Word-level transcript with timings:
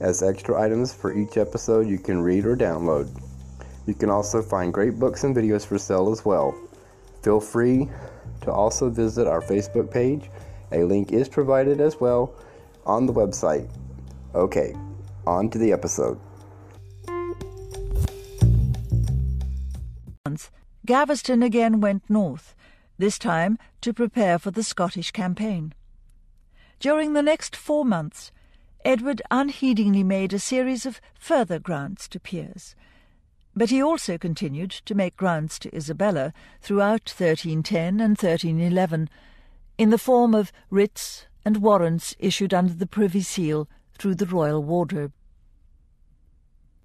as 0.00 0.22
extra 0.22 0.60
items 0.60 0.92
for 0.92 1.16
each 1.16 1.36
episode 1.36 1.86
you 1.86 1.98
can 1.98 2.20
read 2.20 2.46
or 2.46 2.56
download. 2.56 3.08
You 3.86 3.94
can 3.94 4.10
also 4.10 4.42
find 4.42 4.72
great 4.72 4.98
books 4.98 5.24
and 5.24 5.34
videos 5.34 5.66
for 5.66 5.78
sale 5.78 6.10
as 6.10 6.24
well. 6.24 6.54
Feel 7.22 7.40
free 7.40 7.88
to 8.42 8.52
also 8.52 8.88
visit 8.90 9.26
our 9.26 9.40
Facebook 9.40 9.90
page. 9.90 10.30
A 10.72 10.84
link 10.84 11.12
is 11.12 11.28
provided 11.28 11.80
as 11.80 12.00
well 12.00 12.34
on 12.86 13.06
the 13.06 13.12
website. 13.12 13.68
Okay, 14.34 14.74
on 15.26 15.50
to 15.50 15.58
the 15.58 15.72
episode. 15.72 16.18
Gaveston 20.90 21.40
again 21.40 21.80
went 21.80 22.10
north, 22.10 22.52
this 22.98 23.16
time 23.16 23.58
to 23.80 23.92
prepare 23.92 24.40
for 24.40 24.50
the 24.50 24.64
Scottish 24.64 25.12
campaign. 25.12 25.72
During 26.80 27.12
the 27.12 27.22
next 27.22 27.54
four 27.54 27.84
months, 27.84 28.32
Edward 28.84 29.20
unheedingly 29.30 30.02
made 30.02 30.32
a 30.32 30.38
series 30.38 30.86
of 30.86 31.00
further 31.18 31.58
grants 31.58 32.08
to 32.08 32.18
Piers. 32.18 32.74
But 33.54 33.70
he 33.70 33.82
also 33.82 34.16
continued 34.16 34.70
to 34.70 34.94
make 34.94 35.16
grants 35.16 35.58
to 35.60 35.76
Isabella 35.76 36.32
throughout 36.62 37.08
1310 37.08 38.00
and 38.00 38.16
1311 38.16 39.10
in 39.76 39.90
the 39.90 39.98
form 39.98 40.34
of 40.34 40.52
writs 40.70 41.26
and 41.44 41.58
warrants 41.58 42.14
issued 42.18 42.54
under 42.54 42.72
the 42.72 42.86
Privy 42.86 43.22
Seal 43.22 43.68
through 43.98 44.14
the 44.14 44.26
royal 44.26 44.62
wardrobe. 44.62 45.12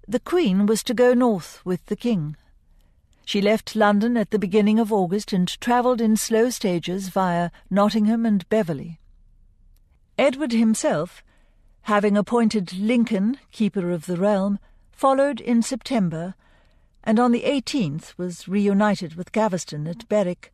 The 0.06 0.20
Queen 0.20 0.66
was 0.66 0.82
to 0.84 0.94
go 0.94 1.14
north 1.14 1.64
with 1.64 1.86
the 1.86 1.96
King. 1.96 2.36
She 3.24 3.40
left 3.40 3.74
London 3.74 4.16
at 4.16 4.30
the 4.30 4.38
beginning 4.38 4.78
of 4.78 4.92
August 4.92 5.32
and 5.32 5.48
travelled 5.60 6.00
in 6.00 6.16
slow 6.16 6.50
stages 6.50 7.08
via 7.08 7.50
Nottingham 7.70 8.26
and 8.26 8.48
Beverley. 8.48 9.00
Edward 10.18 10.52
himself 10.52 11.22
having 11.86 12.16
appointed 12.16 12.72
Lincoln 12.72 13.38
Keeper 13.52 13.92
of 13.92 14.06
the 14.06 14.16
Realm, 14.16 14.58
followed 14.90 15.40
in 15.40 15.62
September, 15.62 16.34
and 17.04 17.20
on 17.20 17.30
the 17.30 17.44
18th 17.44 18.12
was 18.18 18.48
reunited 18.48 19.14
with 19.14 19.30
Gaveston 19.30 19.86
at 19.86 20.08
Berwick, 20.08 20.52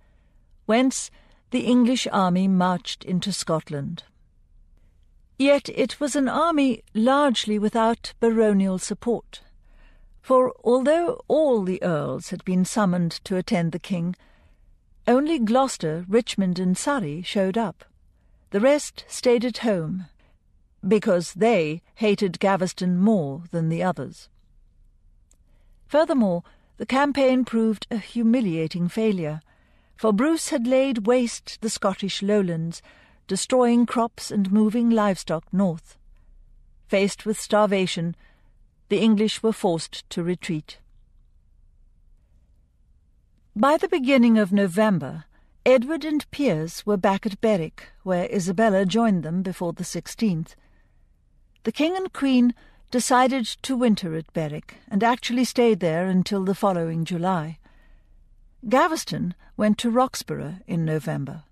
whence 0.66 1.10
the 1.50 1.60
English 1.60 2.06
army 2.12 2.48
marched 2.48 3.02
into 3.02 3.32
Scotland. 3.32 4.04
Yet 5.38 5.70
it 5.70 5.98
was 5.98 6.14
an 6.14 6.28
army 6.28 6.82
largely 6.92 7.58
without 7.58 8.12
baronial 8.20 8.78
support, 8.78 9.40
for 10.20 10.52
although 10.62 11.18
all 11.28 11.62
the 11.62 11.82
earls 11.82 12.28
had 12.28 12.44
been 12.44 12.66
summoned 12.66 13.12
to 13.24 13.38
attend 13.38 13.72
the 13.72 13.78
king, 13.78 14.16
only 15.08 15.38
Gloucester, 15.38 16.04
Richmond, 16.06 16.58
and 16.58 16.76
Surrey 16.76 17.22
showed 17.22 17.56
up. 17.56 17.86
The 18.50 18.60
rest 18.60 19.06
stayed 19.08 19.46
at 19.46 19.58
home 19.58 20.08
because 20.86 21.34
they 21.34 21.82
hated 21.96 22.40
Gaveston 22.40 22.98
more 22.98 23.44
than 23.50 23.68
the 23.68 23.82
others. 23.82 24.28
Furthermore, 25.86 26.42
the 26.78 26.86
campaign 26.86 27.44
proved 27.44 27.86
a 27.90 27.98
humiliating 27.98 28.88
failure, 28.88 29.40
for 29.96 30.12
Bruce 30.12 30.48
had 30.48 30.66
laid 30.66 31.06
waste 31.06 31.60
the 31.60 31.70
Scottish 31.70 32.22
lowlands, 32.22 32.82
destroying 33.28 33.86
crops 33.86 34.30
and 34.30 34.50
moving 34.50 34.90
livestock 34.90 35.44
north. 35.52 35.96
Faced 36.88 37.24
with 37.24 37.40
starvation, 37.40 38.16
the 38.88 39.00
English 39.00 39.42
were 39.42 39.52
forced 39.52 40.08
to 40.10 40.22
retreat. 40.22 40.78
By 43.54 43.76
the 43.76 43.88
beginning 43.88 44.38
of 44.38 44.52
November, 44.52 45.24
Edward 45.64 46.04
and 46.04 46.28
Piers 46.30 46.84
were 46.84 46.96
back 46.96 47.24
at 47.24 47.40
Berwick, 47.40 47.90
where 48.02 48.24
Isabella 48.34 48.84
joined 48.84 49.22
them 49.22 49.42
before 49.42 49.72
the 49.72 49.84
16th 49.84 50.54
the 51.64 51.72
King 51.72 51.96
and 51.96 52.12
Queen 52.12 52.54
decided 52.90 53.46
to 53.46 53.76
winter 53.76 54.14
at 54.16 54.32
Berwick 54.32 54.76
and 54.88 55.02
actually 55.02 55.44
stayed 55.44 55.80
there 55.80 56.06
until 56.06 56.44
the 56.44 56.54
following 56.54 57.04
July. 57.04 57.58
Gaveston 58.68 59.34
went 59.56 59.78
to 59.78 59.90
Roxburgh 59.90 60.56
in 60.66 60.84
November 60.84 61.44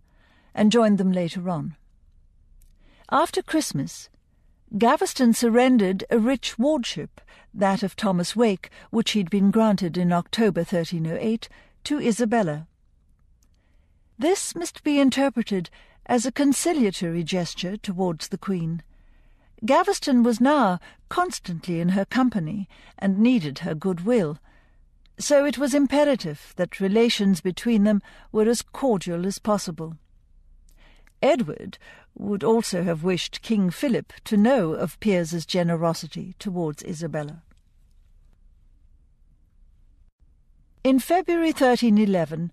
and 0.55 0.73
joined 0.73 0.99
them 0.99 1.13
later 1.13 1.49
on. 1.49 1.77
After 3.11 3.43
Christmas, 3.43 4.09
Gaveston 4.77 5.33
surrendered 5.33 6.05
a 6.11 6.19
rich 6.19 6.59
wardship, 6.59 7.21
that 7.53 7.83
of 7.83 7.97
Thomas 7.97 8.37
Wake, 8.37 8.71
which 8.91 9.13
he'd 9.13 9.31
been 9.31 9.51
granted 9.51 9.97
in 9.97 10.13
October 10.13 10.61
1308, 10.61 11.49
to 11.85 11.99
Isabella. 11.99 12.69
This 14.19 14.55
must 14.55 14.85
be 14.85 15.01
interpreted 15.01 15.71
as 16.07 16.27
a 16.27 16.33
conciliatory 16.33 17.25
gesture 17.25 17.77
towards 17.77 18.29
the 18.29 18.39
Queen. 18.39 18.83
Gaveston 19.65 20.23
was 20.23 20.41
now 20.41 20.81
constantly 21.09 21.81
in 21.81 21.91
her 21.91 22.05
company 22.05 22.69
and 22.99 23.19
needed 23.19 23.61
her 23.61 23.75
goodwill, 23.75 24.39
so 25.19 25.45
it 25.45 25.59
was 25.59 25.75
imperative 25.75 26.55
that 26.57 26.81
relations 26.81 27.41
between 27.41 27.85
them 27.85 28.01
were 28.33 28.49
as 28.49 28.63
cordial 28.63 29.27
as 29.27 29.39
possible. 29.39 29.97
Edward 31.23 31.77
would 32.17 32.43
also 32.43 32.83
have 32.83 33.05
wished 33.05 33.43
King 33.43 33.71
Philip 33.71 34.13
to 34.25 34.37
know 34.37 34.73
of 34.73 34.99
Piers's 35.01 35.45
generosity 35.45 36.35
towards 36.39 36.83
Isabella. 36.83 37.43
In 40.83 40.99
February 40.99 41.49
1311, 41.49 42.51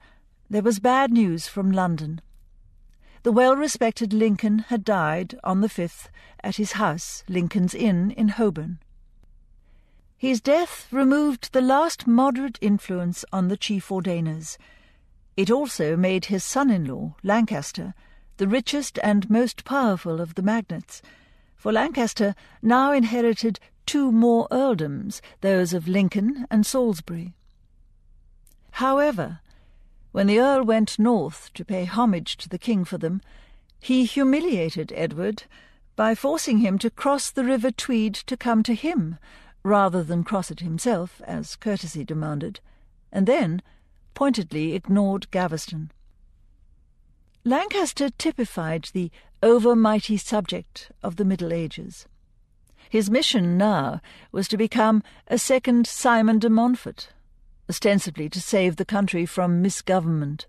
there 0.50 0.62
was 0.62 0.80
bad 0.80 1.12
news 1.14 1.48
from 1.48 1.72
London. 1.72 2.22
The 3.24 3.32
well-respected 3.32 4.14
Lincoln 4.14 4.60
had 4.60 4.86
died 4.86 5.38
on 5.44 5.62
the 5.62 5.68
5th 5.68 6.10
at 6.44 6.58
his 6.58 6.74
house, 6.74 7.24
Lincoln's 7.28 7.74
Inn, 7.74 8.12
in 8.12 8.30
Holborn. 8.30 8.80
His 10.18 10.42
death 10.42 10.88
removed 10.92 11.52
the 11.52 11.62
last 11.62 12.08
moderate 12.08 12.58
influence 12.62 13.26
on 13.32 13.50
the 13.50 13.58
chief 13.58 13.92
ordainers. 13.92 14.58
It 15.36 15.52
also 15.52 15.96
made 15.96 16.26
his 16.26 16.44
son-in-law, 16.44 17.16
Lancaster, 17.24 17.94
the 18.38 18.48
richest 18.48 18.98
and 19.04 19.30
most 19.30 19.66
powerful 19.66 20.22
of 20.22 20.36
the 20.36 20.42
magnates, 20.42 21.02
for 21.56 21.72
Lancaster 21.72 22.36
now 22.62 22.92
inherited 22.92 23.60
two 23.86 24.12
more 24.12 24.48
earldoms, 24.52 25.22
those 25.42 25.74
of 25.74 25.88
Lincoln 25.88 26.46
and 26.50 26.66
Salisbury. 26.66 27.34
However, 28.72 29.40
when 30.18 30.26
the 30.26 30.40
Earl 30.40 30.64
went 30.64 30.98
north 30.98 31.54
to 31.54 31.64
pay 31.64 31.86
homage 31.86 32.38
to 32.38 32.50
the 32.50 32.58
king 32.58 32.84
for 32.84 32.98
them, 32.98 33.22
he 33.80 34.04
humiliated 34.04 34.92
Edward 34.96 35.44
by 35.96 36.16
forcing 36.16 36.58
him 36.58 36.80
to 36.80 36.90
cross 36.90 37.30
the 37.30 37.44
river 37.44 37.70
Tweed 37.70 38.16
to 38.16 38.36
come 38.36 38.64
to 38.64 38.74
him, 38.74 39.20
rather 39.62 40.02
than 40.02 40.24
cross 40.24 40.50
it 40.50 40.62
himself, 40.62 41.22
as 41.28 41.56
courtesy 41.56 42.04
demanded, 42.04 42.60
and 43.12 43.28
then 43.28 43.62
pointedly 44.16 44.74
ignored 44.74 45.30
Gaveston. 45.30 45.92
Lancaster 47.46 48.10
typified 48.10 48.90
the 48.94 49.12
over-mighty 49.44 50.18
subject 50.18 50.92
of 51.04 51.18
the 51.18 51.26
Middle 51.26 51.54
Ages. 51.54 52.08
His 52.90 53.12
mission 53.12 53.56
now 53.56 54.02
was 54.32 54.48
to 54.48 54.58
become 54.58 55.04
a 55.28 55.38
second 55.38 55.86
Simon 55.86 56.40
de 56.40 56.50
Montfort, 56.50 57.10
ostensibly 57.70 58.30
to 58.30 58.42
save 58.42 58.76
the 58.76 58.86
country 58.86 59.26
from 59.26 59.62
misgovernment. 59.62 60.48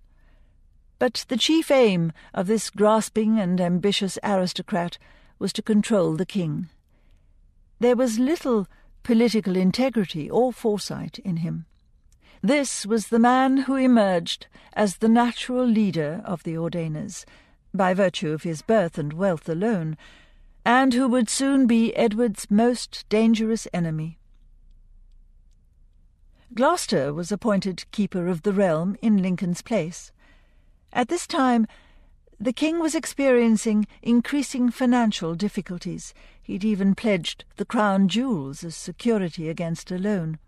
But 0.98 1.24
the 1.28 1.36
chief 1.36 1.70
aim 1.70 2.12
of 2.34 2.46
this 2.46 2.70
grasping 2.70 3.38
and 3.38 3.60
ambitious 3.60 4.18
aristocrat 4.22 4.98
was 5.38 5.52
to 5.54 5.62
control 5.62 6.14
the 6.14 6.26
king. 6.26 6.68
there 7.80 7.96
was 7.96 8.18
little 8.18 8.66
political 9.02 9.56
integrity 9.56 10.28
or 10.28 10.52
foresight 10.52 11.18
in 11.20 11.38
him. 11.38 11.64
This 12.42 12.84
was 12.84 13.08
the 13.08 13.18
man 13.18 13.58
who 13.58 13.76
emerged 13.76 14.46
as 14.74 14.96
the 14.96 15.08
natural 15.08 15.64
leader 15.64 16.22
of 16.24 16.42
the 16.42 16.56
Ordainers, 16.56 17.24
by 17.72 17.94
virtue 17.94 18.32
of 18.32 18.42
his 18.42 18.62
birth 18.62 18.98
and 18.98 19.12
wealth 19.12 19.48
alone, 19.48 19.96
and 20.64 20.92
who 20.92 21.08
would 21.08 21.28
soon 21.28 21.66
be 21.66 21.94
Edward's 21.96 22.50
most 22.50 23.04
dangerous 23.08 23.66
enemy. 23.72 24.17
Gloucester 26.54 27.12
was 27.12 27.30
appointed 27.30 27.84
Keeper 27.92 28.26
of 28.26 28.42
the 28.42 28.52
Realm 28.52 28.96
in 29.02 29.22
Lincoln's 29.22 29.60
place. 29.60 30.12
At 30.92 31.08
this 31.08 31.26
time, 31.26 31.66
the 32.40 32.54
king 32.54 32.80
was 32.80 32.94
experiencing 32.94 33.86
increasing 34.02 34.70
financial 34.70 35.34
difficulties. 35.34 36.14
He'd 36.42 36.64
even 36.64 36.94
pledged 36.94 37.44
the 37.56 37.66
crown 37.66 38.08
jewels 38.08 38.64
as 38.64 38.74
security 38.74 39.48
against 39.48 39.90
a 39.90 39.98
loan. 39.98 40.38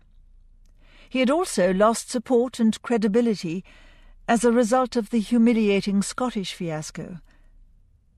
He 1.07 1.19
had 1.19 1.29
also 1.29 1.73
lost 1.73 2.09
support 2.09 2.59
and 2.59 2.81
credibility 2.81 3.63
as 4.27 4.43
a 4.43 4.51
result 4.51 4.95
of 4.95 5.11
the 5.11 5.19
humiliating 5.19 6.01
Scottish 6.01 6.53
fiasco. 6.53 7.19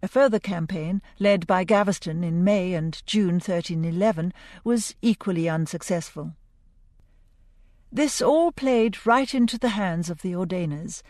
A 0.02 0.08
further 0.08 0.40
campaign, 0.40 1.02
led 1.20 1.46
by 1.48 1.64
Gaveston 1.64 2.24
in 2.24 2.44
May 2.44 2.74
and 2.74 3.02
June 3.06 3.36
1311, 3.36 4.34
was 4.64 4.96
equally 5.02 5.50
unsuccessful. 5.50 6.34
This 7.96 8.24
all 8.24 8.52
played 8.52 9.06
right 9.06 9.36
into 9.36 9.60
the 9.60 9.70
hands 9.70 10.10
of 10.10 10.24
the 10.24 10.34
ordainers, 10.34 11.04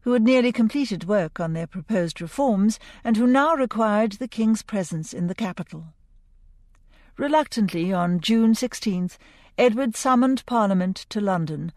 who 0.00 0.12
had 0.12 0.24
nearly 0.24 0.50
completed 0.50 1.04
work 1.04 1.38
on 1.38 1.52
their 1.52 1.68
proposed 1.68 2.20
reforms 2.20 2.80
and 3.04 3.16
who 3.16 3.28
now 3.28 3.54
required 3.54 4.14
the 4.14 4.26
king's 4.26 4.62
presence 4.62 5.14
in 5.14 5.28
the 5.28 5.36
capital. 5.36 5.94
Reluctantly, 7.16 7.92
on 7.92 8.18
June 8.18 8.54
16th, 8.54 9.18
Edward 9.56 9.94
summoned 9.94 10.44
Parliament 10.46 11.06
to 11.10 11.20
London, 11.20 11.70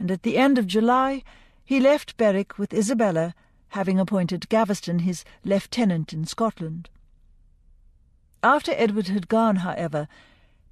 and 0.00 0.10
at 0.10 0.24
the 0.24 0.36
end 0.36 0.58
of 0.58 0.66
July 0.66 1.22
he 1.64 1.78
left 1.78 2.16
Berwick 2.16 2.58
with 2.58 2.74
Isabella, 2.74 3.36
having 3.68 4.00
appointed 4.00 4.48
Gaveston 4.48 5.00
his 5.00 5.24
lieutenant 5.44 6.12
in 6.12 6.24
Scotland. 6.24 6.90
After 8.42 8.72
Edward 8.74 9.06
had 9.06 9.28
gone, 9.28 9.56
however, 9.56 10.08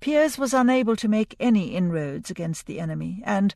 Piers 0.04 0.36
was 0.36 0.52
unable 0.52 0.96
to 0.96 1.08
make 1.08 1.34
any 1.40 1.74
inroads 1.74 2.28
against 2.28 2.66
the 2.66 2.78
enemy, 2.78 3.22
and, 3.24 3.54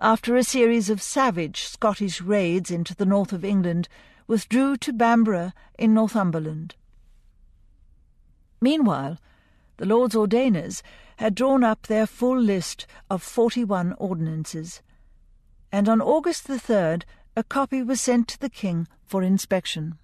after 0.00 0.36
a 0.36 0.44
series 0.44 0.88
of 0.88 1.02
savage 1.02 1.64
Scottish 1.64 2.20
raids 2.20 2.70
into 2.70 2.94
the 2.94 3.04
north 3.04 3.32
of 3.32 3.44
England, 3.44 3.88
withdrew 4.28 4.76
to 4.76 4.92
Bamborough 4.92 5.50
in 5.76 5.94
Northumberland. 5.94 6.76
Meanwhile, 8.60 9.18
the 9.78 9.86
Lords 9.86 10.14
Ordainers 10.14 10.84
had 11.16 11.34
drawn 11.34 11.64
up 11.64 11.88
their 11.88 12.06
full 12.06 12.40
list 12.40 12.86
of 13.10 13.20
41 13.20 13.94
ordinances, 13.94 14.82
and 15.72 15.88
on 15.88 16.00
August 16.00 16.46
the 16.46 16.60
3rd 16.60 17.02
a 17.34 17.42
copy 17.42 17.82
was 17.82 18.00
sent 18.00 18.28
to 18.28 18.38
the 18.38 18.48
king 18.48 18.86
for 19.04 19.20
inspection. 19.24 19.98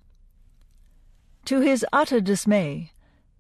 To 1.45 1.61
his 1.61 1.87
utter 1.93 2.21
dismay, 2.21 2.91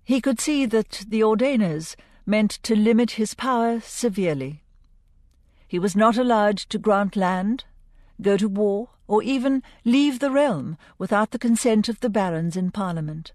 he 0.05 0.21
could 0.21 0.39
see 0.39 0.67
that 0.67 1.05
the 1.09 1.25
Ordainers 1.25 1.97
meant 2.27 2.51
to 2.63 2.75
limit 2.75 3.13
his 3.13 3.35
power 3.35 3.81
severely. 3.81 4.63
He 5.67 5.79
was 5.79 5.97
not 5.97 6.17
allowed 6.17 6.59
to 6.59 6.79
grant 6.79 7.17
land, 7.17 7.65
go 8.21 8.37
to 8.37 8.49
war, 8.49 8.91
or 9.07 9.23
even 9.23 9.63
leave 9.85 10.19
the 10.19 10.31
realm 10.31 10.79
without 10.99 11.31
the 11.31 11.39
consent 11.39 11.89
of 11.89 12.01
the 12.01 12.09
barons 12.09 12.57
in 12.57 12.71
Parliament. 12.71 13.33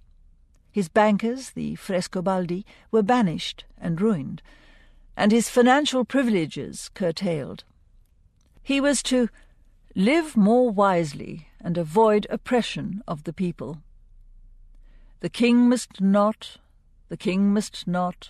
His 0.71 0.89
bankers, 0.89 1.51
the 1.51 1.75
Frescobaldi, 1.75 2.65
were 2.91 3.03
banished 3.03 3.65
and 3.77 3.99
ruined, 3.99 4.41
and 5.17 5.31
his 5.31 5.49
financial 5.49 6.05
privileges 6.05 6.89
curtailed. 6.93 7.63
He 8.63 8.79
was 8.79 9.03
to 9.03 9.29
live 9.95 10.37
more 10.37 10.69
wisely 10.69 11.47
and 11.59 11.77
avoid 11.77 12.25
oppression 12.29 13.01
of 13.07 13.23
the 13.23 13.33
people. 13.33 13.81
The 15.19 15.29
king 15.29 15.67
must 15.67 15.99
not, 15.99 16.57
the 17.09 17.17
king 17.17 17.53
must 17.53 17.87
not. 17.87 18.29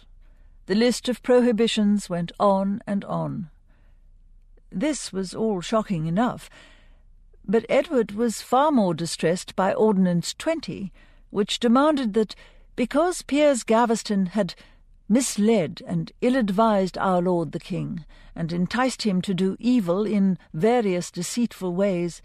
The 0.69 0.75
list 0.75 1.09
of 1.09 1.23
prohibitions 1.23 2.11
went 2.11 2.31
on 2.39 2.83
and 2.85 3.03
on. 3.05 3.49
This 4.71 5.11
was 5.11 5.33
all 5.33 5.61
shocking 5.61 6.05
enough, 6.05 6.47
but 7.43 7.65
Edward 7.67 8.11
was 8.11 8.43
far 8.43 8.71
more 8.71 8.93
distressed 8.93 9.55
by 9.55 9.73
Ordinance 9.73 10.35
20, 10.35 10.93
which 11.31 11.59
demanded 11.59 12.13
that, 12.13 12.35
because 12.75 13.23
Piers 13.23 13.63
Gaveston 13.63 14.27
had 14.27 14.53
misled 15.07 15.81
and 15.87 16.11
ill 16.21 16.35
advised 16.35 16.99
our 16.99 17.19
Lord 17.19 17.51
the 17.51 17.59
King, 17.59 18.05
and 18.35 18.53
enticed 18.53 19.01
him 19.01 19.23
to 19.23 19.33
do 19.33 19.57
evil 19.59 20.05
in 20.05 20.37
various 20.53 21.09
deceitful 21.09 21.73
ways, 21.73 22.21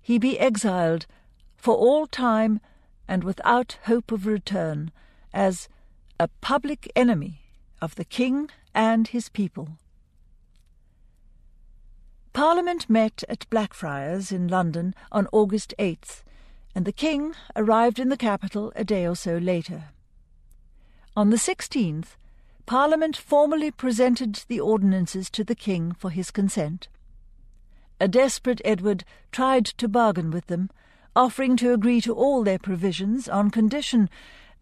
he 0.00 0.16
be 0.16 0.40
exiled 0.40 1.04
for 1.58 1.74
all 1.74 2.06
time 2.06 2.58
and 3.06 3.22
without 3.22 3.76
hope 3.82 4.10
of 4.10 4.24
return, 4.24 4.92
as 5.34 5.68
a 6.18 6.28
public 6.40 6.90
enemy 6.96 7.41
of 7.82 7.96
the 7.96 8.04
King 8.04 8.48
and 8.74 9.08
his 9.08 9.28
people. 9.28 9.76
Parliament 12.32 12.88
met 12.88 13.24
at 13.28 13.50
Blackfriars 13.50 14.32
in 14.32 14.48
London 14.48 14.94
on 15.10 15.28
August 15.32 15.74
8th, 15.78 16.22
and 16.74 16.86
the 16.86 16.92
King 16.92 17.34
arrived 17.54 17.98
in 17.98 18.08
the 18.08 18.16
capital 18.16 18.72
a 18.74 18.84
day 18.84 19.06
or 19.06 19.16
so 19.16 19.36
later. 19.36 19.90
On 21.14 21.28
the 21.28 21.36
16th, 21.36 22.16
Parliament 22.64 23.16
formally 23.16 23.70
presented 23.70 24.44
the 24.46 24.60
ordinances 24.60 25.28
to 25.30 25.44
the 25.44 25.54
King 25.54 25.92
for 25.92 26.08
his 26.08 26.30
consent. 26.30 26.88
A 28.00 28.08
desperate 28.08 28.62
Edward 28.64 29.04
tried 29.30 29.66
to 29.66 29.88
bargain 29.88 30.30
with 30.30 30.46
them, 30.46 30.70
offering 31.14 31.56
to 31.58 31.74
agree 31.74 32.00
to 32.00 32.14
all 32.14 32.44
their 32.44 32.58
provisions 32.58 33.28
on 33.28 33.50
condition 33.50 34.08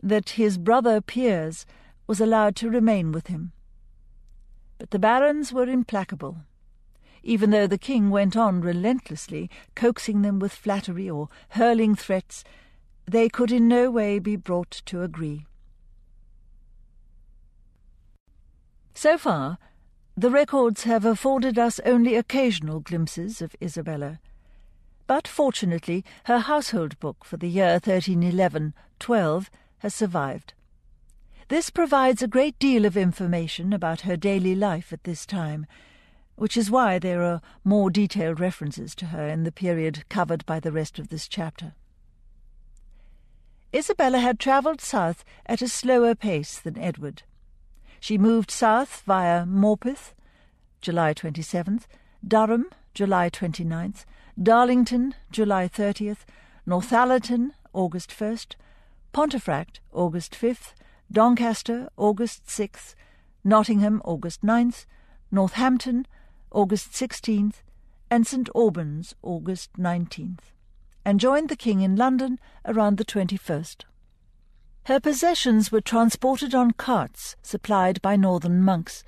that 0.03 0.31
his 0.31 0.59
brother 0.59 1.01
Piers 1.01 1.67
was 2.11 2.21
allowed 2.21 2.57
to 2.57 2.69
remain 2.69 3.13
with 3.13 3.29
him. 3.29 3.53
But 4.79 4.91
the 4.91 4.99
barons 4.99 5.53
were 5.53 5.69
implacable 5.69 6.39
even 7.23 7.51
though 7.51 7.67
the 7.67 7.79
king 7.79 8.11
went 8.11 8.37
on 8.37 8.61
relentlessly, 8.61 9.51
coaxing 9.75 10.23
them 10.23 10.39
with 10.39 10.53
flattery 10.53 11.09
or 11.09 11.29
hurling 11.51 11.95
threats, 11.95 12.45
they 13.07 13.29
could 13.29 13.53
in 13.53 13.69
no 13.69 13.91
way 13.91 14.19
be 14.19 14.37
brought 14.37 14.83
to 14.87 15.03
agree. 15.03 15.47
So 18.95 19.19
far, 19.19 19.59
the 20.17 20.31
records 20.31 20.85
have 20.85 21.05
afforded 21.05 21.59
us 21.59 21.81
only 21.85 22.15
occasional 22.15 22.81
glimpses 22.81 23.41
of 23.41 23.57
Isabella. 23.63 24.21
But 25.07 25.27
fortunately, 25.27 26.05
her 26.25 26.41
household 26.41 26.99
book 27.01 27.25
for 27.25 27.37
the 27.37 27.49
year 27.49 27.73
1311 27.73 28.75
12 28.99 29.51
has 29.79 29.95
survived. 29.95 30.53
This 31.51 31.69
provides 31.69 32.23
a 32.23 32.29
great 32.29 32.57
deal 32.61 32.85
of 32.85 32.97
information 32.97 33.73
about 33.73 34.03
her 34.03 34.17
daily 34.17 34.55
life 34.55 34.93
at 34.93 35.03
this 35.03 35.27
time, 35.27 35.67
which 36.37 36.57
is 36.57 36.71
why 36.71 37.01
there 37.01 37.25
are 37.25 37.43
more 37.65 37.91
detailed 37.91 38.39
references 38.39 38.95
to 38.95 39.07
her 39.07 39.27
in 39.27 39.43
the 39.43 39.51
period 39.51 40.05
covered 40.09 40.47
by 40.47 40.61
the 40.61 40.71
rest 40.71 41.01
of 41.01 41.09
this 41.09 41.27
chapter. 41.27 41.75
Isabella 43.75 44.21
had 44.21 44.39
travelled 44.39 44.81
south 44.81 45.25
at 45.45 45.61
a 45.61 45.67
slower 45.67 46.15
pace 46.15 46.57
than 46.57 46.79
Edward. 46.79 47.25
She 47.99 48.17
moved 48.17 48.53
south 48.53 49.03
via 49.05 49.45
Morpeth, 49.45 50.15
July 50.81 51.13
27th, 51.15 51.87
Durham, 52.25 52.71
July 52.95 53.29
29th, 53.29 54.05
Darlington, 54.41 55.17
July 55.33 55.67
30th, 55.67 56.27
Northallerton, 56.65 57.51
August 57.73 58.11
1st, 58.11 58.55
Pontefract, 59.13 59.81
August 59.93 60.31
5th, 60.41 60.75
Doncaster, 61.13 61.89
August 61.97 62.47
6th, 62.47 62.95
Nottingham, 63.43 64.01
August 64.05 64.43
9th, 64.43 64.87
Northampton, 65.33 66.07
August 66.53 66.93
16th, 66.93 67.63
and 68.11 68.27
St 68.27 68.49
Albans, 68.55 69.15
August 69.23 69.73
19th, 69.73 70.53
and 71.05 71.19
joined 71.19 71.49
the 71.49 71.57
King 71.57 71.81
in 71.81 71.97
London 71.97 72.39
around 72.65 72.97
the 72.97 73.05
21st. 73.05 73.85
Her 74.85 75.01
possessions 75.01 75.73
were 75.73 75.81
transported 75.81 76.55
on 76.55 76.73
carts 76.73 77.35
supplied 77.43 78.01
by 78.03 78.15
northern 78.15 78.63
monks. 78.63 79.03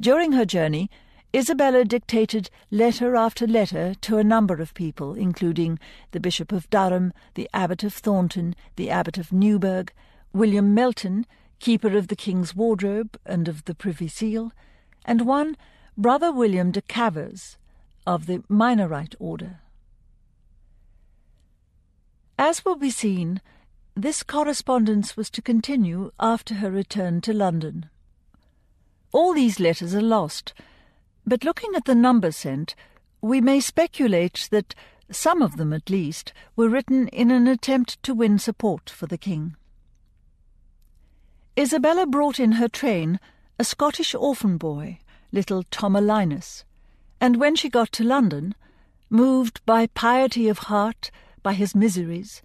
During 0.00 0.32
her 0.32 0.44
journey, 0.44 0.90
Isabella 1.34 1.84
dictated 1.84 2.50
letter 2.70 3.14
after 3.16 3.46
letter 3.46 3.94
to 4.02 4.18
a 4.18 4.24
number 4.24 4.60
of 4.60 4.74
people, 4.74 5.14
including 5.14 5.78
the 6.10 6.20
Bishop 6.20 6.52
of 6.52 6.68
Durham, 6.70 7.12
the 7.34 7.48
Abbot 7.54 7.84
of 7.84 7.94
Thornton, 7.94 8.54
the 8.76 8.90
Abbot 8.90 9.16
of 9.16 9.32
Newburgh, 9.32 9.92
William 10.32 10.74
Melton, 10.74 11.26
Keeper 11.60 11.96
of 11.96 12.08
the 12.08 12.16
King's 12.16 12.56
Wardrobe 12.56 13.18
and 13.24 13.48
of 13.48 13.64
the 13.64 13.74
Privy 13.74 14.08
Seal, 14.08 14.52
and 15.04 15.26
one 15.26 15.56
Brother 15.96 16.32
William 16.32 16.70
de 16.70 16.82
Cavers 16.82 17.56
of 18.06 18.26
the 18.26 18.38
Minorite 18.48 19.14
order. 19.18 19.60
As 22.38 22.64
will 22.64 22.76
be 22.76 22.90
seen, 22.90 23.40
This 23.94 24.22
correspondence 24.22 25.18
was 25.18 25.28
to 25.30 25.42
continue 25.42 26.12
after 26.18 26.54
her 26.54 26.70
return 26.70 27.20
to 27.22 27.34
London. 27.34 27.90
All 29.12 29.34
these 29.34 29.60
letters 29.60 29.94
are 29.94 30.00
lost, 30.00 30.54
but 31.26 31.44
looking 31.44 31.74
at 31.74 31.84
the 31.84 31.94
number 31.94 32.32
sent, 32.32 32.74
we 33.20 33.42
may 33.42 33.60
speculate 33.60 34.48
that 34.50 34.74
some 35.10 35.42
of 35.42 35.58
them 35.58 35.74
at 35.74 35.90
least 35.90 36.32
were 36.56 36.70
written 36.70 37.08
in 37.08 37.30
an 37.30 37.46
attempt 37.46 38.02
to 38.02 38.14
win 38.14 38.38
support 38.38 38.88
for 38.88 39.06
the 39.06 39.18
king. 39.18 39.56
Isabella 41.58 42.06
brought 42.06 42.40
in 42.40 42.52
her 42.52 42.68
train 42.68 43.20
a 43.58 43.64
Scottish 43.64 44.14
orphan 44.14 44.56
boy, 44.56 45.00
little 45.32 45.64
Tomalinus, 45.64 46.64
and 47.20 47.36
when 47.36 47.56
she 47.56 47.68
got 47.68 47.92
to 47.92 48.04
London, 48.04 48.54
moved 49.10 49.60
by 49.66 49.86
piety 49.88 50.48
of 50.48 50.58
heart, 50.58 51.10
by 51.42 51.52
his 51.52 51.74
miseries, 51.74 52.42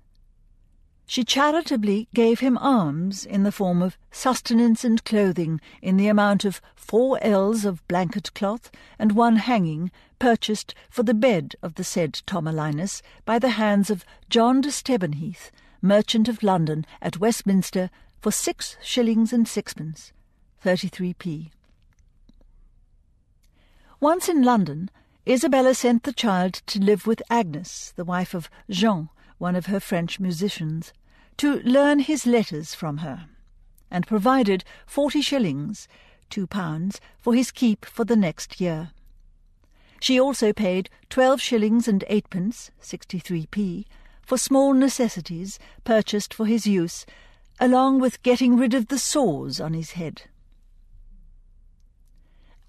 she 1.10 1.24
charitably 1.24 2.10
gave 2.14 2.42
him 2.42 2.58
alms 2.58 3.26
in 3.26 3.44
the 3.44 3.52
form 3.52 3.82
of 3.82 3.98
sustenance 4.12 4.84
and 4.84 5.06
clothing 5.06 5.62
in 5.82 5.96
the 5.96 6.10
amount 6.10 6.44
of 6.44 6.62
four 6.76 7.18
ells 7.22 7.64
of 7.64 7.88
blanket 7.88 8.34
cloth 8.34 8.70
and 9.00 9.14
one 9.14 9.38
hanging 9.38 9.90
purchased 10.20 10.76
for 10.90 11.04
the 11.04 11.14
bed 11.14 11.56
of 11.62 11.76
the 11.76 11.84
said 11.86 12.22
Tomalinus 12.28 13.02
by 13.24 13.40
the 13.40 13.52
hands 13.52 13.90
of 13.90 14.04
John 14.30 14.60
de 14.60 14.70
Stebenheath, 14.70 15.50
merchant 15.82 16.28
of 16.28 16.44
London, 16.44 16.86
at 17.02 17.22
Westminster, 17.22 17.90
for 18.20 18.32
six 18.32 18.78
shillings 18.82 19.32
and 19.32 19.48
sixpence, 19.48 20.12
33p. 20.64 21.52
Once 24.00 24.30
in 24.30 24.44
London, 24.44 24.90
Isabella 25.28 25.74
sent 25.74 26.04
the 26.04 26.14
child 26.14 26.54
to 26.68 26.80
live 26.80 27.06
with 27.06 27.22
Agnes, 27.30 27.94
the 27.96 28.06
wife 28.06 28.34
of 28.34 28.50
Jean, 28.70 29.10
one 29.38 29.56
of 29.56 29.66
her 29.66 29.80
French 29.80 30.20
musicians, 30.20 30.94
to 31.38 31.60
learn 31.62 32.00
his 32.00 32.26
letters 32.26 32.74
from 32.74 32.98
her, 32.98 33.28
and 33.92 34.08
provided 34.08 34.64
forty 34.86 35.22
shillings, 35.22 35.88
two 36.30 36.48
pounds, 36.48 37.00
for 37.20 37.34
his 37.34 37.52
keep 37.52 37.86
for 37.86 38.04
the 38.04 38.16
next 38.16 38.62
year. 38.62 38.92
She 40.00 40.20
also 40.20 40.54
paid 40.54 40.90
twelve 41.10 41.42
shillings 41.42 41.88
and 41.88 42.04
eightpence, 42.08 42.72
sixty-three 42.80 43.48
p, 43.48 43.86
for 44.22 44.38
small 44.38 44.74
necessities 44.74 45.58
purchased 45.84 46.34
for 46.34 46.46
his 46.46 46.68
use, 46.68 47.06
along 47.60 48.00
with 48.00 48.24
getting 48.24 48.56
rid 48.56 48.74
of 48.74 48.88
the 48.88 49.00
sores 49.00 49.60
on 49.60 49.74
his 49.74 49.92
head. 49.92 50.24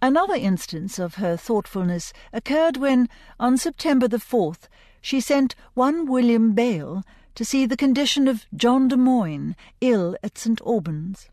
Another 0.00 0.34
instance 0.34 0.98
of 0.98 1.16
her 1.16 1.36
thoughtfulness 1.36 2.12
occurred 2.32 2.76
when, 2.76 3.08
on 3.40 3.56
September 3.56 4.06
the 4.06 4.18
4th, 4.18 4.68
she 5.00 5.20
sent 5.20 5.56
one 5.74 6.06
William 6.06 6.52
Bale 6.52 7.02
to 7.34 7.44
see 7.44 7.66
the 7.66 7.76
condition 7.76 8.28
of 8.28 8.46
John 8.54 8.88
de 8.88 8.96
Moyne, 8.96 9.56
ill 9.80 10.16
at 10.22 10.38
St 10.38 10.60
Albans. 10.62 11.28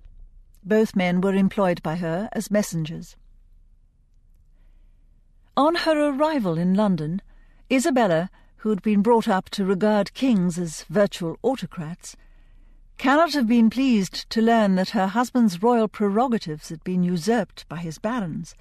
Both 0.63 0.95
men 0.95 1.21
were 1.21 1.35
employed 1.35 1.81
by 1.83 1.97
her 1.97 2.29
as 2.33 2.49
messengers. 2.49 3.15
On 5.55 5.75
her 5.75 6.09
arrival 6.09 6.57
in 6.57 6.73
London, 6.73 7.21
Isabella, 7.71 8.29
who 8.57 8.69
had 8.69 8.81
been 8.81 9.01
brought 9.01 9.27
up 9.27 9.49
to 9.51 9.63
regard 9.63 10.13
kings 10.13 10.57
as 10.57 10.83
virtual 10.89 11.37
autocrats, 11.43 12.17
cannot 12.97 13.33
have 13.33 13.47
been 13.47 13.69
pleased 13.69 14.29
to 14.29 14.41
learn 14.41 14.75
that 14.75 14.89
her 14.89 15.07
husband's 15.07 15.61
royal 15.61 15.87
prerogatives 15.87 16.69
had 16.69 16.83
been 16.83 17.03
usurped 17.03 17.67
by 17.67 17.77
his 17.77 17.99
barons, 17.99 18.55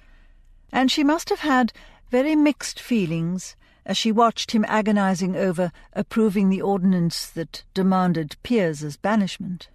and 0.71 0.91
she 0.91 1.03
must 1.03 1.29
have 1.29 1.39
had 1.39 1.71
very 2.09 2.35
mixed 2.35 2.79
feelings 2.79 3.55
as 3.85 3.97
she 3.97 4.11
watched 4.11 4.51
him 4.51 4.65
agonizing 4.67 5.35
over 5.35 5.71
approving 5.93 6.49
the 6.49 6.61
ordinance 6.61 7.27
that 7.29 7.63
demanded 7.73 8.35
Piers's 8.41 8.97
banishment. 8.97 9.69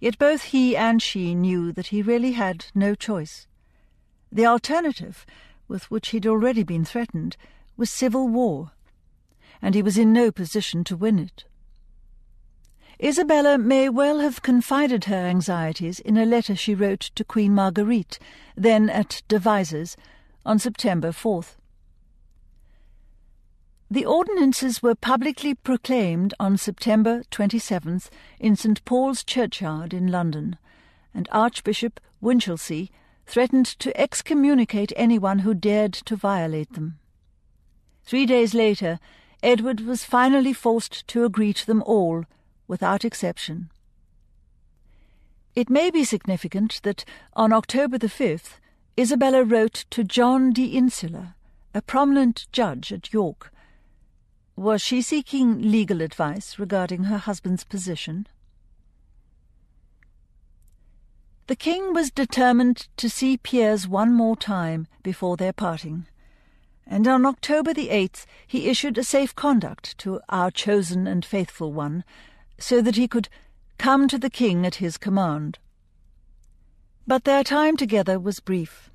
Yet 0.00 0.18
both 0.18 0.42
he 0.44 0.76
and 0.76 1.02
she 1.02 1.34
knew 1.34 1.72
that 1.72 1.88
he 1.88 2.02
really 2.02 2.32
had 2.32 2.66
no 2.74 2.94
choice. 2.94 3.48
The 4.30 4.46
alternative, 4.46 5.26
with 5.66 5.90
which 5.90 6.10
he'd 6.10 6.26
already 6.26 6.62
been 6.62 6.84
threatened, 6.84 7.36
was 7.76 7.90
civil 7.90 8.28
war, 8.28 8.72
and 9.60 9.74
he 9.74 9.82
was 9.82 9.98
in 9.98 10.12
no 10.12 10.30
position 10.30 10.84
to 10.84 10.96
win 10.96 11.18
it. 11.18 11.44
Isabella 13.00 13.58
may 13.58 13.88
well 13.88 14.18
have 14.18 14.42
confided 14.42 15.04
her 15.04 15.14
anxieties 15.14 16.00
in 16.00 16.16
a 16.16 16.26
letter 16.26 16.56
she 16.56 16.74
wrote 16.74 17.10
to 17.14 17.22
Queen 17.22 17.54
Marguerite, 17.54 18.18
then 18.56 18.90
at 18.90 19.22
Devizes, 19.28 19.96
on 20.44 20.58
September 20.58 21.10
4th. 21.10 21.54
The 23.88 24.04
ordinances 24.04 24.82
were 24.82 24.96
publicly 24.96 25.54
proclaimed 25.54 26.34
on 26.40 26.56
September 26.56 27.22
27th 27.30 28.08
in 28.40 28.56
St 28.56 28.84
Paul's 28.84 29.22
Churchyard 29.22 29.94
in 29.94 30.08
London, 30.08 30.58
and 31.14 31.28
Archbishop 31.30 32.00
Winchelsea 32.20 32.90
threatened 33.26 33.66
to 33.66 33.98
excommunicate 33.98 34.92
anyone 34.96 35.40
who 35.40 35.54
dared 35.54 35.92
to 35.92 36.16
violate 36.16 36.72
them. 36.72 36.98
Three 38.02 38.26
days 38.26 38.54
later, 38.54 38.98
Edward 39.40 39.80
was 39.82 40.04
finally 40.04 40.52
forced 40.52 41.06
to 41.08 41.24
agree 41.24 41.52
to 41.52 41.64
them 41.64 41.82
all, 41.86 42.24
without 42.68 43.04
exception. 43.04 43.70
It 45.56 45.68
may 45.68 45.90
be 45.90 46.04
significant 46.04 46.80
that 46.84 47.04
on 47.32 47.52
October 47.52 47.98
the 47.98 48.06
5th, 48.06 48.58
Isabella 48.96 49.42
wrote 49.42 49.86
to 49.90 50.04
John 50.04 50.52
de 50.52 50.66
Insula, 50.66 51.34
a 51.74 51.82
prominent 51.82 52.46
judge 52.52 52.92
at 52.92 53.12
York, 53.12 53.52
was 54.58 54.82
she 54.82 55.02
seeking 55.02 55.70
legal 55.70 56.02
advice 56.02 56.58
regarding 56.58 57.04
her 57.04 57.18
husband's 57.18 57.62
position? 57.62 58.26
The 61.46 61.54
king 61.54 61.94
was 61.94 62.10
determined 62.10 62.88
to 62.96 63.08
see 63.08 63.36
Piers 63.36 63.86
one 63.86 64.12
more 64.12 64.36
time 64.36 64.88
before 65.02 65.36
their 65.36 65.52
parting, 65.52 66.08
and 66.86 67.06
on 67.06 67.24
October 67.24 67.72
the 67.72 67.88
8th 67.88 68.26
he 68.46 68.68
issued 68.68 68.98
a 68.98 69.04
safe 69.04 69.34
conduct 69.34 69.96
to 69.98 70.20
our 70.28 70.50
chosen 70.50 71.06
and 71.06 71.24
faithful 71.24 71.72
one, 71.72 72.02
so 72.58 72.82
that 72.82 72.96
he 72.96 73.08
could 73.08 73.28
come 73.78 74.08
to 74.08 74.18
the 74.18 74.30
king 74.30 74.66
at 74.66 74.76
his 74.76 74.98
command. 74.98 75.58
But 77.06 77.24
their 77.24 77.44
time 77.44 77.76
together 77.76 78.18
was 78.18 78.40
brief. 78.40 78.90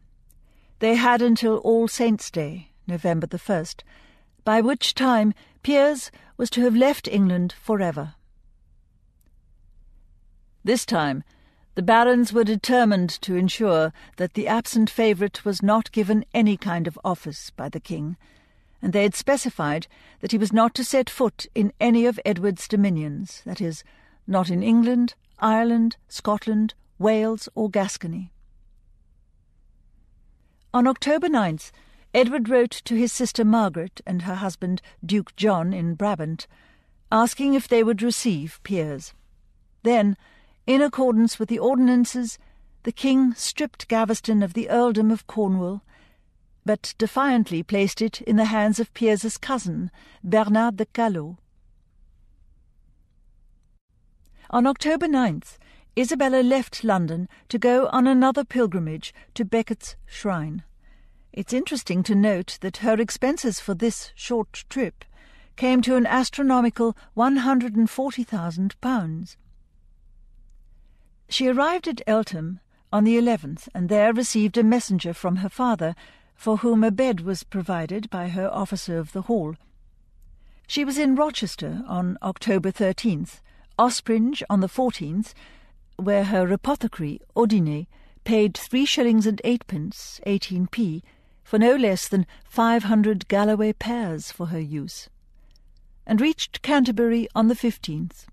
They 0.80 0.96
had 0.96 1.22
until 1.22 1.58
All 1.58 1.88
Saints' 1.88 2.30
Day, 2.30 2.70
November 2.86 3.26
the 3.26 3.40
1st, 3.40 3.82
by 4.44 4.60
which 4.62 4.94
time 4.94 5.34
Piers 5.64 6.12
was 6.36 6.50
to 6.52 6.62
have 6.62 6.76
left 6.76 7.08
England 7.08 7.54
forever. 7.54 8.16
This 10.64 10.86
time, 10.86 11.24
the 11.76 11.82
barons 11.82 12.32
were 12.32 12.44
determined 12.44 13.10
to 13.22 13.36
ensure 13.36 13.94
that 14.18 14.34
the 14.34 14.48
absent 14.48 14.90
favourite 14.90 15.44
was 15.44 15.64
not 15.64 15.92
given 15.92 16.26
any 16.34 16.56
kind 16.58 16.88
of 16.88 17.00
office 17.04 17.50
by 17.50 17.70
the 17.70 17.80
king, 17.80 18.16
and 18.84 18.92
they 18.92 19.04
had 19.04 19.16
specified 19.16 19.88
that 20.20 20.34
he 20.34 20.38
was 20.38 20.52
not 20.52 20.76
to 20.76 20.84
set 20.84 21.10
foot 21.10 21.48
in 21.56 21.72
any 21.80 22.06
of 22.06 22.20
Edward's 22.26 22.68
dominions, 22.68 23.42
that 23.46 23.62
is, 23.62 23.82
not 24.28 24.50
in 24.50 24.62
England, 24.62 25.16
Ireland, 25.40 25.96
Scotland, 26.10 26.74
Wales, 27.00 27.48
or 27.56 27.70
Gascony. 27.70 28.34
On 30.74 30.86
October 30.86 31.30
9th, 31.30 31.72
Edward 32.14 32.50
wrote 32.50 32.82
to 32.84 32.96
his 32.96 33.14
sister 33.14 33.46
Margaret 33.46 34.02
and 34.06 34.24
her 34.24 34.36
husband 34.36 34.82
Duke 35.04 35.34
John 35.38 35.72
in 35.72 35.96
Brabant, 35.96 36.46
asking 37.10 37.54
if 37.54 37.70
they 37.70 37.84
would 37.84 38.02
receive 38.02 38.60
Piers. 38.64 39.14
Then, 39.84 40.18
in 40.68 40.82
accordance 40.82 41.40
with 41.40 41.48
the 41.48 41.60
ordinances, 41.60 42.38
the 42.84 42.92
king 42.92 43.34
stripped 43.34 43.88
Gaveston 43.88 44.44
of 44.44 44.54
the 44.54 44.70
earldom 44.70 45.10
of 45.10 45.26
Cornwall, 45.26 45.84
but 46.66 46.94
defiantly 46.98 47.64
placed 47.64 48.02
it 48.02 48.22
in 48.22 48.36
the 48.36 48.46
hands 48.46 48.80
of 48.80 48.94
Piers's 48.94 49.38
cousin, 49.38 49.92
Bernard 50.24 50.78
de 50.78 50.86
Calot. 50.86 51.38
On 54.50 54.68
October 54.68 55.08
9th, 55.08 55.58
Isabella 55.98 56.42
left 56.42 56.84
London 56.84 57.30
to 57.50 57.60
go 57.60 57.88
on 57.88 58.08
another 58.08 58.44
pilgrimage 58.44 59.14
to 59.34 59.46
Becket's 59.46 59.96
shrine. 60.06 60.64
It's 61.32 61.54
interesting 61.54 62.04
to 62.04 62.16
note 62.16 62.58
that 62.62 62.78
her 62.78 63.00
expenses 63.00 63.60
for 63.60 63.74
this 63.74 64.12
short 64.16 64.66
trip 64.70 65.04
came 65.56 65.82
to 65.82 65.96
an 65.96 66.06
astronomical 66.06 66.96
£140,000. 67.18 69.36
She 71.30 71.48
arrived 71.48 71.88
at 71.88 72.02
Eltham 72.06 72.60
on 72.92 73.04
the 73.04 73.18
11th 73.18 73.68
and 73.74 73.90
there 73.90 74.14
received 74.14 74.58
a 74.58 74.64
messenger 74.64 75.14
from 75.14 75.38
her 75.38 75.50
father, 75.50 75.96
for 76.44 76.58
whom 76.58 76.84
a 76.84 76.92
bed 76.92 77.22
was 77.22 77.42
provided 77.42 78.10
by 78.10 78.28
her 78.28 78.54
officer 78.54 78.98
of 78.98 79.14
the 79.14 79.22
hall. 79.22 79.56
She 80.68 80.84
was 80.84 80.98
in 80.98 81.16
Rochester 81.16 81.82
on 81.88 82.18
October 82.22 82.70
13th, 82.70 83.40
Ospringe 83.80 84.44
on 84.50 84.60
the 84.60 84.68
14th, 84.68 85.34
where 85.96 86.26
her 86.26 86.52
apothecary, 86.52 87.22
Odinet, 87.34 87.88
paid 88.26 88.58
three 88.58 88.84
shillings 88.84 89.26
and 89.26 89.40
eightpence, 89.46 90.20
18p, 90.28 91.02
for 91.46 91.58
no 91.58 91.78
less 91.78 92.10
than 92.10 92.28
five 92.44 92.84
hundred 92.84 93.30
Galloway 93.30 93.72
pears 93.72 94.30
for 94.30 94.48
her 94.48 94.60
use, 94.60 95.08
and 96.06 96.20
reached 96.20 96.62
Canterbury 96.62 97.26
on 97.34 97.48
the 97.48 97.56
fifteenth. 97.56 98.28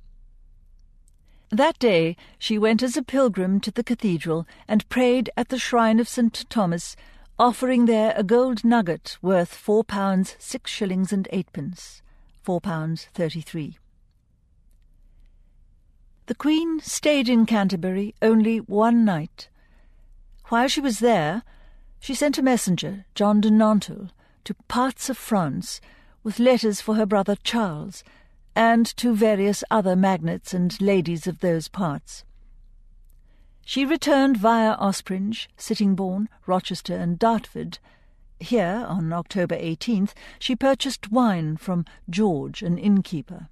That 1.50 1.78
day 1.78 2.16
she 2.40 2.58
went 2.58 2.82
as 2.82 2.96
a 2.96 3.04
pilgrim 3.04 3.60
to 3.60 3.70
the 3.70 3.84
cathedral 3.84 4.48
and 4.66 4.88
prayed 4.88 5.30
at 5.36 5.48
the 5.48 5.60
shrine 5.60 6.00
of 6.00 6.08
St. 6.08 6.44
Thomas, 6.50 6.96
offering 7.40 7.86
there 7.86 8.12
a 8.18 8.22
gold 8.22 8.62
nugget 8.66 9.16
worth 9.22 9.54
four 9.54 9.82
pounds 9.82 10.36
six 10.38 10.70
shillings 10.70 11.10
and 11.10 11.26
eightpence, 11.32 12.02
four 12.42 12.60
pounds 12.60 13.08
thirty-three. 13.14 13.78
The 16.26 16.34
Queen 16.34 16.80
stayed 16.80 17.30
in 17.30 17.46
Canterbury 17.46 18.14
only 18.20 18.58
one 18.58 19.06
night. 19.06 19.48
While 20.48 20.68
she 20.68 20.82
was 20.82 20.98
there, 20.98 21.42
she 21.98 22.14
sent 22.14 22.36
a 22.36 22.42
messenger, 22.42 23.06
John 23.14 23.40
de 23.40 23.50
Nantel, 23.50 24.10
to 24.44 24.54
parts 24.68 25.08
of 25.08 25.16
France 25.16 25.80
with 26.22 26.38
letters 26.38 26.82
for 26.82 26.96
her 26.96 27.06
brother 27.06 27.36
Charles, 27.42 28.04
and 28.54 28.84
to 28.98 29.14
various 29.14 29.64
other 29.70 29.96
magnates 29.96 30.52
and 30.52 30.78
ladies 30.78 31.26
of 31.26 31.40
those 31.40 31.68
parts. 31.68 32.22
She 33.64 33.84
returned 33.84 34.36
via 34.36 34.76
Ospringe, 34.78 35.48
Sittingbourne, 35.56 36.28
Rochester, 36.46 36.96
and 36.96 37.18
Dartford. 37.18 37.78
Here, 38.40 38.84
on 38.88 39.12
October 39.12 39.56
18th, 39.56 40.12
she 40.38 40.56
purchased 40.56 41.12
wine 41.12 41.56
from 41.56 41.84
George, 42.08 42.62
an 42.62 42.78
innkeeper, 42.78 43.48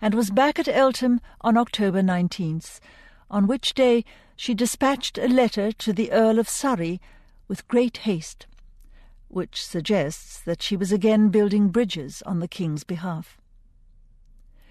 and 0.00 0.14
was 0.14 0.30
back 0.30 0.58
at 0.58 0.68
Eltham 0.68 1.20
on 1.40 1.56
October 1.56 2.00
19th, 2.00 2.78
on 3.30 3.46
which 3.46 3.74
day 3.74 4.04
she 4.36 4.54
dispatched 4.54 5.18
a 5.18 5.26
letter 5.26 5.72
to 5.72 5.92
the 5.92 6.12
Earl 6.12 6.38
of 6.38 6.48
Surrey 6.48 7.00
with 7.48 7.68
great 7.68 7.98
haste, 7.98 8.46
which 9.28 9.64
suggests 9.64 10.40
that 10.40 10.62
she 10.62 10.76
was 10.76 10.92
again 10.92 11.28
building 11.28 11.68
bridges 11.68 12.22
on 12.22 12.38
the 12.38 12.48
King's 12.48 12.84
behalf. 12.84 13.36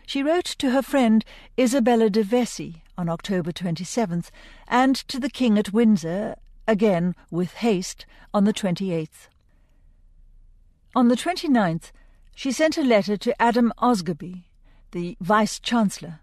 She 0.05 0.23
wrote 0.23 0.45
to 0.45 0.71
her 0.71 0.81
friend 0.81 1.25
Isabella 1.59 2.09
de 2.09 2.23
Vesey 2.23 2.82
on 2.97 3.09
October 3.09 3.51
27th 3.51 4.29
and 4.67 4.95
to 4.95 5.19
the 5.19 5.29
King 5.29 5.57
at 5.57 5.73
Windsor, 5.73 6.35
again 6.67 7.15
with 7.31 7.53
haste, 7.55 8.05
on 8.33 8.45
the 8.45 8.53
28th. 8.53 9.27
On 10.95 11.07
the 11.07 11.15
29th, 11.15 11.91
she 12.35 12.51
sent 12.51 12.77
a 12.77 12.83
letter 12.83 13.17
to 13.17 13.41
Adam 13.41 13.73
Osgerby, 13.77 14.43
the 14.91 15.17
Vice 15.19 15.59
Chancellor. 15.59 16.19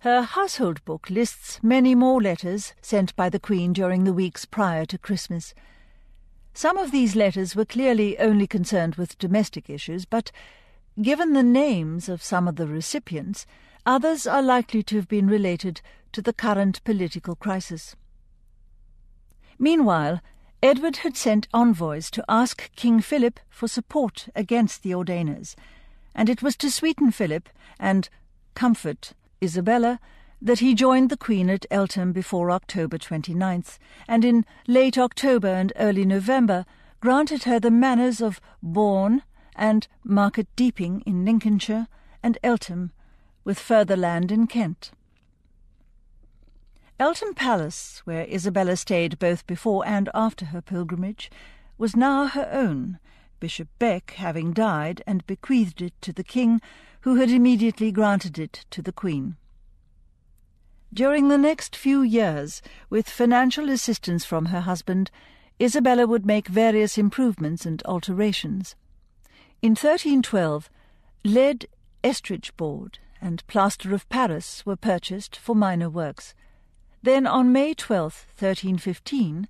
Her 0.00 0.22
household 0.22 0.84
book 0.84 1.10
lists 1.10 1.58
many 1.62 1.94
more 1.94 2.20
letters 2.20 2.74
sent 2.80 3.16
by 3.16 3.28
the 3.28 3.40
Queen 3.40 3.72
during 3.72 4.04
the 4.04 4.12
weeks 4.12 4.44
prior 4.44 4.84
to 4.86 4.98
Christmas. 4.98 5.54
Some 6.54 6.76
of 6.76 6.90
these 6.90 7.16
letters 7.16 7.56
were 7.56 7.64
clearly 7.64 8.18
only 8.18 8.46
concerned 8.46 8.94
with 8.94 9.18
domestic 9.18 9.68
issues, 9.68 10.04
but 10.04 10.30
Given 11.00 11.32
the 11.32 11.44
names 11.44 12.08
of 12.08 12.24
some 12.24 12.48
of 12.48 12.56
the 12.56 12.66
recipients, 12.66 13.46
others 13.88 14.26
are 14.26 14.42
likely 14.42 14.82
to 14.82 14.96
have 14.96 15.08
been 15.08 15.26
related 15.26 15.80
to 16.12 16.20
the 16.20 16.34
current 16.34 16.84
political 16.84 17.34
crisis. 17.34 17.96
Meanwhile, 19.58 20.20
Edward 20.62 20.98
had 20.98 21.16
sent 21.16 21.48
envoys 21.54 22.10
to 22.10 22.24
ask 22.28 22.70
King 22.76 23.00
Philip 23.00 23.40
for 23.48 23.66
support 23.66 24.28
against 24.36 24.82
the 24.82 24.94
Ordainers, 24.94 25.56
and 26.14 26.28
it 26.28 26.42
was 26.42 26.54
to 26.58 26.70
sweeten 26.70 27.10
Philip 27.10 27.48
and 27.80 28.10
comfort 28.54 29.14
Isabella 29.42 30.00
that 30.42 30.58
he 30.58 30.74
joined 30.74 31.08
the 31.08 31.16
Queen 31.16 31.48
at 31.48 31.64
Eltham 31.70 32.12
before 32.12 32.50
October 32.50 32.98
29th, 32.98 33.78
and 34.06 34.22
in 34.22 34.44
late 34.66 34.98
October 34.98 35.48
and 35.48 35.72
early 35.76 36.04
November 36.04 36.66
granted 37.00 37.44
her 37.44 37.58
the 37.58 37.70
manors 37.70 38.20
of 38.20 38.38
Bourne 38.62 39.22
and 39.56 39.88
Market 40.04 40.46
Deeping 40.56 41.00
in 41.06 41.24
Lincolnshire, 41.24 41.88
and 42.22 42.36
Eltham, 42.42 42.92
with 43.48 43.58
further 43.58 43.96
land 43.96 44.30
in 44.30 44.46
Kent. 44.46 44.90
Eltham 47.00 47.32
Palace, 47.32 48.02
where 48.04 48.26
Isabella 48.26 48.76
stayed 48.76 49.18
both 49.18 49.46
before 49.46 49.88
and 49.88 50.10
after 50.12 50.44
her 50.44 50.60
pilgrimage, 50.60 51.30
was 51.78 51.96
now 51.96 52.26
her 52.26 52.46
own, 52.52 52.98
Bishop 53.40 53.68
Beck 53.78 54.10
having 54.18 54.52
died 54.52 55.02
and 55.06 55.26
bequeathed 55.26 55.80
it 55.80 55.94
to 56.02 56.12
the 56.12 56.22
king, 56.22 56.60
who 57.00 57.14
had 57.14 57.30
immediately 57.30 57.90
granted 57.90 58.38
it 58.38 58.66
to 58.68 58.82
the 58.82 58.92
queen. 58.92 59.38
During 60.92 61.28
the 61.28 61.38
next 61.38 61.74
few 61.74 62.02
years, 62.02 62.60
with 62.90 63.08
financial 63.08 63.70
assistance 63.70 64.26
from 64.26 64.46
her 64.46 64.60
husband, 64.60 65.10
Isabella 65.58 66.06
would 66.06 66.26
make 66.26 66.48
various 66.48 66.98
improvements 66.98 67.64
and 67.64 67.82
alterations. 67.86 68.76
In 69.62 69.70
1312, 69.70 70.68
lead 71.24 71.66
estrage 72.04 72.54
board 72.58 72.98
and 73.20 73.46
plaster 73.46 73.94
of 73.94 74.08
Paris 74.08 74.64
were 74.64 74.76
purchased 74.76 75.36
for 75.36 75.54
minor 75.54 75.90
works. 75.90 76.34
Then 77.02 77.26
on 77.26 77.52
May 77.52 77.74
12, 77.74 78.26
1315, 78.38 79.48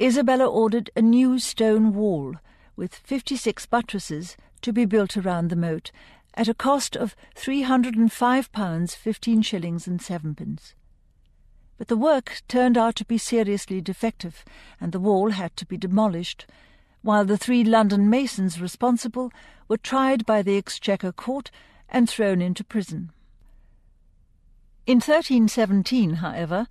Isabella 0.00 0.46
ordered 0.46 0.90
a 0.96 1.02
new 1.02 1.38
stone 1.38 1.94
wall 1.94 2.36
with 2.76 2.94
56 2.94 3.66
buttresses 3.66 4.36
to 4.62 4.72
be 4.72 4.84
built 4.84 5.16
around 5.16 5.50
the 5.50 5.56
moat 5.56 5.90
at 6.34 6.48
a 6.48 6.54
cost 6.54 6.96
of 6.96 7.14
£305 7.36 8.96
15 8.96 9.42
shillings 9.42 9.86
and 9.86 10.00
sevenpence. 10.00 10.74
But 11.78 11.88
the 11.88 11.96
work 11.96 12.42
turned 12.48 12.78
out 12.78 12.96
to 12.96 13.04
be 13.04 13.18
seriously 13.18 13.80
defective, 13.80 14.44
and 14.80 14.92
the 14.92 15.00
wall 15.00 15.30
had 15.30 15.56
to 15.56 15.66
be 15.66 15.76
demolished 15.76 16.46
while 17.02 17.24
the 17.24 17.36
three 17.36 17.64
London 17.64 18.08
masons 18.08 18.60
responsible 18.60 19.32
were 19.68 19.76
tried 19.76 20.24
by 20.24 20.40
the 20.40 20.56
Exchequer 20.56 21.12
Court 21.12 21.50
and 21.92 22.10
thrown 22.10 22.42
into 22.42 22.64
prison. 22.64 23.12
In 24.84 24.96
1317, 24.96 26.14
however, 26.14 26.66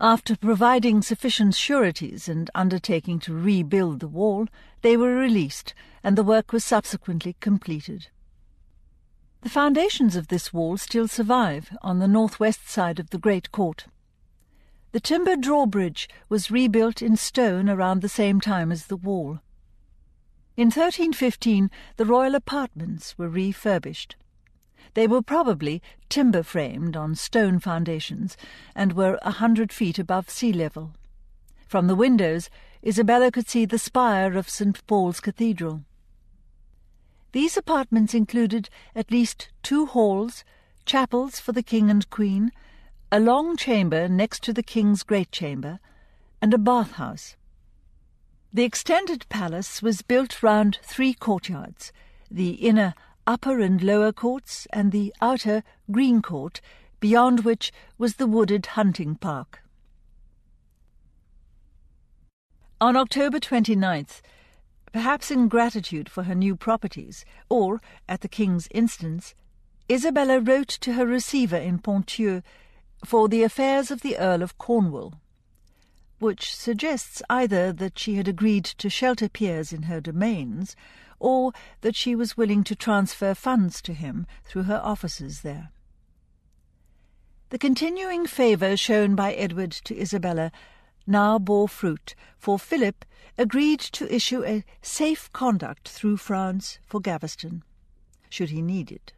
after 0.00 0.34
providing 0.34 1.00
sufficient 1.00 1.54
sureties 1.54 2.28
and 2.28 2.50
undertaking 2.56 3.20
to 3.20 3.32
rebuild 3.32 4.00
the 4.00 4.08
wall, 4.08 4.48
they 4.80 4.96
were 4.96 5.14
released, 5.14 5.74
and 6.02 6.18
the 6.18 6.24
work 6.24 6.52
was 6.52 6.64
subsequently 6.64 7.36
completed. 7.38 8.08
The 9.42 9.48
foundations 9.48 10.16
of 10.16 10.26
this 10.26 10.52
wall 10.52 10.76
still 10.76 11.06
survive 11.06 11.76
on 11.82 12.00
the 12.00 12.08
northwest 12.08 12.68
side 12.68 12.98
of 12.98 13.10
the 13.10 13.18
Great 13.18 13.52
Court. 13.52 13.86
The 14.90 15.00
timber 15.00 15.36
drawbridge 15.36 16.08
was 16.28 16.50
rebuilt 16.50 17.00
in 17.00 17.16
stone 17.16 17.68
around 17.68 18.02
the 18.02 18.08
same 18.08 18.40
time 18.40 18.72
as 18.72 18.86
the 18.86 18.96
wall. 18.96 19.40
In 20.56 20.66
1315, 20.66 21.70
the 21.96 22.04
royal 22.04 22.34
apartments 22.34 23.16
were 23.16 23.28
refurbished. 23.28 24.16
They 24.94 25.06
were 25.06 25.22
probably 25.22 25.82
timber 26.08 26.42
framed 26.42 26.96
on 26.96 27.14
stone 27.14 27.58
foundations 27.58 28.36
and 28.74 28.92
were 28.92 29.18
a 29.22 29.32
hundred 29.32 29.72
feet 29.72 29.98
above 29.98 30.28
sea 30.28 30.52
level. 30.52 30.92
From 31.66 31.86
the 31.86 31.96
windows, 31.96 32.50
Isabella 32.86 33.30
could 33.30 33.48
see 33.48 33.64
the 33.64 33.78
spire 33.78 34.36
of 34.36 34.50
St. 34.50 34.86
Paul's 34.86 35.20
Cathedral. 35.20 35.84
These 37.32 37.56
apartments 37.56 38.12
included 38.12 38.68
at 38.94 39.10
least 39.10 39.48
two 39.62 39.86
halls, 39.86 40.44
chapels 40.84 41.40
for 41.40 41.52
the 41.52 41.62
king 41.62 41.88
and 41.88 42.08
queen, 42.10 42.52
a 43.10 43.20
long 43.20 43.56
chamber 43.56 44.08
next 44.08 44.42
to 44.44 44.52
the 44.52 44.62
king's 44.62 45.02
great 45.02 45.32
chamber, 45.32 45.78
and 46.42 46.52
a 46.52 46.58
bathhouse. 46.58 47.36
The 48.52 48.64
extended 48.64 49.26
palace 49.30 49.80
was 49.80 50.02
built 50.02 50.42
round 50.42 50.78
three 50.82 51.14
courtyards 51.14 51.92
the 52.32 52.52
inner 52.52 52.94
upper 53.26 53.60
and 53.60 53.82
lower 53.82 54.12
courts, 54.12 54.66
and 54.72 54.92
the 54.92 55.14
outer 55.20 55.62
green 55.90 56.22
court, 56.22 56.60
beyond 57.00 57.40
which 57.40 57.72
was 57.98 58.16
the 58.16 58.26
wooded 58.26 58.66
hunting 58.66 59.14
park. 59.14 59.62
On 62.80 62.96
October 62.96 63.38
29th, 63.38 64.20
perhaps 64.92 65.30
in 65.30 65.48
gratitude 65.48 66.08
for 66.08 66.24
her 66.24 66.34
new 66.34 66.56
properties, 66.56 67.24
or 67.48 67.80
at 68.08 68.20
the 68.20 68.28
king's 68.28 68.68
instance, 68.72 69.34
Isabella 69.90 70.40
wrote 70.40 70.68
to 70.68 70.94
her 70.94 71.06
receiver 71.06 71.56
in 71.56 71.78
Ponthieu 71.78 72.42
for 73.04 73.28
the 73.28 73.42
affairs 73.42 73.90
of 73.90 74.00
the 74.00 74.18
Earl 74.18 74.42
of 74.42 74.58
Cornwall 74.58 75.14
which 76.22 76.54
suggests 76.54 77.20
either 77.28 77.72
that 77.72 77.98
she 77.98 78.14
had 78.14 78.28
agreed 78.28 78.64
to 78.64 78.88
shelter 78.88 79.28
Piers 79.28 79.72
in 79.72 79.82
her 79.82 80.00
domains, 80.00 80.76
or 81.22 81.52
that 81.80 81.96
she 81.96 82.14
was 82.14 82.36
willing 82.36 82.64
to 82.64 82.74
transfer 82.74 83.32
funds 83.32 83.80
to 83.80 83.94
him 83.94 84.26
through 84.44 84.64
her 84.64 84.80
offices 84.82 85.40
there. 85.40 85.70
The 87.50 87.58
continuing 87.58 88.26
favour 88.26 88.76
shown 88.76 89.14
by 89.14 89.32
Edward 89.34 89.70
to 89.84 89.98
Isabella 89.98 90.50
now 91.06 91.38
bore 91.38 91.68
fruit, 91.68 92.14
for 92.38 92.58
Philip 92.58 93.04
agreed 93.38 93.80
to 93.80 94.14
issue 94.14 94.44
a 94.44 94.64
safe 94.80 95.32
conduct 95.32 95.88
through 95.88 96.16
France 96.16 96.78
for 96.86 97.00
Gaveston, 97.00 97.62
should 98.28 98.50
he 98.50 98.62
need 98.62 98.90
it. 98.90 99.12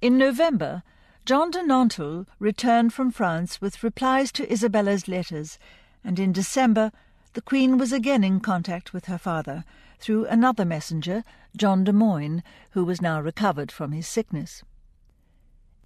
In 0.00 0.18
November, 0.18 0.82
John 1.26 1.50
de 1.50 1.62
Nantel 1.62 2.26
returned 2.38 2.92
from 2.92 3.10
France 3.10 3.60
with 3.60 3.82
replies 3.84 4.32
to 4.32 4.50
Isabella's 4.50 5.06
letters, 5.06 5.58
and 6.02 6.18
in 6.18 6.32
December 6.32 6.90
the 7.34 7.42
Queen 7.42 7.78
was 7.78 7.92
again 7.92 8.24
in 8.24 8.40
contact 8.40 8.92
with 8.92 9.04
her 9.04 9.18
father 9.18 9.64
through 10.00 10.26
another 10.26 10.64
messenger, 10.64 11.22
John 11.56 11.84
de 11.84 11.92
Moyne, 11.92 12.42
who 12.70 12.84
was 12.84 13.00
now 13.00 13.20
recovered 13.20 13.70
from 13.70 13.92
his 13.92 14.08
sickness. 14.08 14.62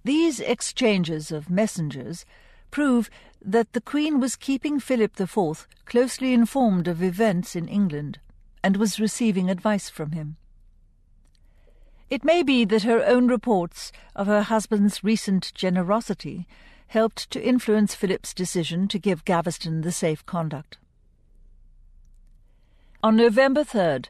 These 0.03 0.39
exchanges 0.39 1.31
of 1.31 1.49
messengers 1.49 2.25
prove 2.71 3.09
that 3.41 3.73
the 3.73 3.81
Queen 3.81 4.19
was 4.19 4.35
keeping 4.35 4.79
Philip 4.79 5.19
IV 5.19 5.67
closely 5.85 6.33
informed 6.33 6.87
of 6.87 7.03
events 7.03 7.55
in 7.55 7.67
England 7.67 8.19
and 8.63 8.77
was 8.77 8.99
receiving 8.99 9.49
advice 9.49 9.89
from 9.89 10.11
him. 10.11 10.37
It 12.09 12.23
may 12.23 12.43
be 12.43 12.65
that 12.65 12.83
her 12.83 13.03
own 13.03 13.27
reports 13.27 13.91
of 14.15 14.27
her 14.27 14.43
husband's 14.43 15.03
recent 15.03 15.51
generosity 15.55 16.47
helped 16.87 17.29
to 17.31 17.43
influence 17.43 17.95
Philip's 17.95 18.33
decision 18.33 18.87
to 18.89 18.99
give 18.99 19.25
Gaveston 19.25 19.81
the 19.81 19.91
safe 19.91 20.25
conduct. 20.25 20.77
On 23.05 23.15
November 23.15 23.63
3rd, 23.63 24.07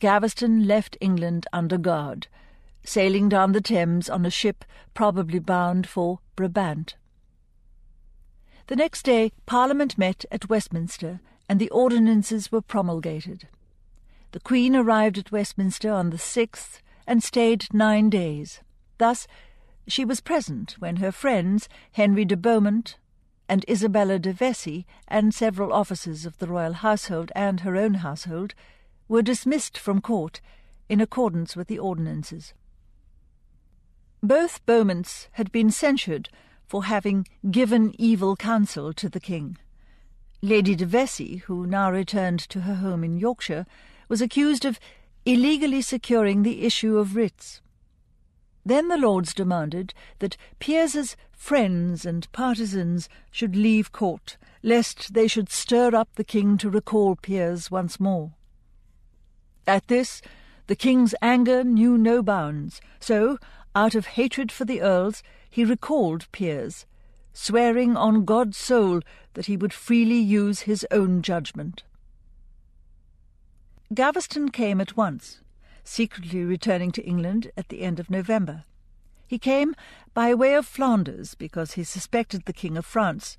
Gaveston 0.00 0.66
left 0.66 0.98
England 1.00 1.46
under 1.50 1.78
guard, 1.78 2.26
sailing 2.84 3.30
down 3.30 3.52
the 3.52 3.62
Thames 3.62 4.10
on 4.10 4.26
a 4.26 4.30
ship 4.30 4.66
probably 4.92 5.38
bound 5.38 5.88
for 5.88 6.18
Brabant. 6.36 6.94
The 8.66 8.76
next 8.76 9.04
day, 9.04 9.32
Parliament 9.46 9.96
met 9.96 10.26
at 10.30 10.50
Westminster 10.50 11.20
and 11.48 11.58
the 11.58 11.70
ordinances 11.70 12.52
were 12.52 12.60
promulgated. 12.60 13.48
The 14.32 14.40
Queen 14.40 14.76
arrived 14.76 15.16
at 15.16 15.32
Westminster 15.32 15.90
on 15.90 16.10
the 16.10 16.18
6th 16.18 16.82
and 17.06 17.22
stayed 17.22 17.72
nine 17.72 18.10
days. 18.10 18.60
Thus, 18.98 19.26
she 19.88 20.04
was 20.04 20.20
present 20.20 20.76
when 20.78 20.96
her 20.96 21.12
friends, 21.12 21.66
Henry 21.92 22.26
de 22.26 22.36
Beaumont 22.36 22.98
and 23.48 23.64
Isabella 23.68 24.18
de 24.18 24.32
Vescie, 24.32 24.86
and 25.08 25.34
several 25.34 25.72
officers 25.72 26.24
of 26.24 26.38
the 26.38 26.46
royal 26.46 26.72
household 26.74 27.30
and 27.34 27.60
her 27.60 27.76
own 27.76 27.94
household, 27.94 28.54
were 29.08 29.22
dismissed 29.22 29.76
from 29.76 30.00
court 30.00 30.40
in 30.88 31.00
accordance 31.00 31.56
with 31.56 31.68
the 31.68 31.78
ordinances. 31.78 32.54
Both 34.22 34.64
Beaumonts 34.64 35.28
had 35.32 35.52
been 35.52 35.70
censured 35.70 36.30
for 36.66 36.84
having 36.84 37.26
given 37.50 37.94
evil 37.98 38.36
counsel 38.36 38.92
to 38.94 39.08
the 39.08 39.20
king. 39.20 39.58
Lady 40.40 40.74
de 40.74 40.86
Vescie, 40.86 41.42
who 41.44 41.66
now 41.66 41.90
returned 41.90 42.40
to 42.40 42.62
her 42.62 42.76
home 42.76 43.04
in 43.04 43.18
Yorkshire, 43.18 43.66
was 44.08 44.22
accused 44.22 44.64
of 44.64 44.80
illegally 45.24 45.82
securing 45.82 46.42
the 46.42 46.62
issue 46.62 46.98
of 46.98 47.16
writs. 47.16 47.60
Then 48.64 48.88
the 48.88 48.96
Lords 48.96 49.34
demanded 49.34 49.92
that 50.20 50.36
Piers's 50.58 51.16
friends 51.32 52.06
and 52.06 52.30
partisans 52.32 53.08
should 53.30 53.54
leave 53.54 53.92
court, 53.92 54.36
lest 54.62 55.12
they 55.12 55.28
should 55.28 55.50
stir 55.50 55.94
up 55.94 56.08
the 56.14 56.24
king 56.24 56.56
to 56.58 56.70
recall 56.70 57.16
Piers 57.16 57.70
once 57.70 58.00
more. 58.00 58.32
At 59.66 59.88
this, 59.88 60.22
the 60.66 60.76
king's 60.76 61.14
anger 61.20 61.62
knew 61.62 61.98
no 61.98 62.22
bounds, 62.22 62.80
so, 62.98 63.38
out 63.74 63.94
of 63.94 64.06
hatred 64.06 64.50
for 64.50 64.64
the 64.64 64.80
earls, 64.80 65.22
he 65.50 65.64
recalled 65.64 66.30
Piers, 66.32 66.86
swearing 67.34 67.96
on 67.96 68.24
God's 68.24 68.56
soul 68.56 69.00
that 69.34 69.46
he 69.46 69.56
would 69.56 69.72
freely 69.74 70.18
use 70.18 70.60
his 70.60 70.86
own 70.90 71.20
judgment. 71.20 71.82
Gaveston 73.92 74.50
came 74.50 74.80
at 74.80 74.96
once, 74.96 75.40
secretly 75.84 76.42
returning 76.42 76.90
to 76.92 77.04
England 77.04 77.50
at 77.56 77.68
the 77.68 77.82
end 77.82 78.00
of 78.00 78.10
November. 78.10 78.64
He 79.26 79.38
came 79.38 79.74
by 80.12 80.34
way 80.34 80.54
of 80.54 80.66
Flanders 80.66 81.34
because 81.34 81.72
he 81.72 81.84
suspected 81.84 82.44
the 82.44 82.52
King 82.52 82.76
of 82.76 82.86
France, 82.86 83.36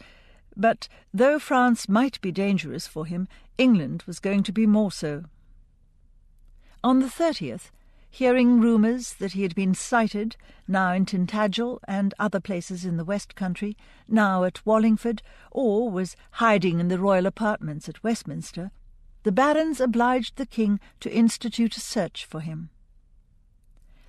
but 0.55 0.87
though 1.13 1.39
France 1.39 1.89
might 1.89 2.21
be 2.21 2.31
dangerous 2.31 2.87
for 2.87 3.05
him, 3.05 3.27
England 3.57 4.03
was 4.07 4.19
going 4.19 4.43
to 4.43 4.51
be 4.51 4.65
more 4.65 4.91
so. 4.91 5.25
On 6.83 6.99
the 6.99 7.07
30th, 7.07 7.71
hearing 8.09 8.61
rumours 8.61 9.15
that 9.15 9.33
he 9.33 9.41
had 9.41 9.53
been 9.55 9.73
sighted, 9.73 10.37
now 10.67 10.93
in 10.93 11.05
Tintagel 11.05 11.79
and 11.87 12.13
other 12.17 12.39
places 12.39 12.85
in 12.85 12.95
the 12.95 13.03
West 13.03 13.35
Country, 13.35 13.75
now 14.07 14.43
at 14.43 14.65
Wallingford, 14.65 15.21
or 15.51 15.91
was 15.91 16.15
hiding 16.31 16.79
in 16.79 16.87
the 16.87 16.99
royal 16.99 17.25
apartments 17.25 17.89
at 17.89 18.03
Westminster, 18.03 18.71
the 19.25 19.31
barons 19.31 19.81
obliged 19.81 20.35
the 20.35 20.45
king 20.45 20.79
to 20.99 21.11
institute 21.11 21.75
a 21.75 21.79
search 21.79 22.25
for 22.25 22.41
him. 22.41 22.69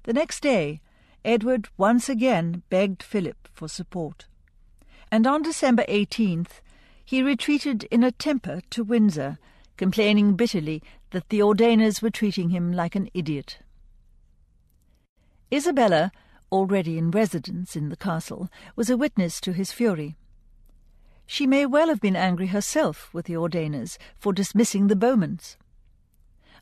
The 0.02 0.12
next 0.12 0.42
day, 0.42 0.82
Edward 1.24 1.70
once 1.78 2.10
again 2.10 2.62
begged 2.68 3.02
Philip 3.02 3.48
for 3.50 3.66
support, 3.66 4.26
and 5.10 5.26
on 5.26 5.40
December 5.40 5.86
18th 5.88 6.60
he 7.02 7.22
retreated 7.22 7.84
in 7.84 8.04
a 8.04 8.12
temper 8.12 8.60
to 8.68 8.84
Windsor, 8.84 9.38
complaining 9.78 10.36
bitterly 10.36 10.82
that 11.12 11.30
the 11.30 11.40
ordainers 11.40 12.02
were 12.02 12.10
treating 12.10 12.50
him 12.50 12.70
like 12.70 12.94
an 12.94 13.08
idiot. 13.14 13.60
Isabella, 15.50 16.12
already 16.52 16.98
in 16.98 17.10
residence 17.10 17.74
in 17.74 17.88
the 17.88 17.96
castle, 17.96 18.50
was 18.76 18.90
a 18.90 18.98
witness 18.98 19.40
to 19.40 19.54
his 19.54 19.72
fury. 19.72 20.18
She 21.26 21.46
may 21.46 21.66
well 21.66 21.88
have 21.88 22.00
been 22.00 22.16
angry 22.16 22.46
herself 22.48 23.12
with 23.12 23.26
the 23.26 23.36
ordainers 23.36 23.98
for 24.16 24.32
dismissing 24.32 24.86
the 24.86 24.96
Beaumonts. 24.96 25.56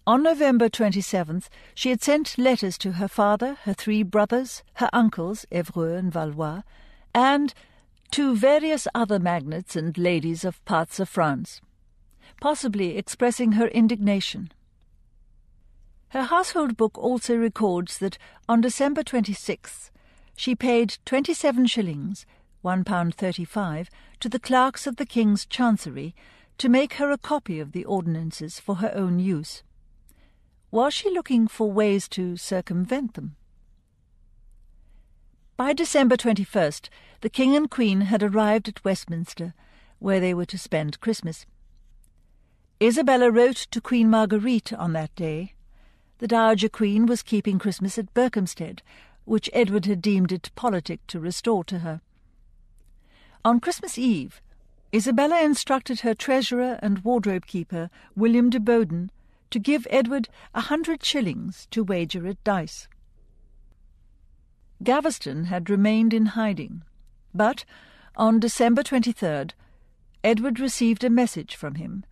On 0.06 0.22
November 0.22 0.68
27th, 0.68 1.48
she 1.74 1.90
had 1.90 2.02
sent 2.02 2.36
letters 2.36 2.76
to 2.78 2.92
her 2.92 3.08
father, 3.08 3.58
her 3.62 3.72
three 3.72 4.02
brothers, 4.02 4.62
her 4.74 4.90
uncles, 4.92 5.46
Evreux 5.50 5.96
and 5.96 6.12
Valois, 6.12 6.62
and 7.14 7.54
to 8.10 8.36
various 8.36 8.86
other 8.94 9.18
magnates 9.18 9.76
and 9.76 9.96
ladies 9.96 10.44
of 10.44 10.64
parts 10.64 11.00
of 11.00 11.08
France, 11.08 11.60
possibly 12.40 12.96
expressing 12.96 13.52
her 13.52 13.68
indignation. 13.68 14.52
Her 16.08 16.24
household 16.24 16.76
book 16.76 16.96
also 16.96 17.36
records 17.36 17.98
that 17.98 18.18
on 18.48 18.60
December 18.60 19.02
26th 19.02 19.90
she 20.36 20.54
paid 20.54 20.98
27 21.06 21.66
shillings 21.66 22.26
£1.35, 22.64 23.88
to 24.20 24.28
the 24.28 24.38
clerks 24.38 24.86
of 24.86 24.96
the 24.96 25.06
King's 25.06 25.44
Chancery 25.44 26.14
to 26.56 26.68
make 26.68 26.94
her 26.94 27.10
a 27.10 27.18
copy 27.18 27.60
of 27.60 27.72
the 27.72 27.84
ordinances 27.84 28.58
for 28.58 28.76
her 28.76 28.92
own 28.94 29.18
use. 29.18 29.62
Was 30.70 30.94
she 30.94 31.10
looking 31.10 31.46
for 31.46 31.70
ways 31.70 32.08
to 32.08 32.36
circumvent 32.36 33.14
them? 33.14 33.36
By 35.56 35.72
December 35.72 36.16
21st, 36.16 36.88
the 37.20 37.28
King 37.28 37.54
and 37.54 37.70
Queen 37.70 38.02
had 38.02 38.22
arrived 38.22 38.68
at 38.68 38.84
Westminster, 38.84 39.54
where 40.00 40.18
they 40.18 40.34
were 40.34 40.46
to 40.46 40.58
spend 40.58 41.00
Christmas. 41.00 41.46
Isabella 42.82 43.30
wrote 43.30 43.68
to 43.70 43.80
Queen 43.80 44.10
Marguerite 44.10 44.72
on 44.72 44.92
that 44.94 45.14
day. 45.14 45.54
The 46.18 46.26
Dowager 46.26 46.68
Queen 46.68 47.06
was 47.06 47.22
keeping 47.22 47.58
Christmas 47.58 47.98
at 47.98 48.12
Berkhamsted, 48.14 48.80
which 49.24 49.50
Edward 49.52 49.86
had 49.86 50.02
deemed 50.02 50.32
it 50.32 50.50
politic 50.54 51.06
to 51.06 51.20
restore 51.20 51.62
to 51.64 51.80
her. 51.80 52.00
On 53.46 53.60
Christmas 53.60 53.98
Eve, 53.98 54.40
Isabella 54.94 55.42
instructed 55.42 56.00
her 56.00 56.14
treasurer 56.14 56.78
and 56.80 57.04
wardrobe 57.04 57.44
keeper, 57.44 57.90
William 58.16 58.48
de 58.48 58.58
Bowden, 58.58 59.10
to 59.50 59.58
give 59.58 59.86
Edward 59.90 60.30
a 60.54 60.62
hundred 60.62 61.04
shillings 61.04 61.68
to 61.70 61.84
wager 61.84 62.26
at 62.26 62.42
dice. 62.42 62.88
Gaveston 64.82 65.44
had 65.44 65.68
remained 65.68 66.14
in 66.14 66.26
hiding, 66.26 66.84
but 67.34 67.66
on 68.16 68.40
December 68.40 68.82
23rd, 68.82 69.50
Edward 70.22 70.58
received 70.58 71.04
a 71.04 71.10
message 71.10 71.54
from 71.54 71.74
him, 71.74 72.06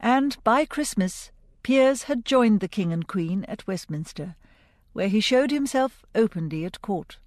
and 0.00 0.36
by 0.42 0.64
Christmas 0.64 1.30
Piers 1.62 2.04
had 2.04 2.24
joined 2.24 2.58
the 2.58 2.66
King 2.68 2.92
and 2.92 3.06
Queen 3.06 3.44
at 3.44 3.66
Westminster, 3.68 4.34
where 4.94 5.08
he 5.08 5.20
showed 5.20 5.52
himself 5.52 6.04
openly 6.14 6.64
at 6.64 6.82
court. 6.82 7.18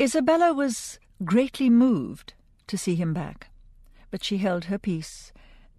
Isabella 0.00 0.54
was 0.54 0.98
greatly 1.24 1.68
moved 1.68 2.32
to 2.66 2.78
see 2.78 2.94
him 2.94 3.12
back, 3.12 3.48
but 4.10 4.24
she 4.24 4.38
held 4.38 4.64
her 4.64 4.78
peace. 4.78 5.32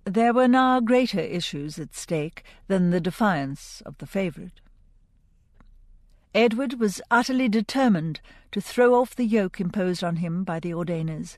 There 0.06 0.34
were 0.34 0.48
now 0.48 0.80
greater 0.80 1.20
issues 1.20 1.80
at 1.80 1.96
stake 1.96 2.44
than 2.68 2.90
the 2.90 3.02
defiance 3.02 3.82
of 3.86 3.98
the 3.98 4.06
favourite. 4.06 4.62
Edward 6.36 6.80
was 6.80 7.02
utterly 7.10 7.48
determined 7.48 8.20
to 8.52 8.62
throw 8.62 8.96
off 8.96 9.16
the 9.16 9.26
yoke 9.26 9.60
imposed 9.60 10.04
on 10.04 10.18
him 10.18 10.44
by 10.44 10.60
the 10.60 10.74
ordainers, 10.74 11.38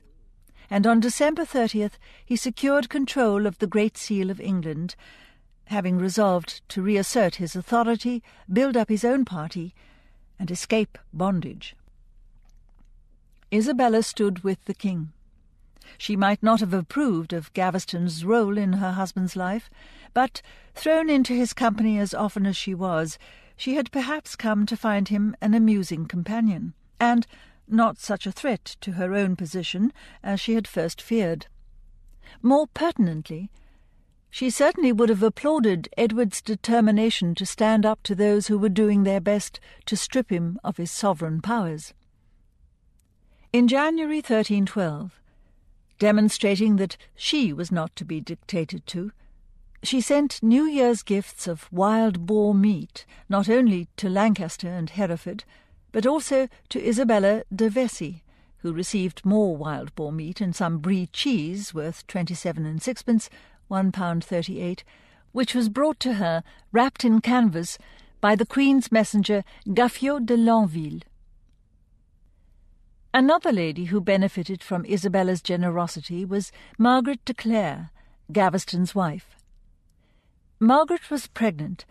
and 0.68 0.86
on 0.86 1.00
December 1.00 1.44
30th 1.44 1.98
he 2.24 2.36
secured 2.36 2.88
control 2.88 3.46
of 3.46 3.58
the 3.58 3.66
Great 3.66 3.96
Seal 3.96 4.30
of 4.30 4.40
England, 4.40 4.96
having 5.66 5.98
resolved 5.98 6.60
to 6.68 6.82
reassert 6.82 7.36
his 7.36 7.56
authority, 7.56 8.22
build 8.52 8.76
up 8.76 8.88
his 8.88 9.04
own 9.04 9.24
party, 9.24 9.74
and 10.38 10.50
escape 10.50 10.98
bondage. 11.12 11.74
Isabella 13.52 14.02
stood 14.02 14.44
with 14.44 14.64
the 14.64 14.74
king. 14.74 15.12
She 15.98 16.16
might 16.16 16.42
not 16.42 16.60
have 16.60 16.74
approved 16.74 17.32
of 17.32 17.52
Gaveston's 17.52 18.24
role 18.24 18.58
in 18.58 18.74
her 18.74 18.92
husband's 18.92 19.36
life, 19.36 19.70
but, 20.12 20.42
thrown 20.74 21.08
into 21.08 21.32
his 21.32 21.52
company 21.52 21.98
as 21.98 22.12
often 22.12 22.44
as 22.44 22.56
she 22.56 22.74
was, 22.74 23.18
she 23.56 23.74
had 23.74 23.92
perhaps 23.92 24.36
come 24.36 24.66
to 24.66 24.76
find 24.76 25.08
him 25.08 25.36
an 25.40 25.54
amusing 25.54 26.06
companion, 26.06 26.74
and 26.98 27.26
not 27.68 27.98
such 27.98 28.26
a 28.26 28.32
threat 28.32 28.76
to 28.80 28.92
her 28.92 29.14
own 29.14 29.36
position 29.36 29.92
as 30.22 30.40
she 30.40 30.54
had 30.54 30.68
first 30.68 31.00
feared. 31.00 31.46
More 32.42 32.66
pertinently, 32.66 33.50
She 34.30 34.50
certainly 34.50 34.92
would 34.92 35.08
have 35.08 35.22
applauded 35.22 35.88
Edward's 35.96 36.42
determination 36.42 37.34
to 37.36 37.46
stand 37.46 37.86
up 37.86 38.02
to 38.02 38.14
those 38.14 38.48
who 38.48 38.58
were 38.58 38.68
doing 38.68 39.04
their 39.04 39.20
best 39.20 39.60
to 39.86 39.96
strip 39.96 40.30
him 40.30 40.58
of 40.62 40.76
his 40.76 40.90
sovereign 40.90 41.40
powers. 41.40 41.94
In 43.52 43.68
January 43.68 44.16
1312, 44.16 45.20
demonstrating 45.98 46.76
that 46.76 46.96
she 47.14 47.52
was 47.52 47.70
not 47.70 47.94
to 47.96 48.04
be 48.04 48.20
dictated 48.20 48.86
to, 48.88 49.12
she 49.82 50.00
sent 50.00 50.42
New 50.42 50.64
Year's 50.64 51.02
gifts 51.02 51.46
of 51.46 51.72
wild 51.72 52.26
boar 52.26 52.54
meat 52.54 53.06
not 53.28 53.48
only 53.48 53.88
to 53.98 54.08
Lancaster 54.08 54.68
and 54.68 54.90
Hereford, 54.90 55.44
but 55.92 56.04
also 56.04 56.48
to 56.70 56.86
Isabella 56.86 57.44
de 57.54 57.70
Vesey, 57.70 58.24
who 58.58 58.72
received 58.72 59.24
more 59.24 59.56
wild 59.56 59.94
boar 59.94 60.12
meat 60.12 60.40
and 60.40 60.54
some 60.54 60.78
brie 60.78 61.06
cheese 61.06 61.72
worth 61.72 62.06
twenty-seven 62.08 62.66
and 62.66 62.82
sixpence 62.82 63.30
one 63.68 63.92
pound 63.92 64.24
thirty-eight, 64.24 64.82
which 65.32 65.54
was 65.54 65.68
brought 65.68 66.00
to 66.00 66.14
her 66.14 66.42
wrapped 66.72 67.04
in 67.04 67.20
canvas 67.20 67.78
by 68.20 68.34
the 68.34 68.46
Queen's 68.46 68.90
messenger 68.90 69.44
Gaffio 69.68 70.18
de 70.18 70.36
Lanville. 70.36 71.02
Another 73.16 73.50
lady 73.50 73.86
who 73.86 74.02
benefited 74.02 74.62
from 74.62 74.84
Isabella's 74.84 75.40
generosity 75.40 76.22
was 76.22 76.52
Margaret 76.76 77.24
de 77.24 77.32
Clare, 77.32 77.88
Gaveston's 78.30 78.94
wife. 78.94 79.36
Margaret 80.60 81.10
was 81.10 81.26
pregnant, 81.26 81.86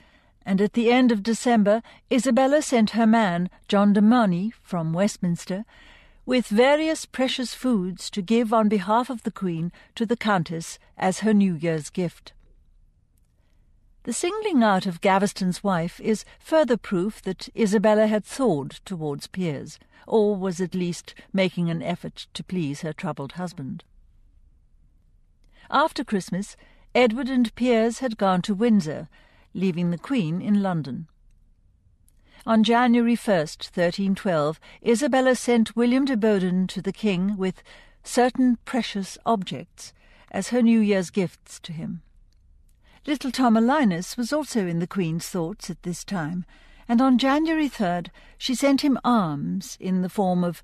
and 0.45 0.61
at 0.61 0.73
the 0.73 0.91
end 0.91 1.11
of 1.11 1.23
December 1.23 1.81
Isabella 2.11 2.61
sent 2.61 2.91
her 2.91 3.07
man, 3.07 3.49
John 3.67 3.91
de 3.91 4.03
Marny, 4.03 4.53
from 4.61 4.93
Westminster, 4.93 5.65
with 6.27 6.45
various 6.45 7.07
precious 7.07 7.55
foods 7.55 8.11
to 8.11 8.21
give 8.21 8.53
on 8.53 8.69
behalf 8.69 9.09
of 9.09 9.23
the 9.23 9.31
Queen 9.31 9.71
to 9.95 10.05
the 10.05 10.15
Countess 10.15 10.77
as 10.95 11.21
her 11.21 11.33
New 11.33 11.55
Year's 11.55 11.89
gift. 11.89 12.33
The 14.05 14.13
singling 14.13 14.61
out 14.61 14.85
of 14.85 15.01
Gaveston's 15.01 15.63
wife 15.63 15.99
is 15.99 16.25
further 16.37 16.77
proof 16.77 17.23
that 17.23 17.49
Isabella 17.57 18.05
had 18.05 18.23
thawed 18.23 18.69
towards 18.85 19.25
Piers, 19.25 19.79
or 20.05 20.35
was 20.35 20.61
at 20.61 20.75
least 20.75 21.15
making 21.33 21.71
an 21.71 21.81
effort 21.81 22.27
to 22.35 22.43
please 22.43 22.81
her 22.81 22.93
troubled 22.93 23.31
husband. 23.31 23.83
After 25.71 26.03
Christmas, 26.03 26.55
Edward 26.93 27.29
and 27.29 27.53
Piers 27.55 27.97
had 27.97 28.15
gone 28.15 28.43
to 28.43 28.53
Windsor, 28.53 29.09
leaving 29.55 29.89
the 29.89 29.97
Queen 29.97 30.39
in 30.39 30.61
London. 30.61 31.07
On 32.45 32.63
January 32.63 33.15
1st, 33.15 33.71
1312, 33.75 34.59
Isabella 34.85 35.35
sent 35.35 35.75
William 35.75 36.05
de 36.05 36.15
Boden 36.15 36.67
to 36.67 36.79
the 36.79 36.93
king 36.93 37.37
with 37.37 37.63
certain 38.03 38.59
precious 38.65 39.17
objects 39.25 39.93
as 40.29 40.49
her 40.49 40.61
New 40.61 40.79
Year's 40.79 41.09
gifts 41.09 41.59
to 41.61 41.73
him. 41.73 42.03
Little 43.07 43.29
Tomellinus 43.31 44.17
was 44.17 44.33
also 44.33 44.65
in 44.65 44.79
the 44.79 44.87
Queen's 44.87 45.29
thoughts 45.29 45.69
at 45.69 45.83
this 45.83 46.03
time, 46.03 46.43
and 46.87 46.99
on 46.99 47.19
January 47.19 47.69
3rd 47.69 48.07
she 48.35 48.55
sent 48.55 48.81
him 48.81 48.97
arms 49.03 49.77
in 49.79 50.01
the 50.01 50.09
form 50.09 50.43
of 50.43 50.63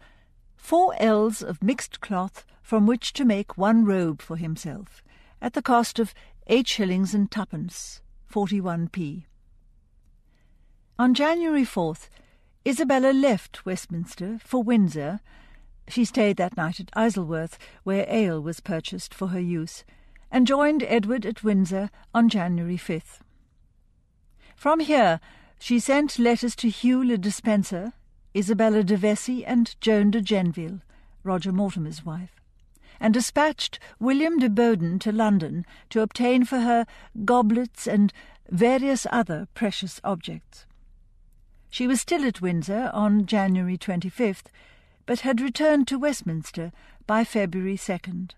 four 0.55 0.95
ells 0.97 1.43
of 1.43 1.61
mixed 1.61 2.01
cloth 2.01 2.43
from 2.63 2.87
which 2.87 3.13
to 3.13 3.25
make 3.25 3.59
one 3.59 3.85
robe 3.85 4.23
for 4.23 4.37
himself, 4.37 5.03
at 5.39 5.53
the 5.53 5.61
cost 5.61 5.99
of 5.99 6.15
eight 6.47 6.67
shillings 6.67 7.13
and 7.13 7.29
twopence, 7.29 8.01
forty-one 8.25 8.87
p. 8.87 9.27
On 10.97 11.13
January 11.13 11.63
4th, 11.63 12.09
Isabella 12.65 13.11
left 13.11 13.65
Westminster 13.67 14.39
for 14.43 14.63
Windsor. 14.63 15.19
She 15.87 16.05
stayed 16.05 16.37
that 16.37 16.57
night 16.57 16.79
at 16.79 16.89
Isleworth, 16.95 17.59
where 17.83 18.05
ale 18.07 18.41
was 18.41 18.59
purchased 18.61 19.13
for 19.13 19.27
her 19.27 19.39
use, 19.39 19.83
and 20.31 20.47
joined 20.47 20.83
Edward 20.87 21.25
at 21.25 21.43
Windsor 21.43 21.89
on 22.13 22.29
January 22.29 22.77
5th. 22.77 23.19
From 24.55 24.79
here, 24.79 25.19
she 25.59 25.79
sent 25.79 26.17
letters 26.17 26.55
to 26.57 26.69
Hugh 26.69 27.03
le 27.03 27.17
Despenser, 27.17 27.93
Isabella 28.35 28.83
de 28.83 28.95
Vesey, 28.95 29.45
and 29.45 29.75
Joan 29.81 30.11
de 30.11 30.21
Genville, 30.21 30.79
Roger 31.23 31.51
Mortimer's 31.51 32.05
wife, 32.05 32.39
and 32.99 33.13
dispatched 33.13 33.79
William 33.99 34.39
de 34.39 34.49
Boden 34.49 34.99
to 34.99 35.11
London 35.11 35.65
to 35.89 36.01
obtain 36.01 36.45
for 36.45 36.59
her 36.59 36.85
goblets 37.25 37.87
and 37.87 38.13
various 38.49 39.05
other 39.11 39.47
precious 39.53 39.99
objects. 40.03 40.65
She 41.69 41.87
was 41.87 42.01
still 42.01 42.25
at 42.25 42.41
Windsor 42.41 42.89
on 42.93 43.25
January 43.25 43.77
25th, 43.77 44.47
but 45.05 45.21
had 45.21 45.41
returned 45.41 45.87
to 45.87 45.99
Westminster 45.99 46.71
by 47.05 47.23
February 47.23 47.77
2nd. 47.77 48.31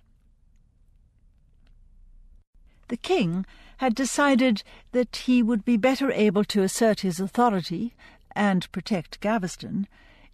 The 2.87 2.97
King 2.97 3.45
had 3.77 3.95
decided 3.95 4.63
that 4.91 5.15
he 5.15 5.41
would 5.41 5.65
be 5.65 5.77
better 5.77 6.11
able 6.11 6.43
to 6.45 6.63
assert 6.63 7.01
his 7.01 7.19
authority 7.19 7.93
and 8.35 8.71
protect 8.71 9.19
Gaveston 9.19 9.87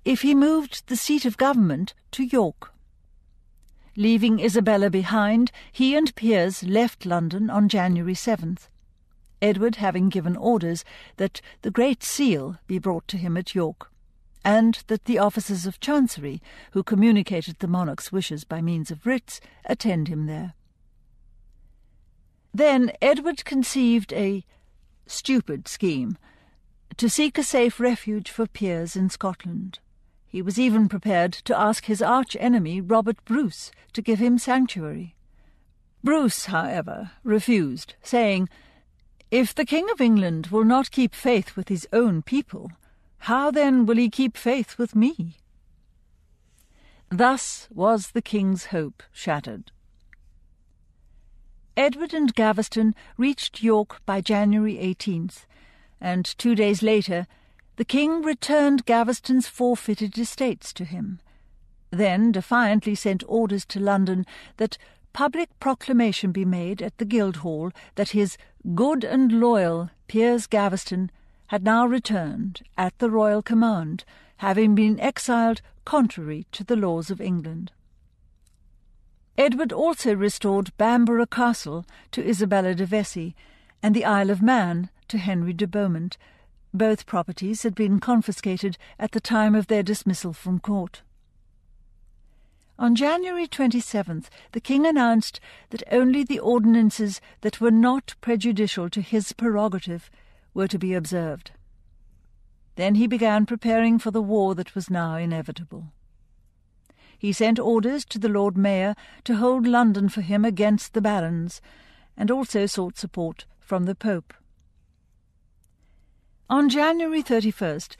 if 0.05 0.21
he 0.21 0.33
moved 0.33 0.87
the 0.87 0.95
seat 0.95 1.25
of 1.25 1.37
government 1.37 1.93
to 2.11 2.23
York. 2.23 2.73
Leaving 3.95 4.39
Isabella 4.39 4.89
behind, 4.89 5.51
he 5.71 5.95
and 5.95 6.15
Piers 6.15 6.63
left 6.63 7.05
London 7.05 7.49
on 7.49 7.67
January 7.67 8.13
7th. 8.13 8.67
Edward 9.41 9.75
having 9.75 10.09
given 10.09 10.35
orders 10.35 10.83
that 11.17 11.41
the 11.61 11.71
Great 11.71 12.03
Seal 12.03 12.57
be 12.67 12.79
brought 12.79 13.07
to 13.09 13.17
him 13.17 13.37
at 13.37 13.55
York, 13.55 13.91
and 14.43 14.83
that 14.87 15.05
the 15.05 15.17
officers 15.17 15.65
of 15.65 15.79
Chancery, 15.79 16.41
who 16.71 16.83
communicated 16.83 17.59
the 17.59 17.67
monarch's 17.67 18.11
wishes 18.11 18.43
by 18.43 18.61
means 18.61 18.89
of 18.91 19.05
writs, 19.05 19.41
attend 19.65 20.07
him 20.07 20.25
there. 20.25 20.53
Then 22.53 22.91
Edward 23.01 23.45
conceived 23.45 24.13
a 24.13 24.43
stupid 25.05 25.67
scheme 25.67 26.17
to 26.97 27.09
seek 27.09 27.37
a 27.37 27.43
safe 27.43 27.79
refuge 27.79 28.29
for 28.29 28.47
Piers 28.47 28.95
in 28.95 29.09
Scotland. 29.09 29.79
He 30.27 30.41
was 30.41 30.59
even 30.59 30.89
prepared 30.89 31.33
to 31.33 31.59
ask 31.59 31.85
his 31.85 32.01
arch 32.01 32.35
enemy, 32.39 32.81
Robert 32.81 33.23
Bruce, 33.25 33.71
to 33.93 34.01
give 34.01 34.19
him 34.19 34.37
sanctuary. 34.37 35.15
Bruce, 36.03 36.45
however, 36.45 37.11
refused, 37.23 37.95
saying, 38.03 38.47
if 39.31 39.53
the 39.53 39.65
King 39.65 39.87
of 39.91 40.01
England 40.01 40.47
will 40.47 40.63
not 40.63 40.91
keep 40.91 41.13
faith 41.13 41.55
with 41.55 41.67
his 41.67 41.87
own 41.93 42.21
people, 42.21 42.71
how 43.23 43.51
then 43.51 43.85
will 43.85 43.97
he 43.97 44.09
keep 44.09 44.37
faith 44.37 44.77
with 44.77 44.95
me? 44.95 45.37
Thus 47.09 47.67
was 47.73 48.11
the 48.11 48.21
king's 48.21 48.67
hope 48.67 49.03
shattered. 49.11 49.71
Edward 51.79 52.13
and 52.13 52.35
Gaveston 52.35 52.93
reached 53.15 53.63
York 53.63 54.05
by 54.05 54.19
January 54.19 54.75
18th, 54.75 55.45
and 56.01 56.25
two 56.25 56.53
days 56.53 56.83
later 56.83 57.25
the 57.77 57.85
king 57.85 58.21
returned 58.21 58.85
Gaveston's 58.85 59.47
forfeited 59.47 60.17
estates 60.17 60.73
to 60.73 60.83
him, 60.83 61.21
then 61.89 62.33
defiantly 62.33 62.95
sent 62.95 63.23
orders 63.29 63.63
to 63.67 63.79
London 63.79 64.25
that 64.57 64.77
public 65.13 65.57
proclamation 65.61 66.33
be 66.33 66.43
made 66.43 66.81
at 66.81 66.97
the 66.97 67.05
Guildhall 67.05 67.71
that 67.95 68.09
his 68.09 68.37
good 68.75 69.05
and 69.05 69.39
loyal 69.39 69.89
Piers 70.09 70.47
Gaveston 70.47 71.09
had 71.47 71.63
now 71.63 71.85
returned 71.85 72.61
at 72.77 72.99
the 72.99 73.09
royal 73.09 73.41
command, 73.41 74.03
having 74.39 74.75
been 74.75 74.99
exiled 74.99 75.61
contrary 75.85 76.45
to 76.51 76.65
the 76.65 76.75
laws 76.75 77.09
of 77.09 77.21
England. 77.21 77.71
Edward 79.39 79.71
also 79.71 80.13
restored 80.13 80.75
Bamborough 80.75 81.25
Castle 81.25 81.85
to 82.11 82.27
Isabella 82.27 82.75
de 82.75 82.85
Vesey, 82.85 83.37
and 83.81 83.95
the 83.95 84.03
Isle 84.03 84.31
of 84.31 84.41
Man 84.41 84.89
to 85.07 85.17
Henry 85.17 85.53
de 85.53 85.65
Beaumont. 85.65 86.17
Both 86.73 87.05
properties 87.05 87.63
had 87.63 87.73
been 87.73 88.01
confiscated 88.01 88.77
at 88.99 89.13
the 89.13 89.21
time 89.21 89.55
of 89.55 89.67
their 89.67 89.81
dismissal 89.81 90.33
from 90.33 90.59
court. 90.59 91.03
On 92.77 92.95
January 92.95 93.47
27th, 93.47 94.25
the 94.51 94.59
King 94.59 94.85
announced 94.85 95.39
that 95.69 95.83
only 95.89 96.25
the 96.25 96.39
ordinances 96.39 97.21
that 97.39 97.61
were 97.61 97.71
not 97.71 98.15
prejudicial 98.19 98.89
to 98.89 98.99
his 98.99 99.31
prerogative 99.31 100.11
were 100.53 100.67
to 100.67 100.77
be 100.77 100.93
observed. 100.93 101.51
Then 102.75 102.95
he 102.95 103.07
began 103.07 103.45
preparing 103.45 103.99
for 103.99 104.11
the 104.11 104.21
war 104.21 104.53
that 104.55 104.75
was 104.75 104.89
now 104.89 105.15
inevitable. 105.15 105.93
He 107.19 107.33
sent 107.33 107.59
orders 107.59 108.05
to 108.05 108.17
the 108.17 108.29
Lord 108.29 108.57
Mayor 108.57 108.95
to 109.25 109.35
hold 109.35 109.67
London 109.67 110.07
for 110.07 110.21
him 110.21 110.45
against 110.45 110.93
the 110.93 111.01
barons, 111.01 111.61
and 112.15 112.31
also 112.31 112.65
sought 112.65 112.97
support 112.97 113.45
from 113.59 113.83
the 113.83 113.93
Pope. 113.93 114.33
On 116.49 116.69
January 116.69 117.21
31st, 117.21 117.97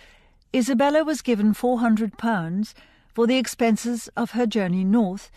Isabella 0.56 1.04
was 1.04 1.22
given 1.22 1.54
four 1.54 1.80
hundred 1.80 2.18
pounds 2.18 2.74
for 3.14 3.28
the 3.28 3.38
expenses 3.38 4.08
of 4.16 4.32
her 4.32 4.48
journey 4.48 4.86
north, 4.86 5.30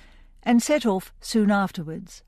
and 0.44 0.62
set 0.62 0.86
off 0.86 1.12
soon 1.20 1.50
afterwards. 1.50 2.22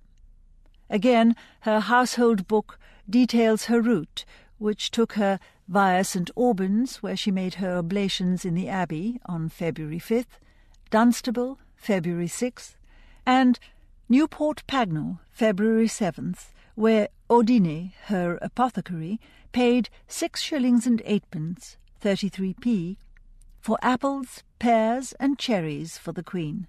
Again, 0.90 1.36
her 1.60 1.78
household 1.78 2.48
book 2.48 2.78
details 3.08 3.66
her 3.66 3.80
route, 3.80 4.24
which 4.58 4.90
took 4.90 5.12
her 5.12 5.38
via 5.68 6.02
St 6.02 6.30
Albans, 6.36 6.96
where 6.96 7.16
she 7.16 7.30
made 7.30 7.54
her 7.54 7.76
oblations 7.76 8.44
in 8.44 8.54
the 8.54 8.68
Abbey 8.68 9.20
on 9.26 9.48
February 9.48 10.00
5th, 10.00 10.38
Dunstable, 10.90 11.58
February 11.76 12.28
6th, 12.28 12.76
and 13.26 13.58
Newport 14.08 14.62
Pagnell, 14.66 15.18
February 15.30 15.86
7th, 15.88 16.52
where 16.74 17.08
Odine, 17.30 17.92
her 18.06 18.38
apothecary, 18.42 19.20
paid 19.52 19.88
six 20.08 20.40
shillings 20.42 20.86
and 20.86 21.00
eightpence, 21.04 21.76
33p, 22.02 22.96
for 23.60 23.78
apples, 23.80 24.42
pears, 24.58 25.14
and 25.18 25.38
cherries 25.38 25.96
for 25.96 26.12
the 26.12 26.22
Queen. 26.22 26.66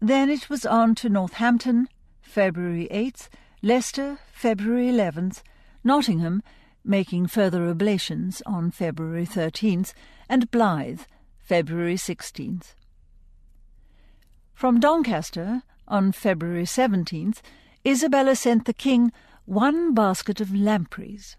Then 0.00 0.30
it 0.30 0.48
was 0.48 0.64
on 0.64 0.94
to 0.96 1.08
Northampton, 1.08 1.88
February 2.20 2.86
8th, 2.92 3.28
Leicester, 3.62 4.18
February 4.32 4.86
11th, 4.88 5.42
Nottingham, 5.82 6.42
making 6.84 7.26
further 7.26 7.68
oblations 7.68 8.42
on 8.46 8.70
February 8.70 9.26
13th, 9.26 9.92
and 10.28 10.50
Blyth, 10.50 11.06
February 11.40 11.96
16th. 11.96 12.74
From 14.58 14.80
Doncaster, 14.80 15.62
on 15.86 16.10
February 16.10 16.64
17th, 16.64 17.42
Isabella 17.86 18.34
sent 18.34 18.64
the 18.64 18.72
king 18.72 19.12
one 19.44 19.94
basket 19.94 20.40
of 20.40 20.52
lampreys. 20.52 21.36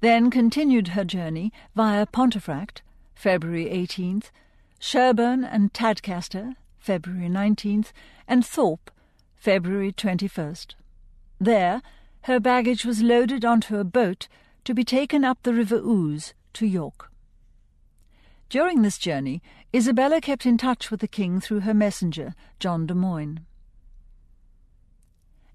Then 0.00 0.30
continued 0.30 0.88
her 0.88 1.04
journey 1.04 1.54
via 1.74 2.04
Pontefract, 2.04 2.82
February 3.14 3.70
18th, 3.70 4.24
Sherborne 4.78 5.42
and 5.42 5.72
Tadcaster, 5.72 6.52
February 6.78 7.30
19th, 7.30 7.92
and 8.28 8.44
Thorpe, 8.44 8.90
February 9.36 9.92
21st. 9.92 10.74
There, 11.40 11.80
her 12.24 12.40
baggage 12.40 12.84
was 12.84 13.00
loaded 13.00 13.46
onto 13.46 13.78
a 13.78 13.84
boat 13.84 14.28
to 14.64 14.74
be 14.74 14.84
taken 14.84 15.24
up 15.24 15.38
the 15.44 15.54
River 15.54 15.80
Ouse 15.82 16.34
to 16.52 16.66
York. 16.66 17.10
During 18.48 18.82
this 18.82 18.98
journey, 18.98 19.42
Isabella 19.74 20.20
kept 20.20 20.46
in 20.46 20.58
touch 20.58 20.90
with 20.90 21.00
the 21.00 21.08
king 21.08 21.40
through 21.40 21.60
her 21.60 21.74
messenger, 21.74 22.34
John 22.60 22.86
de 22.86 22.94
Moyne. 22.94 23.46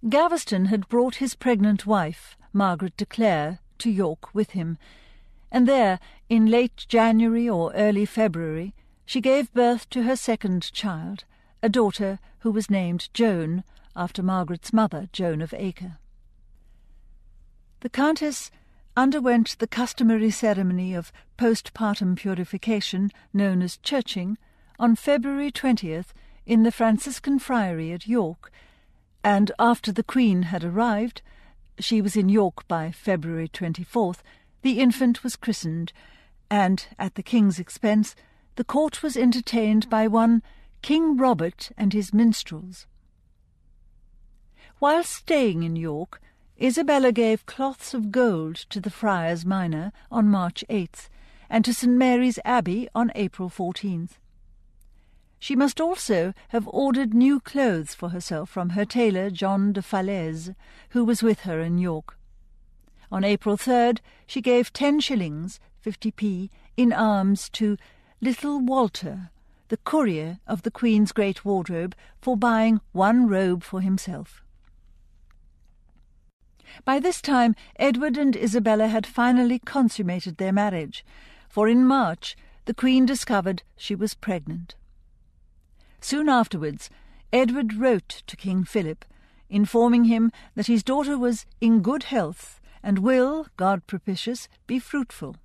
Gaveston 0.08 0.66
had 0.66 0.88
brought 0.88 1.16
his 1.16 1.36
pregnant 1.36 1.86
wife, 1.86 2.38
Margaret 2.54 2.96
de 2.98 3.06
Clare, 3.06 3.60
to 3.80 3.90
York 3.90 4.34
with 4.34 4.52
him, 4.52 4.78
and 5.52 5.68
there, 5.68 6.00
in 6.30 6.46
late 6.46 6.86
January 6.88 7.50
or 7.50 7.74
early 7.74 8.06
February, 8.06 8.74
she 9.06 9.22
gave 9.22 9.54
birth 9.54 9.90
to 9.90 10.04
her 10.04 10.16
second 10.16 10.72
child, 10.72 11.26
a 11.64 11.70
daughter 11.70 12.20
who 12.40 12.52
was 12.52 12.70
named 12.70 13.10
Joan, 13.14 13.64
after 13.96 14.22
Margaret's 14.22 14.72
mother, 14.72 15.10
Joan 15.12 15.42
of 15.42 15.54
Acre. 15.58 15.98
The 17.82 17.90
Countess 17.90 18.52
underwent 19.00 19.56
the 19.60 19.68
customary 19.68 20.30
ceremony 20.30 20.94
of 20.94 21.14
postpartum 21.38 22.18
purification, 22.18 23.10
known 23.32 23.62
as 23.62 23.78
churching, 23.78 24.38
on 24.78 24.94
February 24.94 25.50
20th 25.50 26.08
in 26.46 26.64
the 26.64 26.72
Franciscan 26.72 27.40
Friary 27.40 27.94
at 27.94 28.08
York, 28.08 28.52
and 29.24 29.54
after 29.58 29.94
the 29.94 30.04
Queen 30.04 30.42
had 30.44 30.66
arrived, 30.66 31.22
she 31.80 32.02
was 32.02 32.18
in 32.18 32.28
York 32.28 32.68
by 32.68 32.92
February 32.92 33.48
24th, 33.48 34.18
the 34.64 34.82
infant 34.82 35.24
was 35.24 35.38
christened, 35.38 35.94
and, 36.52 36.88
at 37.00 37.16
the 37.16 37.24
King's 37.24 37.58
expense, 37.58 38.18
the 38.58 38.66
court 38.66 39.02
was 39.02 39.16
entertained 39.16 39.90
by 39.90 40.08
one 40.08 40.44
King 40.82 41.16
Robert 41.16 41.72
and 41.78 41.94
his 41.94 42.14
minstrels. 42.14 42.86
While 44.80 45.06
staying 45.06 45.64
in 45.64 45.78
York, 45.78 46.20
Isabella 46.62 47.14
gave 47.14 47.46
cloths 47.46 47.94
of 47.94 48.12
gold 48.12 48.56
to 48.70 48.82
the 48.82 48.90
Friars 48.90 49.46
Minor 49.46 49.94
on 50.12 50.28
March 50.28 50.66
8th, 50.70 51.08
and 51.50 51.64
to 51.64 51.74
St 51.74 51.94
Mary's 51.94 52.38
Abbey 52.44 52.90
on 52.94 53.14
April 53.16 53.50
14th. 53.50 54.18
She 55.40 55.56
must 55.56 55.80
also 55.80 56.34
have 56.50 56.68
ordered 56.68 57.14
new 57.14 57.40
clothes 57.40 57.96
for 57.96 58.10
herself 58.10 58.50
from 58.50 58.72
her 58.72 58.84
tailor 58.84 59.30
John 59.30 59.72
de 59.72 59.82
Falaise, 59.82 60.54
who 60.90 61.06
was 61.06 61.24
with 61.24 61.42
her 61.42 61.62
in 61.62 61.78
York. 61.78 62.18
On 63.10 63.24
April 63.24 63.56
3rd, 63.56 64.00
she 64.28 64.42
gave 64.42 64.74
ten 64.74 65.00
shillings, 65.00 65.62
50p, 65.86 66.50
in 66.76 66.92
alms 66.92 67.48
to 67.52 67.78
little 68.20 68.60
Walter, 68.60 69.32
the 69.70 69.78
courier 69.78 70.40
of 70.46 70.64
the 70.64 70.72
Queen's 70.72 71.14
great 71.14 71.46
wardrobe, 71.46 71.96
for 72.20 72.36
buying 72.36 72.82
one 72.92 73.30
robe 73.30 73.64
for 73.64 73.80
himself. 73.80 74.44
By 76.86 77.00
this 77.00 77.22
time, 77.22 77.56
Edward 77.78 78.18
and 78.18 78.36
Isabella 78.36 78.88
had 78.88 79.06
finally 79.06 79.60
consummated 79.60 80.38
their 80.38 80.52
marriage, 80.52 81.06
for 81.48 81.68
in 81.68 81.86
March 81.86 82.36
the 82.66 82.74
Queen 82.74 83.06
discovered 83.06 83.64
she 83.76 83.96
was 83.96 84.14
pregnant. 84.14 84.76
Soon 86.02 86.30
afterwards, 86.30 86.90
Edward 87.34 87.74
wrote 87.74 88.24
to 88.28 88.36
King 88.36 88.64
Philip, 88.64 89.06
informing 89.50 90.06
him 90.06 90.32
that 90.56 90.68
his 90.68 90.84
daughter 90.84 91.18
was 91.18 91.46
in 91.60 91.82
good 91.82 92.04
health 92.04 92.60
and 92.82 93.00
will, 93.00 93.48
God 93.58 93.86
propitious, 93.88 94.48
be 94.68 94.80
fruitful. 94.80 95.36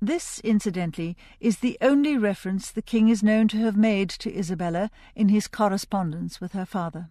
This, 0.00 0.40
incidentally, 0.40 1.16
is 1.40 1.58
the 1.58 1.76
only 1.80 2.16
reference 2.16 2.70
the 2.70 2.82
king 2.82 3.08
is 3.08 3.22
known 3.22 3.48
to 3.48 3.58
have 3.58 3.76
made 3.76 4.08
to 4.10 4.36
Isabella 4.36 4.90
in 5.16 5.28
his 5.28 5.48
correspondence 5.48 6.40
with 6.40 6.52
her 6.52 6.66
father. 6.66 7.10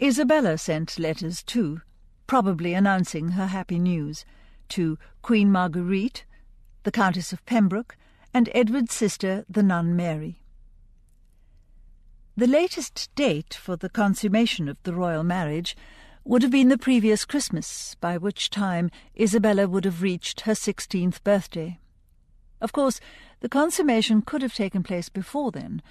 Isabella 0.00 0.56
sent 0.58 0.98
letters 0.98 1.42
too, 1.42 1.80
probably 2.28 2.72
announcing 2.72 3.30
her 3.30 3.48
happy 3.48 3.80
news, 3.80 4.24
to 4.68 4.96
Queen 5.22 5.50
Marguerite, 5.50 6.24
the 6.84 6.92
Countess 6.92 7.32
of 7.32 7.44
Pembroke, 7.46 7.96
and 8.32 8.48
Edward's 8.54 8.94
sister, 8.94 9.44
the 9.48 9.62
nun 9.62 9.96
Mary. 9.96 10.42
The 12.36 12.46
latest 12.46 13.10
date 13.16 13.54
for 13.54 13.74
the 13.74 13.88
consummation 13.88 14.68
of 14.68 14.80
the 14.84 14.94
royal 14.94 15.24
marriage 15.24 15.76
would 16.24 16.42
have 16.42 16.52
been 16.52 16.68
the 16.68 16.78
previous 16.78 17.24
Christmas, 17.24 17.96
by 17.96 18.16
which 18.16 18.50
time 18.50 18.90
Isabella 19.18 19.66
would 19.66 19.84
have 19.84 20.02
reached 20.02 20.42
her 20.42 20.54
sixteenth 20.54 21.24
birthday. 21.24 21.80
Of 22.60 22.72
course, 22.72 23.00
the 23.40 23.48
consummation 23.48 24.22
could 24.22 24.42
have 24.42 24.54
taken 24.54 24.84
place 24.84 25.08
before 25.08 25.50
then, 25.50 25.82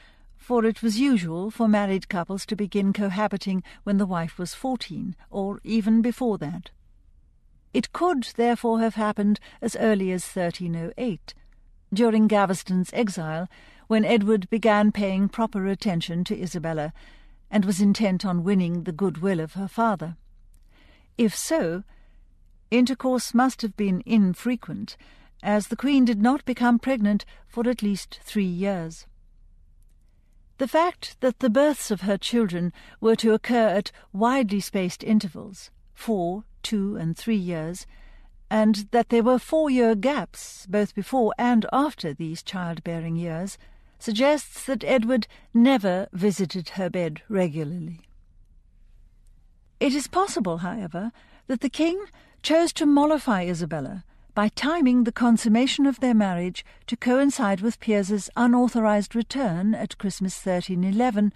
for 0.48 0.64
it 0.64 0.82
was 0.82 0.98
usual 0.98 1.52
for 1.52 1.68
married 1.68 2.08
couples 2.08 2.46
to 2.46 2.56
begin 2.56 2.94
cohabiting 2.94 3.62
when 3.84 3.98
the 3.98 4.06
wife 4.06 4.40
was 4.40 4.54
fourteen, 4.54 5.14
or 5.30 5.60
even 5.66 6.02
before 6.02 6.38
that. 6.38 6.72
It 7.74 7.92
could 7.92 8.30
therefore 8.38 8.80
have 8.80 8.96
happened 8.96 9.42
as 9.62 9.76
early 9.76 10.10
as 10.14 10.24
1308, 10.24 11.34
during 11.94 12.28
Gaveston's 12.28 12.92
exile, 12.94 13.50
when 13.88 14.06
Edward 14.06 14.50
began 14.50 14.94
paying 14.94 15.28
proper 15.28 15.68
attention 15.68 16.24
to 16.24 16.42
Isabella, 16.42 16.94
and 17.52 17.66
was 17.66 17.82
intent 17.82 18.26
on 18.26 18.46
winning 18.46 18.84
the 18.84 18.94
goodwill 18.94 19.42
of 19.42 19.56
her 19.56 19.68
father. 19.68 20.16
If 21.18 21.36
so, 21.36 21.84
intercourse 22.72 23.34
must 23.34 23.62
have 23.64 23.76
been 23.76 24.02
infrequent, 24.06 24.96
as 25.44 25.68
the 25.68 25.76
Queen 25.76 26.06
did 26.06 26.22
not 26.22 26.46
become 26.46 26.80
pregnant 26.80 27.26
for 27.50 27.68
at 27.68 27.84
least 27.84 28.22
three 28.24 28.46
years. 28.46 29.08
The 30.58 30.68
fact 30.68 31.18
that 31.20 31.40
the 31.40 31.52
births 31.52 31.92
of 31.92 32.02
her 32.02 32.18
children 32.18 32.74
were 33.00 33.16
to 33.18 33.34
occur 33.34 33.68
at 33.68 33.92
widely 34.12 34.60
spaced 34.60 35.04
intervals, 35.04 35.70
four, 35.94 36.46
two, 36.64 36.96
and 36.96 37.16
three 37.16 37.36
years, 37.36 37.86
and 38.50 38.88
that 38.92 39.10
there 39.10 39.24
were 39.24 39.38
four 39.38 39.70
year 39.70 39.94
gaps 39.94 40.66
both 40.68 40.96
before 40.96 41.34
and 41.38 41.66
after 41.72 42.14
these 42.14 42.42
childbearing 42.42 43.16
years, 43.16 43.60
suggests 44.00 44.66
that 44.66 44.84
Edward 44.84 45.28
never 45.54 46.08
visited 46.12 46.70
her 46.70 46.90
bed 46.90 47.22
regularly. 47.30 48.02
It 49.80 49.94
is 49.94 50.08
possible, 50.08 50.60
however, 50.60 51.12
that 51.46 51.62
the 51.62 51.70
king 51.70 52.04
chose 52.42 52.74
to 52.74 52.86
mollify 52.86 53.44
Isabella 53.44 54.04
by 54.38 54.50
timing 54.50 55.04
the 55.04 55.12
consummation 55.12 55.88
of 55.88 56.00
their 56.00 56.14
marriage 56.14 56.64
to 56.86 56.96
coincide 56.96 57.60
with 57.60 57.80
Piers's 57.80 58.30
unauthorized 58.38 59.16
return 59.16 59.74
at 59.74 59.98
Christmas 59.98 60.36
1311 60.36 61.34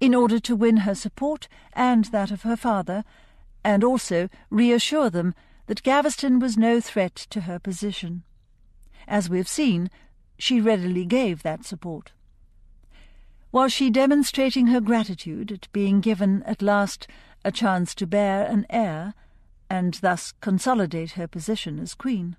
in 0.00 0.14
order 0.14 0.38
to 0.38 0.54
win 0.54 0.76
her 0.76 0.94
support 0.94 1.48
and 1.72 2.04
that 2.12 2.30
of 2.30 2.42
her 2.42 2.54
father, 2.54 3.04
and 3.64 3.82
also 3.82 4.28
reassure 4.50 5.08
them 5.08 5.34
that 5.66 5.82
Gaveston 5.82 6.38
was 6.40 6.58
no 6.58 6.78
threat 6.78 7.14
to 7.30 7.40
her 7.40 7.58
position. 7.58 8.22
As 9.08 9.30
we 9.30 9.38
have 9.38 9.48
seen, 9.48 9.88
she 10.36 10.60
readily 10.60 11.06
gave 11.06 11.42
that 11.42 11.64
support. 11.64 12.12
Was 13.50 13.72
she 13.72 13.88
demonstrating 13.88 14.66
her 14.66 14.82
gratitude 14.82 15.52
at 15.52 15.72
being 15.72 16.02
given 16.02 16.42
at 16.42 16.60
last 16.60 17.08
a 17.46 17.50
chance 17.50 17.94
to 17.94 18.06
bear 18.06 18.44
an 18.44 18.66
heir, 18.68 19.14
and 19.70 19.94
thus 20.02 20.34
consolidate 20.42 21.12
her 21.12 21.26
position 21.26 21.78
as 21.78 21.94
queen? 21.94 22.36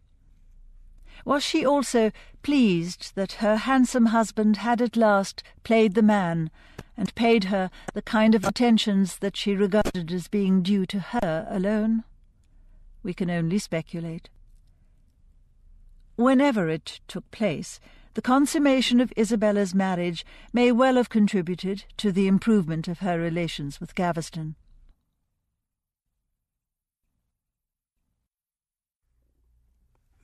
Was 1.25 1.43
she 1.43 1.65
also 1.65 2.11
pleased 2.41 3.15
that 3.15 3.33
her 3.33 3.55
handsome 3.55 4.07
husband 4.07 4.57
had 4.57 4.81
at 4.81 4.97
last 4.97 5.43
played 5.63 5.93
the 5.93 6.01
man, 6.01 6.51
and 6.97 7.15
paid 7.15 7.45
her 7.45 7.69
the 7.93 8.01
kind 8.01 8.35
of 8.35 8.43
attentions 8.43 9.17
that 9.19 9.37
she 9.37 9.55
regarded 9.55 10.11
as 10.11 10.27
being 10.27 10.61
due 10.61 10.85
to 10.87 10.99
her 10.99 11.47
alone? 11.49 12.03
We 13.01 13.13
can 13.13 13.29
only 13.29 13.57
speculate. 13.57 14.29
Whenever 16.15 16.69
it 16.69 16.99
took 17.07 17.29
place, 17.31 17.79
the 18.13 18.21
consummation 18.21 18.99
of 18.99 19.11
Isabella's 19.17 19.73
marriage 19.73 20.25
may 20.51 20.71
well 20.71 20.95
have 20.95 21.09
contributed 21.09 21.85
to 21.97 22.11
the 22.11 22.27
improvement 22.27 22.87
of 22.87 22.99
her 22.99 23.19
relations 23.19 23.79
with 23.79 23.95
Gaveston. 23.95 24.55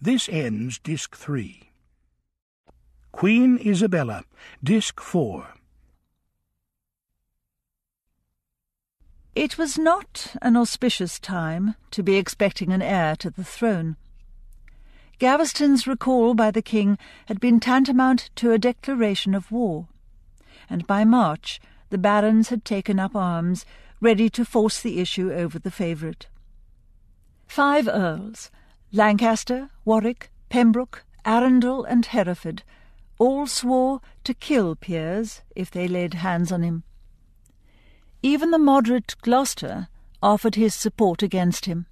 This 0.02 0.30
ends 0.32 0.80
Disc 0.80 1.14
3. 1.14 1.72
Queen 3.12 3.60
Isabella, 3.66 4.24
Disc 4.64 5.02
4. 5.02 5.56
It 9.36 9.58
was 9.58 9.78
not 9.78 10.36
an 10.42 10.56
auspicious 10.56 11.20
time 11.20 11.76
to 11.92 12.02
be 12.02 12.16
expecting 12.16 12.72
an 12.72 12.82
heir 12.82 13.18
to 13.18 13.30
the 13.30 13.44
throne. 13.44 13.98
Gaveston's 15.18 15.86
recall 15.86 16.34
by 16.34 16.50
the 16.50 16.62
king 16.62 16.98
had 17.26 17.42
been 17.42 17.60
tantamount 17.60 18.30
to 18.36 18.54
a 18.54 18.58
declaration 18.58 19.36
of 19.36 19.52
war, 19.52 19.90
and 20.70 20.88
by 20.88 21.04
March 21.04 21.60
the 21.90 21.98
barons 21.98 22.48
had 22.48 22.64
taken 22.64 23.00
up 23.00 23.18
arms, 23.18 23.66
ready 24.00 24.30
to 24.30 24.46
force 24.46 24.80
the 24.80 25.02
issue 25.02 25.34
over 25.34 25.60
the 25.60 25.72
favourite. 25.72 26.28
Five 27.48 27.90
earls, 27.90 28.50
Lancaster, 28.92 29.70
Warwick, 29.86 30.32
Pembroke, 30.50 31.06
Arundel, 31.24 31.84
and 31.84 32.06
Hereford, 32.06 32.64
all 33.20 33.46
swore 33.46 34.02
to 34.24 34.34
kill 34.34 34.76
Piers 34.76 35.42
if 35.56 35.70
they 35.70 35.88
laid 35.88 36.16
hands 36.16 36.52
on 36.52 36.64
him. 36.64 36.84
Even 38.24 38.52
the 38.52 38.58
moderate 38.58 39.16
Gloucester 39.22 39.90
offered 40.22 40.56
his 40.56 40.74
support 40.74 41.22
against 41.22 41.66
him. 41.66 41.86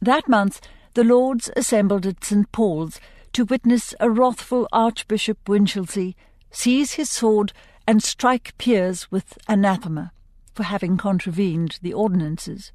That 0.00 0.28
month 0.28 0.60
the 0.94 1.04
Lords 1.04 1.50
assembled 1.56 2.06
at 2.06 2.24
St. 2.24 2.50
Paul's 2.50 2.98
to 3.32 3.44
witness 3.44 3.94
a 4.00 4.10
wrathful 4.10 4.66
Archbishop 4.72 5.38
Winchelsea 5.48 6.16
seize 6.50 6.92
his 6.92 7.10
sword 7.10 7.52
and 7.86 8.02
strike 8.02 8.56
Piers 8.58 9.10
with 9.10 9.38
anathema 9.48 10.12
for 10.54 10.64
having 10.64 10.96
contravened 10.96 11.78
the 11.82 11.94
ordinances. 11.94 12.72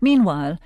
Meanwhile, 0.00 0.58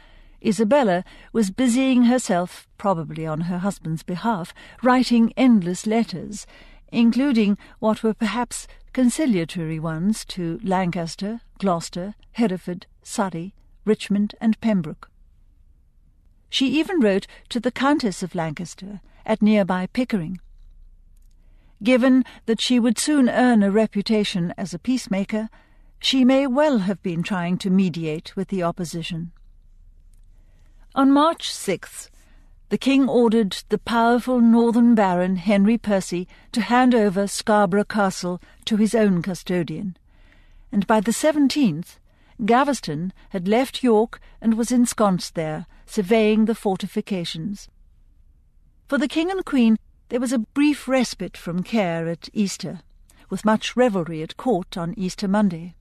Isabella 0.45 1.05
was 1.33 1.51
busying 1.51 2.05
herself, 2.05 2.69
probably 2.79 3.27
on 3.27 3.43
her 3.43 3.59
husband's 3.59 4.03
behalf, 4.03 4.55
writing 4.83 5.33
endless 5.37 5.87
letters, 5.87 6.47
including 6.93 7.59
what 7.81 8.03
were 8.03 8.15
perhaps 8.15 8.67
conciliatory 8.93 9.79
ones 9.79 10.25
to 10.27 10.61
Lancaster, 10.63 11.41
Gloucester, 11.59 12.15
Hereford, 12.33 12.87
Surrey, 13.03 13.55
Richmond, 13.85 14.35
and 14.41 14.61
Pembroke. 14.61 15.11
She 16.49 16.69
even 16.79 17.01
wrote 17.01 17.27
to 17.51 17.61
the 17.61 17.71
Countess 17.71 18.23
of 18.23 18.35
Lancaster 18.35 19.01
at 19.27 19.43
nearby 19.43 19.87
Pickering. 19.87 20.41
Given 21.83 22.25
that 22.47 22.61
she 22.61 22.81
would 22.81 22.99
soon 22.99 23.29
earn 23.29 23.63
a 23.63 23.71
reputation 23.71 24.55
as 24.57 24.73
a 24.73 24.79
peacemaker, 24.79 25.49
she 26.01 26.25
may 26.25 26.47
well 26.47 26.79
have 26.79 27.03
been 27.03 27.23
trying 27.23 27.59
to 27.59 27.71
mediate 27.71 28.35
with 28.35 28.49
the 28.49 28.63
opposition. 28.63 29.33
On 30.99 31.13
March 31.13 31.49
6th, 31.51 32.11
the 32.71 32.77
King 32.77 33.09
ordered 33.09 33.63
the 33.69 33.79
powerful 33.79 34.41
northern 34.41 34.97
baron 34.97 35.37
Henry 35.37 35.79
Percy 35.79 36.27
to 36.51 36.61
hand 36.61 36.93
over 36.93 37.29
Scarborough 37.29 37.85
Castle 37.85 38.43
to 38.65 38.75
his 38.75 38.97
own 38.97 39.23
custodian, 39.23 39.97
and 40.73 40.89
by 40.89 40.99
the 40.99 41.13
17th 41.13 42.01
Gaveston 42.45 43.13
had 43.29 43.47
left 43.47 43.85
York 43.85 44.21
and 44.41 44.55
was 44.55 44.73
ensconced 44.73 45.37
there, 45.37 45.67
surveying 45.87 46.47
the 46.47 46.55
fortifications. 46.57 47.69
For 48.89 48.99
the 48.99 49.07
King 49.07 49.31
and 49.31 49.45
Queen 49.45 49.77
there 50.09 50.19
was 50.19 50.33
a 50.33 50.41
brief 50.41 50.89
respite 50.89 51.37
from 51.37 51.63
care 51.63 52.09
at 52.09 52.29
Easter, 52.33 52.81
with 53.31 53.45
much 53.45 53.77
revelry 53.77 54.21
at 54.21 54.37
court 54.37 54.77
on 54.77 54.95
Easter 54.97 55.29
Monday. 55.29 55.77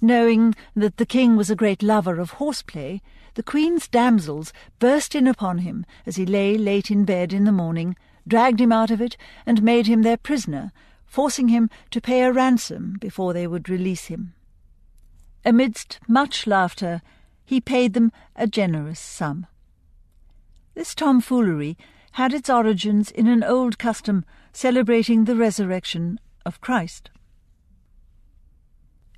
Knowing 0.00 0.54
that 0.74 0.96
the 0.96 1.06
king 1.06 1.36
was 1.36 1.50
a 1.50 1.56
great 1.56 1.82
lover 1.82 2.18
of 2.18 2.32
horseplay, 2.32 3.02
the 3.34 3.42
queen's 3.42 3.86
damsels 3.86 4.52
burst 4.78 5.14
in 5.14 5.26
upon 5.26 5.58
him 5.58 5.84
as 6.06 6.16
he 6.16 6.24
lay 6.24 6.56
late 6.56 6.90
in 6.90 7.04
bed 7.04 7.32
in 7.32 7.44
the 7.44 7.52
morning, 7.52 7.94
dragged 8.26 8.60
him 8.60 8.72
out 8.72 8.90
of 8.90 9.00
it, 9.00 9.16
and 9.44 9.62
made 9.62 9.86
him 9.86 10.02
their 10.02 10.16
prisoner, 10.16 10.72
forcing 11.04 11.48
him 11.48 11.68
to 11.90 12.00
pay 12.00 12.22
a 12.22 12.32
ransom 12.32 12.96
before 13.00 13.32
they 13.32 13.46
would 13.46 13.68
release 13.68 14.06
him. 14.06 14.32
Amidst 15.44 15.98
much 16.08 16.46
laughter, 16.46 17.02
he 17.44 17.60
paid 17.60 17.94
them 17.94 18.12
a 18.36 18.46
generous 18.46 19.00
sum. 19.00 19.46
This 20.74 20.94
tomfoolery 20.94 21.76
had 22.12 22.32
its 22.32 22.48
origins 22.48 23.10
in 23.10 23.26
an 23.26 23.42
old 23.42 23.78
custom 23.78 24.24
celebrating 24.52 25.24
the 25.24 25.36
resurrection 25.36 26.20
of 26.46 26.60
Christ. 26.60 27.10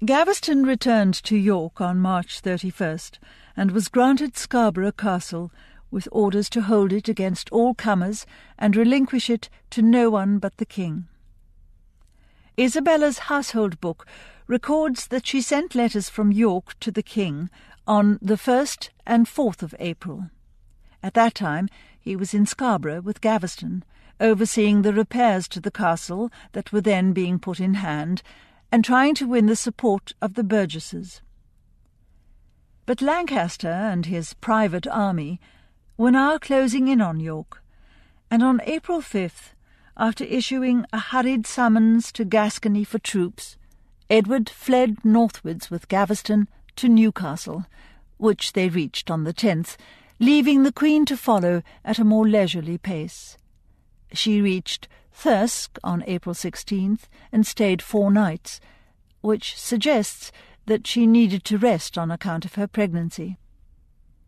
Gaveston 0.05 0.65
returned 0.65 1.15
to 1.23 1.37
York 1.37 1.81
on 1.81 2.01
March 2.01 2.43
31st 2.43 3.19
and 3.57 3.71
was 3.71 3.87
granted 3.87 4.37
Scarborough 4.37 4.91
Castle 4.91 5.53
with 5.93 6.09
orders 6.11 6.51
to 6.51 6.63
hold 6.63 6.93
it 6.93 7.09
against 7.09 7.49
all 7.53 7.73
comers 7.73 8.27
and 8.59 8.75
relinquish 8.75 9.31
it 9.31 9.49
to 9.71 9.81
no 9.81 10.11
one 10.11 10.39
but 10.39 10.57
the 10.57 10.67
king. 10.67 11.07
Isabella's 12.57 13.31
household 13.31 13.81
book 13.81 14.05
records 14.49 15.07
that 15.07 15.25
she 15.25 15.41
sent 15.41 15.77
letters 15.77 16.09
from 16.09 16.33
York 16.33 16.77
to 16.81 16.91
the 16.91 17.05
king 17.05 17.49
on 17.87 18.19
the 18.21 18.35
1st 18.35 18.89
and 19.07 19.27
4th 19.27 19.63
of 19.63 19.73
April. 19.79 20.31
At 21.01 21.15
that 21.15 21.37
time 21.37 21.69
he 22.01 22.17
was 22.17 22.35
in 22.35 22.45
Scarborough 22.45 23.03
with 23.03 23.21
Gaveston, 23.21 23.85
overseeing 24.19 24.83
the 24.83 24.93
repairs 24.93 25.47
to 25.47 25.61
the 25.61 25.71
castle 25.71 26.33
that 26.53 26.73
were 26.73 26.81
then 26.81 27.13
being 27.13 27.39
put 27.39 27.61
in 27.61 27.75
hand 27.75 28.25
and 28.73 28.83
trying 28.83 29.15
to 29.15 29.29
win 29.29 29.47
the 29.47 29.55
support 29.55 30.15
of 30.23 30.33
the 30.33 30.43
burgesses. 30.43 31.21
But 32.87 33.03
Lancaster 33.03 33.69
and 33.69 34.07
his 34.07 34.33
private 34.35 34.87
army 34.87 35.41
were 35.99 36.11
now 36.11 36.39
closing 36.39 36.89
in 36.89 37.03
on 37.03 37.21
York, 37.21 37.63
and 38.31 38.43
on 38.43 38.63
April 38.65 39.03
5th, 39.03 39.51
after 39.99 40.25
issuing 40.25 40.87
a 40.91 40.99
hurried 40.99 41.47
summons 41.47 42.11
to 42.13 42.25
Gascony 42.25 42.83
for 42.83 42.99
troops, 42.99 43.59
Edward 44.09 44.49
fled 44.49 45.05
northwards 45.05 45.71
with 45.71 45.89
Gaveston 45.89 46.49
to 46.77 46.89
Newcastle, 46.89 47.67
which 48.17 48.55
they 48.55 48.71
reached 48.71 49.11
on 49.11 49.25
the 49.25 49.35
10th, 49.35 49.77
leaving 50.19 50.63
the 50.63 50.73
Queen 50.73 51.05
to 51.05 51.17
follow 51.17 51.63
at 51.85 51.99
a 51.99 52.05
more 52.05 52.27
leisurely 52.27 52.79
pace. 52.79 53.37
She 54.15 54.41
reached 54.41 54.89
Thirsk 55.13 55.79
on 55.85 56.03
April 56.07 56.35
16th 56.35 57.03
and 57.31 57.47
stayed 57.47 57.83
four 57.83 58.11
nights, 58.11 58.61
which 59.21 59.57
suggests 59.57 60.33
that 60.67 60.87
she 60.87 61.07
needed 61.07 61.45
to 61.45 61.59
rest 61.59 61.97
on 61.97 62.11
account 62.11 62.45
of 62.45 62.55
her 62.55 62.67
pregnancy. 62.67 63.39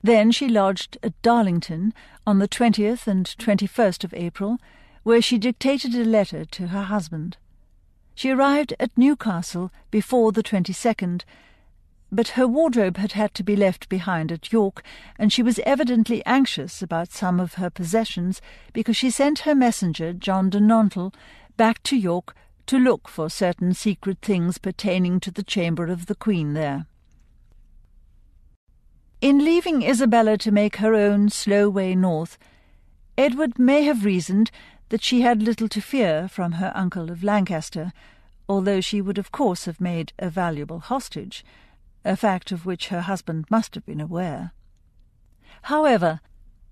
Then 0.03 0.31
she 0.31 0.49
lodged 0.49 0.99
at 1.03 1.21
Darlington 1.23 1.95
on 2.27 2.39
the 2.39 2.49
20th 2.49 3.07
and 3.07 3.27
21st 3.27 4.05
of 4.05 4.15
April, 4.15 4.59
where 5.03 5.23
she 5.23 5.39
dictated 5.39 5.95
a 5.95 6.05
letter 6.05 6.45
to 6.45 6.69
her 6.69 6.83
husband. 6.83 7.37
She 8.15 8.31
arrived 8.31 8.75
at 8.79 8.97
Newcastle 8.97 9.73
before 9.91 10.31
the 10.31 10.43
22nd, 10.43 11.23
but 12.15 12.29
her 12.29 12.47
wardrobe 12.47 12.97
had 12.97 13.13
had 13.13 13.35
to 13.35 13.43
be 13.43 13.57
left 13.57 13.89
behind 13.89 14.31
at 14.31 14.53
York, 14.53 14.85
and 15.19 15.33
she 15.33 15.43
was 15.43 15.59
evidently 15.67 16.25
anxious 16.25 16.81
about 16.81 17.11
some 17.11 17.41
of 17.41 17.55
her 17.55 17.69
possessions 17.69 18.41
because 18.73 18.97
she 18.97 19.11
sent 19.11 19.41
her 19.41 19.55
messenger, 19.55 20.13
John 20.13 20.49
de 20.49 20.61
Nantel, 20.61 21.13
back 21.57 21.83
to 21.83 21.97
York 21.97 22.37
to 22.67 22.79
look 22.79 23.09
for 23.09 23.29
certain 23.29 23.75
secret 23.75 24.19
things 24.23 24.59
pertaining 24.59 25.19
to 25.21 25.33
the 25.33 25.43
chamber 25.43 25.87
of 25.87 26.07
the 26.07 26.15
Queen 26.15 26.55
there. 26.55 26.87
In 29.21 29.45
leaving 29.45 29.83
Isabella 29.83 30.39
to 30.39 30.53
make 30.53 30.77
her 30.77 30.95
own 30.95 31.31
slow 31.31 31.69
way 31.69 31.97
north, 31.97 32.39
Edward 33.19 33.59
may 33.59 33.83
have 33.83 34.05
reasoned 34.05 34.53
that 34.91 35.03
she 35.03 35.23
had 35.23 35.43
little 35.43 35.69
to 35.69 35.81
fear 35.81 36.29
from 36.29 36.53
her 36.53 36.71
uncle 36.77 37.11
of 37.11 37.25
Lancaster, 37.25 37.93
although 38.49 38.81
she 38.81 39.01
would 39.01 39.19
of 39.19 39.33
course 39.33 39.65
have 39.65 39.81
made 39.81 40.13
a 40.21 40.31
valuable 40.31 40.79
hostage 40.79 41.45
a 42.05 42.17
fact 42.17 42.53
of 42.53 42.67
which 42.67 42.89
her 42.89 43.03
husband 43.03 43.47
must 43.51 43.75
have 43.75 43.87
been 43.87 44.01
aware. 44.01 44.53
However, 45.63 46.21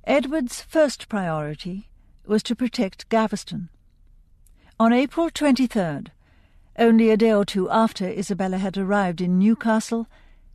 Edward's 0.04 0.60
first 0.60 1.08
priority 1.08 1.88
was 2.26 2.42
to 2.42 2.56
protect 2.56 3.08
Gaveston. 3.08 3.68
On 4.78 4.92
April 4.92 5.30
23rd, 5.30 6.08
only 6.78 7.10
a 7.10 7.16
day 7.16 7.32
or 7.32 7.44
two 7.44 7.70
after 7.70 8.08
Isabella 8.08 8.58
had 8.58 8.78
arrived 8.78 9.20
in 9.20 9.38
Newcastle, 9.38 10.06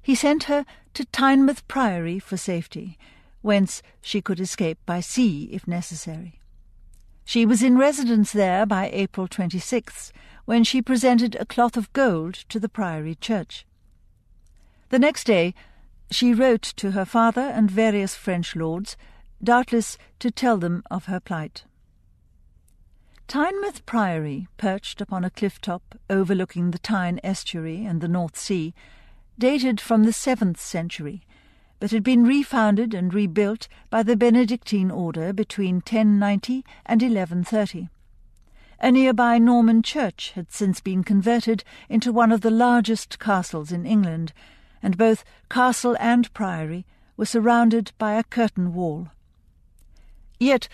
he 0.02 0.16
sent 0.16 0.46
her 0.46 0.66
to 0.94 1.06
Tynemouth 1.06 1.68
Priory 1.68 2.18
for 2.20 2.38
safety, 2.38 2.98
whence 3.42 3.84
she 4.02 4.22
could 4.22 4.40
escape 4.40 4.80
by 4.86 5.00
sea 5.00 5.50
if 5.52 5.68
necessary. 5.68 6.40
She 7.24 7.46
was 7.46 7.62
in 7.62 7.78
residence 7.78 8.32
there 8.32 8.66
by 8.66 8.90
April 8.92 9.28
26th, 9.28 10.12
when 10.46 10.64
she 10.64 10.82
presented 10.82 11.36
a 11.36 11.46
cloth 11.46 11.76
of 11.76 11.92
gold 11.92 12.34
to 12.50 12.60
the 12.60 12.70
Priory 12.70 13.16
Church. 13.16 13.67
The 14.90 15.00
next 15.00 15.26
day, 15.26 15.54
she 16.10 16.34
wrote 16.34 16.62
to 16.78 16.92
her 16.92 17.04
father 17.04 17.42
and 17.42 17.70
various 17.70 18.16
French 18.16 18.56
lords, 18.56 18.96
doubtless 19.44 19.98
to 20.20 20.32
tell 20.32 20.58
them 20.58 20.84
of 20.90 21.06
her 21.06 21.20
plight. 21.20 21.66
Tynemouth 23.28 23.86
Priory, 23.86 24.48
perched 24.56 25.02
upon 25.02 25.26
a 25.26 25.30
cliff 25.30 25.60
top 25.60 26.00
overlooking 26.10 26.72
the 26.72 26.80
Tyne 26.80 27.20
estuary 27.22 27.86
and 27.86 28.00
the 28.00 28.08
North 28.08 28.38
Sea, 28.38 28.74
dated 29.38 29.82
from 29.82 30.04
the 30.04 30.14
seventh 30.14 30.60
century, 30.60 31.24
but 31.80 31.92
had 31.92 32.04
been 32.04 32.24
refounded 32.24 32.94
and 32.94 33.14
rebuilt 33.14 33.68
by 33.90 34.02
the 34.02 34.16
Benedictine 34.16 34.90
order 34.90 35.34
between 35.34 35.76
1090 35.76 36.64
and 36.86 37.02
1130. 37.02 37.90
A 38.80 38.92
nearby 38.92 39.38
Norman 39.38 39.84
church 39.84 40.32
had 40.36 40.52
since 40.52 40.80
been 40.80 41.04
converted 41.04 41.66
into 41.90 42.14
one 42.14 42.32
of 42.32 42.42
the 42.42 42.52
largest 42.52 43.20
castles 43.20 43.74
in 43.74 43.86
England, 43.86 44.32
and 44.82 44.98
both 44.98 45.24
castle 45.50 45.96
and 46.00 46.34
priory 46.34 46.86
were 47.16 47.26
surrounded 47.26 47.92
by 47.98 48.14
a 48.14 48.24
curtain 48.24 48.74
wall. 48.74 49.10
Yet, 50.40 50.68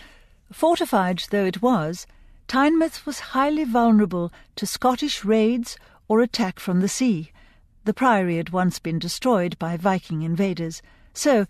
fortified 0.52 1.24
though 1.30 1.44
it 1.44 1.62
was, 1.62 2.06
Tynemouth 2.46 3.06
was 3.06 3.32
highly 3.32 3.64
vulnerable 3.64 4.32
to 4.56 4.66
Scottish 4.66 5.24
raids 5.24 5.78
or 6.08 6.20
attack 6.20 6.60
from 6.60 6.80
the 6.80 6.88
sea. 6.88 7.32
The 7.84 7.94
priory 7.94 8.36
had 8.36 8.50
once 8.50 8.78
been 8.78 8.98
destroyed 8.98 9.58
by 9.58 9.76
Viking 9.76 10.22
invaders, 10.22 10.82
so 11.12 11.46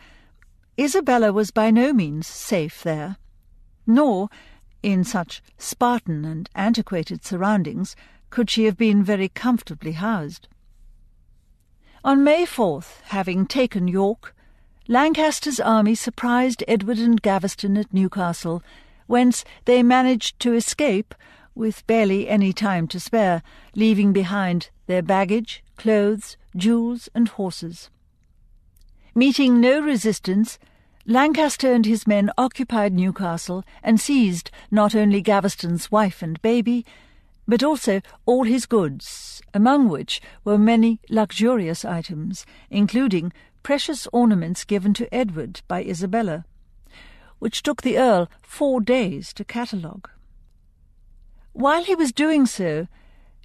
Isabella 0.79 1.33
was 1.33 1.51
by 1.51 1.71
no 1.71 1.93
means 1.93 2.27
safe 2.27 2.83
there. 2.83 3.17
Nor, 3.87 4.29
in 4.83 5.05
such 5.05 5.43
Spartan 5.59 6.25
and 6.25 6.49
antiquated 6.55 7.25
surroundings, 7.25 7.97
could 8.31 8.51
she 8.51 8.65
have 8.65 8.77
been 8.77 9.03
very 9.03 9.29
comfortably 9.29 9.93
housed. 9.93 10.49
On 12.05 12.23
May 12.23 12.45
4th, 12.45 13.01
having 13.05 13.47
taken 13.47 13.89
York, 13.89 14.37
Lancaster's 14.89 15.59
army 15.59 15.95
surprised 15.95 16.63
Edward 16.69 16.99
and 16.99 17.23
Gaveston 17.23 17.79
at 17.79 17.95
Newcastle, 17.95 18.63
whence 19.07 19.43
they 19.65 19.83
managed 19.83 20.39
to 20.41 20.53
escape 20.53 21.15
with 21.55 21.87
barely 21.87 22.29
any 22.29 22.53
time 22.53 22.87
to 22.89 23.01
spare, 23.01 23.43
leaving 23.75 24.13
behind 24.13 24.69
their 24.87 25.01
baggage, 25.01 25.65
clothes, 25.79 26.37
jewels, 26.55 27.09
and 27.15 27.29
horses. 27.29 27.89
Meeting 29.15 29.59
no 29.59 29.81
resistance, 29.81 30.59
Lancaster 31.07 31.73
and 31.73 31.87
his 31.87 32.07
men 32.07 32.31
occupied 32.37 32.93
Newcastle 32.93 33.65
and 33.83 33.99
seized 33.99 34.51
not 34.71 34.95
only 34.95 35.23
Gaveston's 35.23 35.91
wife 35.91 36.21
and 36.21 36.43
baby, 36.43 36.85
but 37.47 37.63
also 37.63 38.01
all 38.27 38.45
his 38.45 38.67
goods, 38.67 39.43
among 39.53 39.89
which 39.89 40.21
were 40.45 40.59
many 40.59 41.01
luxurious 41.11 41.85
items, 41.85 42.47
including 42.71 43.33
precious 43.63 44.07
ornaments 44.13 44.65
given 44.65 44.95
to 44.95 45.13
Edward 45.15 45.63
by 45.69 45.83
Isabella, 45.83 46.45
which 47.39 47.63
took 47.63 47.83
the 47.83 47.99
Earl 47.99 48.31
four 48.43 48.81
days 48.81 49.33
to 49.35 49.45
catalogue. 49.45 50.09
While 51.53 51.85
he 51.85 51.95
was 51.95 52.13
doing 52.13 52.47
so, 52.47 52.89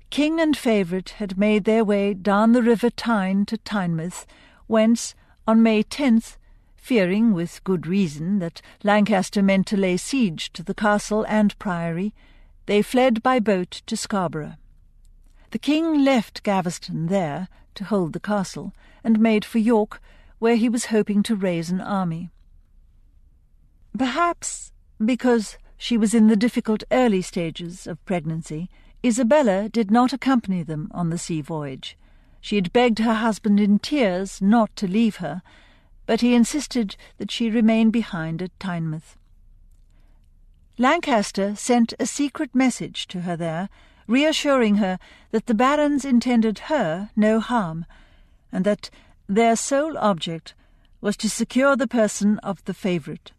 King 0.09 0.39
and 0.39 0.57
favourite 0.57 1.11
had 1.11 1.37
made 1.37 1.65
their 1.65 1.83
way 1.85 2.13
down 2.13 2.53
the 2.53 2.63
river 2.63 2.89
Tyne 2.89 3.45
to 3.45 3.57
Tynemouth, 3.57 4.25
whence, 4.65 5.13
on 5.47 5.61
May 5.61 5.83
10th, 5.83 6.37
fearing 6.75 7.33
with 7.33 7.63
good 7.63 7.85
reason 7.85 8.39
that 8.39 8.61
Lancaster 8.83 9.43
meant 9.43 9.67
to 9.67 9.77
lay 9.77 9.97
siege 9.97 10.51
to 10.53 10.63
the 10.63 10.73
castle 10.73 11.23
and 11.27 11.57
priory, 11.59 12.13
they 12.69 12.83
fled 12.83 13.23
by 13.23 13.39
boat 13.39 13.81
to 13.87 13.97
Scarborough. 13.97 14.53
The 15.49 15.57
king 15.57 16.03
left 16.03 16.43
Gaveston 16.43 17.07
there 17.07 17.47
to 17.73 17.83
hold 17.83 18.13
the 18.13 18.19
castle, 18.19 18.73
and 19.03 19.19
made 19.19 19.43
for 19.43 19.57
York, 19.57 19.99
where 20.37 20.55
he 20.55 20.69
was 20.69 20.93
hoping 20.93 21.23
to 21.23 21.35
raise 21.35 21.71
an 21.71 21.81
army. 21.81 22.29
Perhaps 23.97 24.71
because 25.03 25.57
she 25.77 25.97
was 25.97 26.13
in 26.13 26.27
the 26.27 26.35
difficult 26.35 26.83
early 26.91 27.23
stages 27.23 27.87
of 27.87 28.05
pregnancy, 28.05 28.69
Isabella 29.03 29.67
did 29.67 29.89
not 29.89 30.13
accompany 30.13 30.61
them 30.61 30.91
on 30.93 31.09
the 31.09 31.17
sea 31.17 31.41
voyage. 31.41 31.97
She 32.39 32.53
had 32.53 32.71
begged 32.71 32.99
her 32.99 33.15
husband 33.15 33.59
in 33.59 33.79
tears 33.79 34.43
not 34.43 34.75
to 34.75 34.87
leave 34.87 35.15
her, 35.15 35.41
but 36.05 36.21
he 36.21 36.35
insisted 36.35 36.97
that 37.17 37.31
she 37.31 37.49
remain 37.49 37.89
behind 37.89 38.43
at 38.43 38.59
Tynemouth. 38.59 39.17
Lancaster 40.81 41.57
sent 41.57 41.93
a 41.99 42.05
secret 42.05 42.55
message 42.55 43.05
to 43.07 43.23
her 43.23 43.35
there, 43.35 43.67
reassuring 44.07 44.75
her 44.75 44.97
that 45.31 45.45
the 45.45 45.53
barons 45.53 46.05
intended 46.05 46.59
her 46.71 47.09
no 47.17 47.41
harm, 47.41 47.85
and 48.49 48.63
that 48.63 48.89
their 49.27 49.57
sole 49.57 49.97
object 49.97 50.53
was 51.01 51.17
to 51.17 51.29
secure 51.29 51.75
the 51.75 51.85
person 51.85 52.39
of 52.39 52.63
the 52.63 52.73
favourite. 52.73 53.33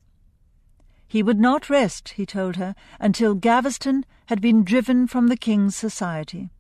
He 1.09 1.23
would 1.23 1.41
not 1.41 1.71
rest, 1.71 2.11
he 2.11 2.27
told 2.27 2.57
her, 2.57 2.75
until 3.01 3.35
Gaveston 3.35 4.05
had 4.27 4.43
been 4.43 4.63
driven 4.63 5.07
from 5.07 5.29
the 5.29 5.37
king's 5.37 5.75
society. 5.75 6.51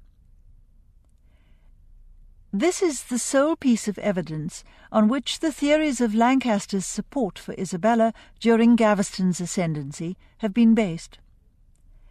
This 2.53 2.83
is 2.83 3.05
the 3.05 3.19
sole 3.21 3.55
piece 3.55 3.87
of 3.87 3.97
evidence 3.99 4.65
on 4.91 5.07
which 5.07 5.39
the 5.39 5.53
theories 5.53 6.01
of 6.01 6.17
Lancaster's 6.17 6.85
support 6.85 7.39
for 7.39 7.55
Isabella 7.55 8.13
during 8.41 8.75
Gaveston's 8.75 9.41
ascendancy 9.41 10.17
have 10.39 10.53
been 10.53 10.75
based. 10.75 11.19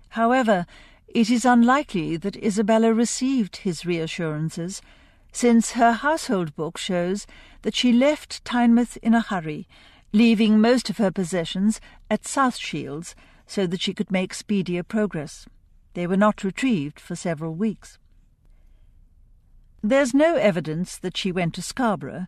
However, 0.10 0.66
it 1.10 1.30
is 1.30 1.44
unlikely 1.44 2.16
that 2.16 2.42
Isabella 2.42 2.94
received 2.94 3.58
his 3.58 3.86
reassurances, 3.86 4.82
since 5.34 5.72
her 5.72 5.92
household 5.92 6.56
book 6.56 6.78
shows 6.78 7.28
that 7.64 7.76
she 7.76 7.92
left 7.92 8.42
Tynemouth 8.46 8.96
in 9.04 9.14
a 9.14 9.20
hurry, 9.20 9.68
leaving 10.14 10.62
most 10.62 10.90
of 10.90 11.00
her 11.00 11.12
possessions 11.12 11.82
at 12.10 12.26
South 12.26 12.56
Shields 12.56 13.14
so 13.46 13.68
that 13.68 13.82
she 13.82 13.94
could 13.94 14.10
make 14.10 14.34
speedier 14.34 14.84
progress. 14.84 15.48
They 15.96 16.08
were 16.08 16.16
not 16.16 16.46
retrieved 16.46 16.98
for 16.98 17.18
several 17.18 17.56
weeks. 17.56 18.00
There's 19.82 20.14
no 20.14 20.36
evidence 20.36 20.98
that 20.98 21.16
she 21.16 21.32
went 21.32 21.54
to 21.56 21.62
Scarborough, 21.62 22.28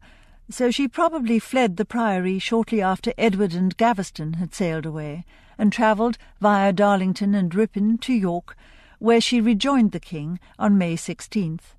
so 0.49 0.71
she 0.71 0.87
probably 0.87 1.37
fled 1.37 1.75
the 1.75 1.85
Priory 1.85 2.39
shortly 2.39 2.81
after 2.81 3.13
Edward 3.17 3.53
and 3.53 3.75
Gaveston 3.75 4.33
had 4.33 4.53
sailed 4.53 4.85
away, 4.85 5.25
and 5.57 5.71
travelled 5.71 6.17
via 6.39 6.71
Darlington 6.71 7.35
and 7.35 7.53
Ripon 7.53 7.97
to 7.99 8.13
York, 8.13 8.55
where 8.99 9.19
she 9.19 9.41
rejoined 9.41 9.91
the 9.91 9.99
King 9.99 10.39
on 10.57 10.77
May 10.77 10.95
16th. 10.95 11.75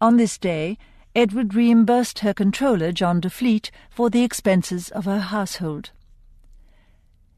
On 0.00 0.16
this 0.16 0.38
day, 0.38 0.78
Edward 1.14 1.54
reimbursed 1.54 2.20
her 2.20 2.32
controller, 2.32 2.92
John 2.92 3.20
de 3.20 3.28
Fleet, 3.28 3.70
for 3.90 4.08
the 4.08 4.22
expenses 4.24 4.88
of 4.90 5.04
her 5.04 5.20
household. 5.20 5.90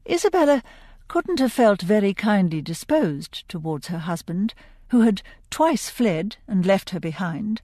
Isabella 0.09 0.63
couldn't 1.07 1.39
have 1.39 1.51
felt 1.51 1.81
very 1.81 2.13
kindly 2.13 2.61
disposed 2.61 3.47
towards 3.49 3.87
her 3.87 3.99
husband, 3.99 4.53
who 4.89 5.01
had 5.01 5.21
twice 5.49 5.89
fled 5.89 6.37
and 6.47 6.65
left 6.65 6.91
her 6.91 6.99
behind, 6.99 7.61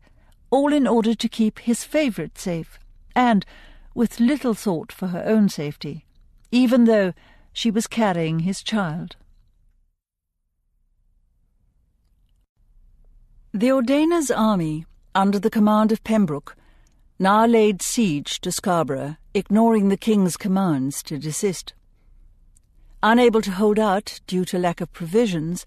all 0.49 0.73
in 0.73 0.87
order 0.87 1.13
to 1.13 1.29
keep 1.29 1.59
his 1.59 1.83
favourite 1.83 2.37
safe, 2.37 2.79
and 3.15 3.45
with 3.93 4.19
little 4.19 4.53
thought 4.53 4.91
for 4.91 5.07
her 5.07 5.23
own 5.25 5.49
safety, 5.49 6.05
even 6.51 6.85
though 6.85 7.13
she 7.53 7.71
was 7.71 7.87
carrying 7.87 8.39
his 8.39 8.61
child. 8.61 9.15
The 13.53 13.71
Ordainers' 13.71 14.29
army, 14.29 14.85
under 15.15 15.39
the 15.39 15.49
command 15.49 15.93
of 15.93 16.03
Pembroke, 16.03 16.57
now 17.17 17.45
laid 17.45 17.81
siege 17.81 18.41
to 18.41 18.51
Scarborough, 18.51 19.15
ignoring 19.33 19.87
the 19.87 19.95
king's 19.95 20.35
commands 20.35 21.01
to 21.03 21.17
desist. 21.17 21.73
Unable 23.01 23.41
to 23.41 23.51
hold 23.51 23.79
out 23.79 24.19
due 24.27 24.43
to 24.43 24.59
lack 24.59 24.81
of 24.81 24.91
provisions, 24.91 25.65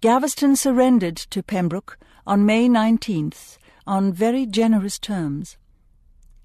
Gaveston 0.00 0.56
surrendered 0.56 1.18
to 1.18 1.42
Pembroke 1.42 1.98
on 2.26 2.46
May 2.46 2.70
19th 2.70 3.58
on 3.86 4.14
very 4.14 4.46
generous 4.46 4.98
terms. 4.98 5.58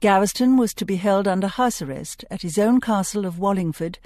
Gaveston 0.02 0.58
was 0.58 0.74
to 0.74 0.84
be 0.84 0.98
held 0.98 1.26
under 1.26 1.48
house 1.48 1.82
arrest 1.82 2.26
at 2.30 2.42
his 2.42 2.58
own 2.58 2.82
castle 2.82 3.26
of 3.26 3.40
Wallingford 3.40 3.98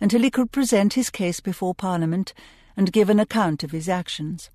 until 0.00 0.22
he 0.22 0.30
could 0.30 0.50
present 0.50 0.94
his 0.94 1.08
case 1.08 1.38
before 1.38 1.72
Parliament 1.72 2.34
and 2.76 2.92
give 2.92 3.08
an 3.08 3.20
account 3.20 3.62
of 3.62 3.70
his 3.70 3.88
actions. 3.88 4.50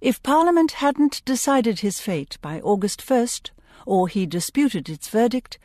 If 0.00 0.22
Parliament 0.22 0.72
hadn't 0.72 1.22
decided 1.26 1.80
his 1.80 2.00
fate 2.00 2.38
by 2.40 2.58
August 2.58 3.06
1st, 3.06 3.50
or 3.84 4.08
he 4.08 4.24
disputed 4.24 4.88
its 4.88 5.10
verdict, 5.10 5.58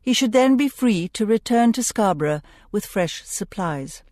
he 0.00 0.12
should 0.12 0.30
then 0.30 0.56
be 0.56 0.68
free 0.68 1.08
to 1.08 1.26
return 1.26 1.72
to 1.72 1.82
Scarborough 1.82 2.42
with 2.70 2.86
fresh 2.86 3.24
supplies. 3.24 4.04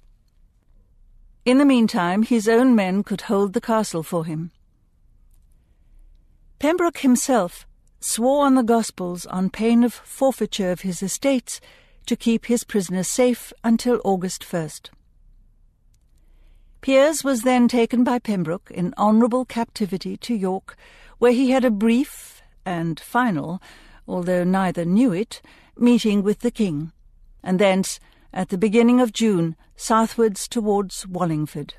In 1.45 1.59
the 1.59 1.65
meantime, 1.65 2.23
his 2.23 2.49
own 2.49 2.75
men 2.75 3.03
could 3.03 3.23
hold 3.23 3.53
the 3.53 3.61
castle 3.61 4.03
for 4.03 4.25
him. 4.25 4.51
Pembroke 6.59 6.99
himself 6.99 7.67
swore 8.01 8.45
on 8.47 8.55
the 8.55 8.63
Gospels 8.63 9.27
on 9.27 9.51
pain 9.51 9.83
of 9.85 9.93
forfeiture 9.93 10.71
of 10.71 10.83
his 10.83 11.03
estates 11.03 11.61
to 12.07 12.17
keep 12.17 12.47
his 12.47 12.65
prisoner 12.65 13.03
safe 13.03 13.53
until 13.63 14.01
August 14.05 14.43
1st. 14.43 14.91
Piers 16.81 17.25
was 17.25 17.43
then 17.43 17.69
taken 17.69 18.05
by 18.05 18.19
Pembroke 18.19 18.71
in 18.71 18.95
honourable 18.97 19.45
captivity 19.45 20.17
to 20.17 20.35
York, 20.35 20.77
where 21.19 21.33
he 21.33 21.51
had 21.51 21.65
a 21.65 21.71
brief 21.71 22.41
and 22.65 23.01
final, 23.01 23.61
although 24.07 24.45
neither 24.45 24.85
knew 24.85 25.13
it, 25.13 25.43
meeting 25.77 26.23
with 26.23 26.41
the 26.41 26.51
king, 26.51 26.93
and 27.43 27.59
thence 27.59 27.99
at 28.33 28.49
the 28.51 28.59
beginning 28.59 29.01
of 29.01 29.13
June, 29.13 29.57
southwards 29.77 30.49
towards 30.49 31.07
Wallingford. 31.07 31.75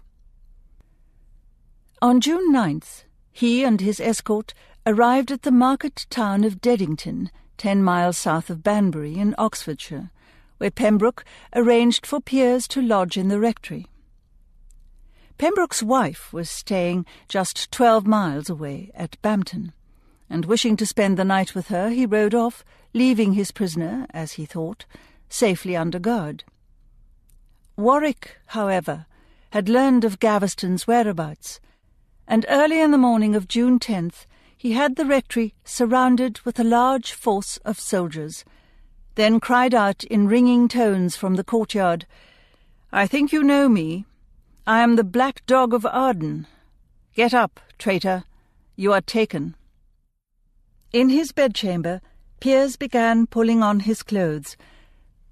On 2.01 2.21
June 2.21 2.53
9th, 2.53 3.03
he 3.31 3.63
and 3.63 3.81
his 3.81 3.99
escort 3.99 4.53
arrived 4.85 5.31
at 5.31 5.43
the 5.43 5.51
market 5.51 6.05
town 6.09 6.43
of 6.43 6.61
Deddington, 6.61 7.29
ten 7.57 7.83
miles 7.83 8.17
south 8.17 8.49
of 8.49 8.63
Banbury 8.63 9.15
in 9.15 9.35
Oxfordshire, 9.37 10.09
where 10.57 10.71
Pembroke 10.71 11.23
arranged 11.55 12.05
for 12.05 12.19
Piers 12.19 12.67
to 12.69 12.81
lodge 12.81 13.17
in 13.17 13.27
the 13.27 13.39
rectory. 13.39 13.87
Pembroke's 15.37 15.83
wife 15.83 16.33
was 16.33 16.49
staying 16.49 17.05
just 17.27 17.71
twelve 17.71 18.07
miles 18.07 18.49
away 18.49 18.91
at 18.93 19.21
Bampton, 19.21 19.73
and 20.29 20.45
wishing 20.45 20.75
to 20.77 20.85
spend 20.85 21.17
the 21.17 21.23
night 21.23 21.55
with 21.55 21.67
her, 21.67 21.89
he 21.89 22.05
rode 22.05 22.35
off, 22.35 22.65
leaving 22.93 23.33
his 23.33 23.51
prisoner, 23.51 24.05
as 24.11 24.33
he 24.33 24.45
thought, 24.45 24.85
safely 25.29 25.75
under 25.75 25.99
guard. 25.99 26.43
Warwick, 27.77 28.37
however, 28.47 29.05
had 29.51 29.69
learned 29.69 30.03
of 30.03 30.19
Gaveston's 30.19 30.85
whereabouts, 30.85 31.59
and 32.27 32.45
early 32.49 32.81
in 32.81 32.91
the 32.91 32.97
morning 32.97 33.35
of 33.35 33.47
June 33.47 33.79
10th 33.79 34.25
he 34.57 34.73
had 34.73 34.97
the 34.97 35.05
rectory 35.05 35.53
surrounded 35.63 36.39
with 36.41 36.59
a 36.59 36.63
large 36.63 37.13
force 37.13 37.57
of 37.63 37.79
soldiers, 37.79 38.43
then 39.15 39.39
cried 39.39 39.73
out 39.73 40.03
in 40.03 40.27
ringing 40.27 40.67
tones 40.67 41.15
from 41.15 41.35
the 41.35 41.43
courtyard, 41.43 42.05
I 42.91 43.05
think 43.05 43.31
you 43.31 43.43
know 43.43 43.69
me. 43.69 44.05
I 44.65 44.81
am 44.81 44.95
the 44.95 45.03
Black 45.03 45.45
Dog 45.45 45.75
of 45.75 45.85
Arden. 45.85 46.47
Get 47.13 47.35
up, 47.35 47.59
traitor. 47.77 48.23
You 48.75 48.93
are 48.93 49.01
taken. 49.01 49.55
In 50.91 51.09
his 51.09 51.31
bedchamber, 51.31 52.01
Piers 52.39 52.77
began 52.77 53.27
pulling 53.27 53.61
on 53.61 53.81
his 53.81 54.01
clothes, 54.01 54.57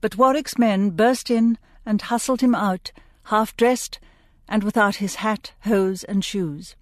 but 0.02 0.18
Warwick's 0.18 0.58
men 0.58 0.92
burst 0.92 1.30
in 1.30 1.58
and 1.86 2.02
hustled 2.02 2.42
him 2.42 2.54
out, 2.54 2.92
half 3.26 3.56
dressed 3.58 4.00
and 4.48 4.64
without 4.64 4.96
his 4.96 5.16
hat, 5.16 5.54
hose, 5.62 6.04
and 6.04 6.24
shoes. 6.24 6.76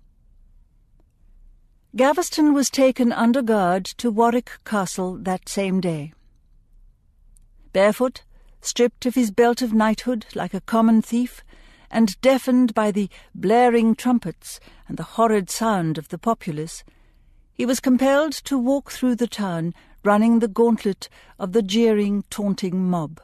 Gaveston 1.95 2.53
was 2.53 2.69
taken 2.69 3.11
under 3.11 3.41
guard 3.41 3.85
to 3.85 4.11
Warwick 4.11 4.59
Castle 4.65 5.17
that 5.17 5.47
same 5.47 5.79
day. 5.79 6.13
Barefoot, 7.71 8.23
stripped 8.61 9.05
of 9.05 9.15
his 9.15 9.31
belt 9.31 9.61
of 9.61 9.73
knighthood 9.73 10.25
like 10.35 10.53
a 10.53 10.61
common 10.61 11.01
thief, 11.01 11.43
and 11.89 12.19
deafened 12.21 12.73
by 12.73 12.91
the 12.91 13.09
blaring 13.33 13.95
trumpets 13.95 14.59
and 14.87 14.97
the 14.97 15.03
horrid 15.03 15.49
sound 15.49 15.97
of 15.97 16.09
the 16.09 16.17
populace, 16.17 16.83
he 17.53 17.65
was 17.65 17.79
compelled 17.79 18.33
to 18.33 18.57
walk 18.57 18.91
through 18.91 19.15
the 19.15 19.27
town 19.27 19.73
running 20.05 20.39
the 20.39 20.47
gauntlet 20.47 21.09
of 21.39 21.51
the 21.51 21.61
jeering, 21.61 22.23
taunting 22.29 22.89
mob. 22.89 23.19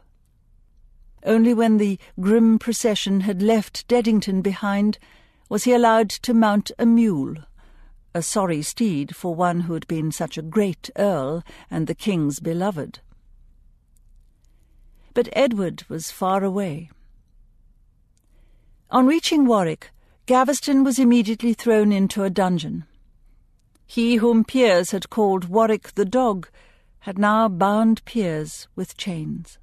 Only 1.24 1.54
when 1.54 1.78
the 1.78 2.00
grim 2.20 2.58
procession 2.58 3.22
had 3.22 3.42
left 3.42 3.88
Deddington 3.88 4.42
behind 4.42 4.98
was 5.50 5.66
he 5.66 5.74
allowed 5.74 6.10
to 6.10 6.34
mount 6.34 6.72
a 6.80 6.86
mule 6.86 7.36
a 8.14 8.22
sorry 8.22 8.62
steed 8.62 9.16
for 9.16 9.34
one 9.34 9.62
who 9.62 9.74
had 9.74 9.88
been 9.88 10.12
such 10.12 10.38
a 10.38 10.42
great 10.42 10.90
earl 10.98 11.44
and 11.70 11.88
the 11.88 11.96
king's 11.96 12.40
beloved. 12.40 13.00
But 15.14 15.30
Edward 15.34 15.84
was 15.88 16.12
far 16.12 16.44
away. 16.44 16.90
On 18.90 19.08
reaching 19.08 19.46
Warwick, 19.46 19.92
Gaveston 20.26 20.84
was 20.84 21.00
immediately 21.00 21.54
thrown 21.54 21.92
into 21.92 22.24
a 22.24 22.30
dungeon. 22.30 22.86
He 23.86 24.16
whom 24.16 24.44
Piers 24.44 24.92
had 24.92 25.10
called 25.10 25.46
Warwick 25.46 25.96
the 25.96 26.06
dog 26.06 26.50
had 27.02 27.18
now 27.18 27.48
bound 27.48 28.04
Piers 28.06 28.68
with 28.76 28.96
chains. 28.98 29.58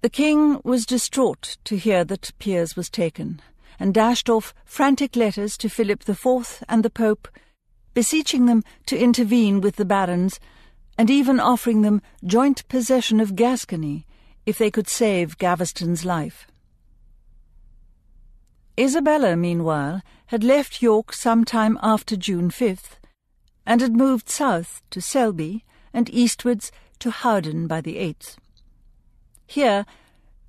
The 0.00 0.08
king 0.08 0.60
was 0.64 0.84
distraught 0.84 1.58
to 1.64 1.76
hear 1.76 2.02
that 2.04 2.32
Piers 2.38 2.74
was 2.76 2.90
taken, 2.90 3.40
and 3.78 3.94
dashed 3.94 4.28
off 4.28 4.54
frantic 4.64 5.14
letters 5.14 5.56
to 5.58 5.68
Philip 5.68 6.08
IV 6.08 6.64
and 6.68 6.82
the 6.82 6.90
Pope, 6.90 7.28
beseeching 7.94 8.46
them 8.46 8.62
to 8.86 8.98
intervene 8.98 9.60
with 9.60 9.76
the 9.76 9.84
barons, 9.84 10.40
and 10.96 11.10
even 11.10 11.38
offering 11.38 11.82
them 11.82 12.00
joint 12.24 12.66
possession 12.68 13.20
of 13.20 13.36
Gascony 13.36 14.06
if 14.46 14.58
they 14.58 14.70
could 14.70 14.88
save 14.88 15.38
Gaveston's 15.38 16.04
life. 16.04 16.46
Isabella, 18.80 19.36
meanwhile, 19.36 20.00
had 20.26 20.42
left 20.42 20.80
York 20.80 21.12
some 21.12 21.44
time 21.44 21.78
after 21.82 22.16
June 22.16 22.50
5th, 22.50 22.96
and 23.66 23.80
had 23.80 23.94
moved 23.94 24.28
south 24.28 24.82
to 24.90 25.00
Selby 25.00 25.64
and 25.92 26.08
eastwards 26.10 26.72
to 26.98 27.10
Howden 27.10 27.66
by 27.66 27.80
the 27.80 27.96
8th. 27.96 28.36
Here 29.46 29.84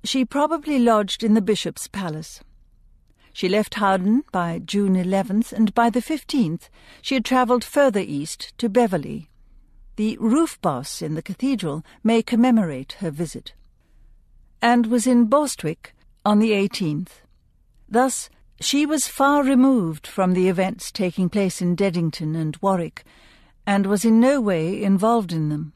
she 0.02 0.24
probably 0.24 0.78
lodged 0.78 1.22
in 1.22 1.34
the 1.34 1.40
bishop's 1.40 1.88
palace. 1.88 2.40
She 3.32 3.48
left 3.48 3.74
Howden 3.74 4.24
by 4.30 4.60
June 4.60 4.94
11th, 4.94 5.52
and 5.52 5.74
by 5.74 5.90
the 5.90 6.00
15th 6.00 6.68
she 7.02 7.14
had 7.14 7.24
travelled 7.24 7.64
further 7.64 8.00
east 8.00 8.56
to 8.58 8.68
Beverley. 8.68 9.28
The 9.96 10.16
roof 10.20 10.60
boss 10.60 11.02
in 11.02 11.14
the 11.14 11.22
cathedral 11.22 11.84
may 12.02 12.22
commemorate 12.22 12.92
her 13.00 13.10
visit. 13.10 13.54
And 14.62 14.86
was 14.86 15.06
in 15.06 15.28
Burstwick 15.28 15.94
on 16.24 16.38
the 16.38 16.52
18th. 16.52 17.22
Thus, 17.88 18.30
she 18.64 18.86
was 18.86 19.06
far 19.06 19.42
removed 19.42 20.06
from 20.06 20.32
the 20.32 20.48
events 20.48 20.90
taking 20.90 21.28
place 21.28 21.60
in 21.60 21.76
Deddington 21.76 22.34
and 22.34 22.56
Warwick, 22.62 23.04
and 23.66 23.86
was 23.86 24.04
in 24.04 24.20
no 24.20 24.40
way 24.40 24.82
involved 24.82 25.32
in 25.32 25.50
them. 25.50 25.72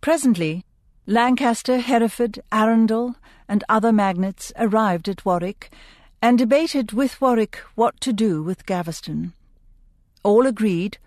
Presently, 0.00 0.64
Lancaster, 1.06 1.78
Hereford, 1.78 2.40
Arundel, 2.52 3.16
and 3.48 3.64
other 3.68 3.92
magnates 3.92 4.52
arrived 4.56 5.08
at 5.08 5.24
Warwick 5.24 5.72
and 6.22 6.38
debated 6.38 6.92
with 6.92 7.20
Warwick 7.20 7.56
what 7.74 8.00
to 8.02 8.12
do 8.12 8.42
with 8.42 8.66
Gaveston. 8.66 9.32
All 10.22 10.46
agreed 10.46 10.98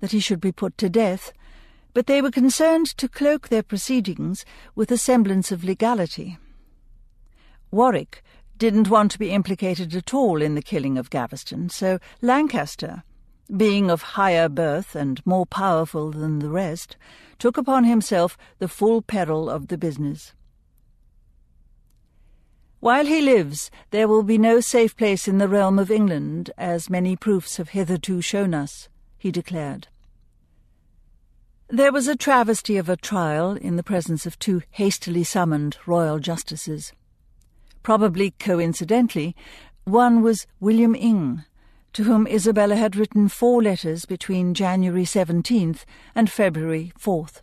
that 0.00 0.12
he 0.12 0.20
should 0.20 0.40
be 0.40 0.52
put 0.52 0.78
to 0.78 0.88
death, 0.88 1.32
but 1.92 2.06
they 2.06 2.22
were 2.22 2.30
concerned 2.30 2.86
to 2.96 3.08
cloak 3.08 3.48
their 3.48 3.62
proceedings 3.62 4.44
with 4.74 4.90
a 4.90 4.96
semblance 4.96 5.50
of 5.50 5.64
legality. 5.64 6.38
Warwick 7.70 8.22
didn't 8.56 8.88
want 8.88 9.10
to 9.12 9.18
be 9.18 9.30
implicated 9.30 9.94
at 9.94 10.12
all 10.14 10.42
in 10.42 10.54
the 10.54 10.62
killing 10.62 10.98
of 10.98 11.10
Gaveston, 11.10 11.68
so 11.68 11.98
Lancaster, 12.20 13.04
being 13.56 13.90
of 13.90 14.02
higher 14.02 14.48
birth 14.48 14.94
and 14.94 15.24
more 15.24 15.46
powerful 15.46 16.10
than 16.10 16.38
the 16.38 16.50
rest, 16.50 16.96
took 17.38 17.56
upon 17.56 17.84
himself 17.84 18.36
the 18.58 18.68
full 18.68 19.00
peril 19.00 19.48
of 19.48 19.68
the 19.68 19.78
business. 19.78 20.32
While 22.80 23.06
he 23.06 23.20
lives, 23.20 23.70
there 23.90 24.06
will 24.06 24.22
be 24.22 24.38
no 24.38 24.60
safe 24.60 24.96
place 24.96 25.26
in 25.26 25.38
the 25.38 25.48
realm 25.48 25.78
of 25.78 25.90
England, 25.90 26.50
as 26.56 26.88
many 26.88 27.16
proofs 27.16 27.56
have 27.56 27.70
hitherto 27.70 28.20
shown 28.20 28.54
us, 28.54 28.88
he 29.18 29.30
declared. 29.30 29.88
There 31.68 31.92
was 31.92 32.08
a 32.08 32.16
travesty 32.16 32.76
of 32.76 32.88
a 32.88 32.96
trial 32.96 33.52
in 33.52 33.76
the 33.76 33.82
presence 33.82 34.26
of 34.26 34.38
two 34.38 34.62
hastily 34.70 35.24
summoned 35.24 35.76
royal 35.86 36.18
justices. 36.18 36.92
Probably 37.88 38.32
coincidentally, 38.32 39.34
one 39.84 40.20
was 40.20 40.46
William 40.60 40.94
Inge, 40.94 41.40
to 41.94 42.04
whom 42.04 42.26
Isabella 42.26 42.76
had 42.76 42.96
written 42.96 43.28
four 43.28 43.62
letters 43.62 44.04
between 44.04 44.52
January 44.52 45.04
17th 45.04 45.86
and 46.14 46.30
February 46.30 46.92
4th. 47.00 47.40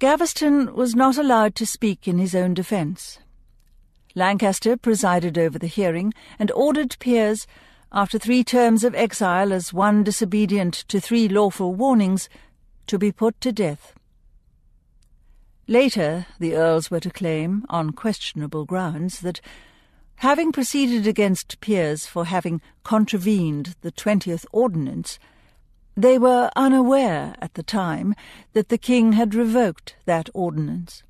Gaveston 0.00 0.74
was 0.74 0.96
not 0.96 1.16
allowed 1.16 1.54
to 1.54 1.64
speak 1.64 2.08
in 2.08 2.18
his 2.18 2.34
own 2.34 2.54
defence. 2.54 3.20
Lancaster 4.16 4.76
presided 4.76 5.38
over 5.38 5.56
the 5.56 5.68
hearing 5.68 6.12
and 6.36 6.50
ordered 6.50 6.96
Piers, 6.98 7.46
after 7.92 8.18
three 8.18 8.42
terms 8.42 8.82
of 8.82 8.96
exile 8.96 9.52
as 9.52 9.72
one 9.72 10.02
disobedient 10.02 10.74
to 10.88 10.98
three 10.98 11.28
lawful 11.28 11.72
warnings, 11.72 12.28
to 12.88 12.98
be 12.98 13.12
put 13.12 13.40
to 13.42 13.52
death. 13.52 13.94
Later, 15.66 16.26
the 16.38 16.54
Earls 16.54 16.90
were 16.90 17.00
to 17.00 17.10
claim, 17.10 17.64
on 17.70 17.92
questionable 17.92 18.66
grounds, 18.66 19.20
that 19.20 19.40
having 20.16 20.52
proceeded 20.52 21.06
against 21.06 21.60
Piers 21.60 22.06
for 22.06 22.26
having 22.26 22.60
contravened 22.82 23.74
the 23.80 23.90
twentieth 23.90 24.44
ordinance, 24.52 25.18
they 25.96 26.18
were 26.18 26.50
unaware 26.54 27.34
at 27.40 27.54
the 27.54 27.62
time 27.62 28.14
that 28.52 28.68
the 28.68 28.78
king 28.78 29.12
had 29.12 29.34
revoked 29.34 29.96
that 30.04 30.28
ordinance. 30.34 31.02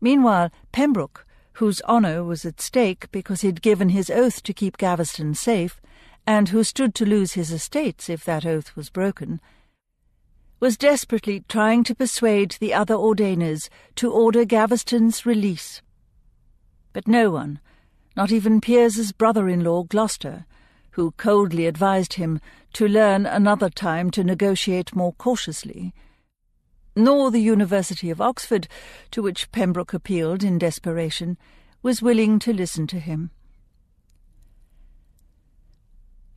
Meanwhile, 0.00 0.50
Pembroke, 0.72 1.26
whose 1.54 1.82
honour 1.82 2.24
was 2.24 2.44
at 2.44 2.60
stake 2.60 3.10
because 3.12 3.42
he 3.42 3.48
had 3.48 3.62
given 3.62 3.90
his 3.90 4.10
oath 4.10 4.42
to 4.42 4.54
keep 4.54 4.78
Gaveston 4.78 5.34
safe, 5.34 5.80
and 6.26 6.48
who 6.48 6.64
stood 6.64 6.94
to 6.96 7.06
lose 7.06 7.34
his 7.34 7.52
estates 7.52 8.08
if 8.08 8.24
that 8.24 8.46
oath 8.46 8.74
was 8.74 8.90
broken, 8.90 9.40
was 10.60 10.76
desperately 10.76 11.42
trying 11.48 11.82
to 11.82 11.94
persuade 11.94 12.56
the 12.60 12.74
other 12.74 12.94
ordainers 12.94 13.70
to 13.96 14.12
order 14.12 14.44
Gaveston's 14.44 15.24
release. 15.24 15.80
But 16.92 17.08
no 17.08 17.30
one, 17.30 17.60
not 18.14 18.30
even 18.30 18.60
Piers's 18.60 19.12
brother-in-law 19.12 19.84
Gloucester, 19.84 20.44
who 20.92 21.12
coldly 21.12 21.66
advised 21.66 22.14
him 22.14 22.40
to 22.74 22.86
learn 22.86 23.24
another 23.24 23.70
time 23.70 24.10
to 24.10 24.22
negotiate 24.22 24.94
more 24.94 25.14
cautiously, 25.14 25.94
nor 26.94 27.30
the 27.30 27.40
University 27.40 28.10
of 28.10 28.20
Oxford, 28.20 28.68
to 29.12 29.22
which 29.22 29.50
Pembroke 29.52 29.94
appealed 29.94 30.44
in 30.44 30.58
desperation, 30.58 31.38
was 31.82 32.02
willing 32.02 32.38
to 32.40 32.52
listen 32.52 32.86
to 32.88 32.98
him. 32.98 33.30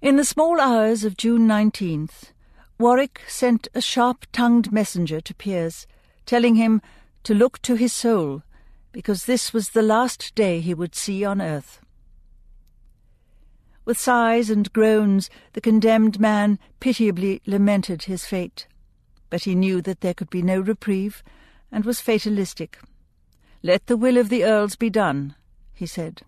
In 0.01 0.15
the 0.15 0.25
small 0.25 0.61
hours 0.61 1.03
of 1.03 1.17
June 1.17 1.47
19th, 1.47 2.31
Warwick 2.79 3.21
sent 3.27 3.67
a 3.73 3.81
sharp-tongued 3.81 4.71
messenger 4.71 5.21
to 5.21 5.35
Piers, 5.35 5.87
telling 6.25 6.55
him 6.55 6.81
to 7.23 7.33
look 7.33 7.61
to 7.61 7.75
his 7.75 7.93
soul, 7.93 8.43
because 8.91 9.25
this 9.25 9.53
was 9.53 9.69
the 9.69 9.81
last 9.81 10.33
day 10.35 10.59
he 10.59 10.73
would 10.73 10.95
see 10.95 11.23
on 11.23 11.41
earth. 11.41 11.79
With 13.85 13.99
sighs 13.99 14.49
and 14.49 14.71
groans, 14.71 15.29
the 15.53 15.61
condemned 15.61 16.19
man 16.19 16.57
pitiably 16.79 17.41
lamented 17.45 18.03
his 18.03 18.25
fate, 18.25 18.67
but 19.29 19.43
he 19.43 19.55
knew 19.55 19.81
that 19.81 20.01
there 20.01 20.13
could 20.13 20.29
be 20.29 20.41
no 20.41 20.59
reprieve, 20.59 21.23
and 21.71 21.85
was 21.85 21.99
fatalistic. 21.99 22.79
Let 23.61 23.87
the 23.87 23.97
will 23.97 24.17
of 24.17 24.29
the 24.29 24.45
earls 24.45 24.75
be 24.75 24.89
done, 24.89 25.35
he 25.73 25.85
said. 25.85 26.21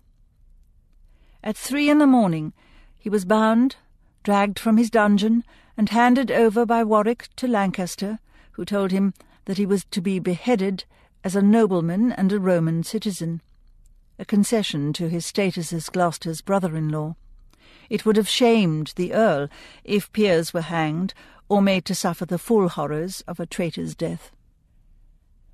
At 1.42 1.56
three 1.56 1.88
in 1.88 1.98
the 1.98 2.06
morning, 2.06 2.52
he 2.98 3.08
was 3.08 3.24
bound, 3.24 3.76
dragged 4.22 4.58
from 4.58 4.76
his 4.76 4.90
dungeon, 4.90 5.44
and 5.76 5.90
handed 5.90 6.30
over 6.30 6.64
by 6.64 6.82
Warwick 6.82 7.28
to 7.36 7.46
Lancaster, 7.46 8.18
who 8.52 8.64
told 8.64 8.90
him 8.90 9.12
that 9.44 9.58
he 9.58 9.66
was 9.66 9.84
to 9.86 10.00
be 10.00 10.18
beheaded 10.18 10.84
as 11.22 11.36
a 11.36 11.42
nobleman 11.42 12.12
and 12.12 12.32
a 12.32 12.38
Roman 12.38 12.82
citizen, 12.82 13.42
a 14.18 14.24
concession 14.24 14.92
to 14.94 15.08
his 15.08 15.26
status 15.26 15.72
as 15.72 15.88
Gloucester's 15.88 16.40
brother-in-law. 16.40 17.16
It 17.90 18.04
would 18.04 18.16
have 18.16 18.28
shamed 18.28 18.92
the 18.96 19.12
Earl 19.12 19.48
if 19.84 20.12
Piers 20.12 20.54
were 20.54 20.62
hanged 20.62 21.14
or 21.48 21.62
made 21.62 21.84
to 21.84 21.94
suffer 21.94 22.24
the 22.24 22.38
full 22.38 22.68
horrors 22.68 23.22
of 23.28 23.38
a 23.38 23.46
traitor's 23.46 23.94
death. 23.94 24.32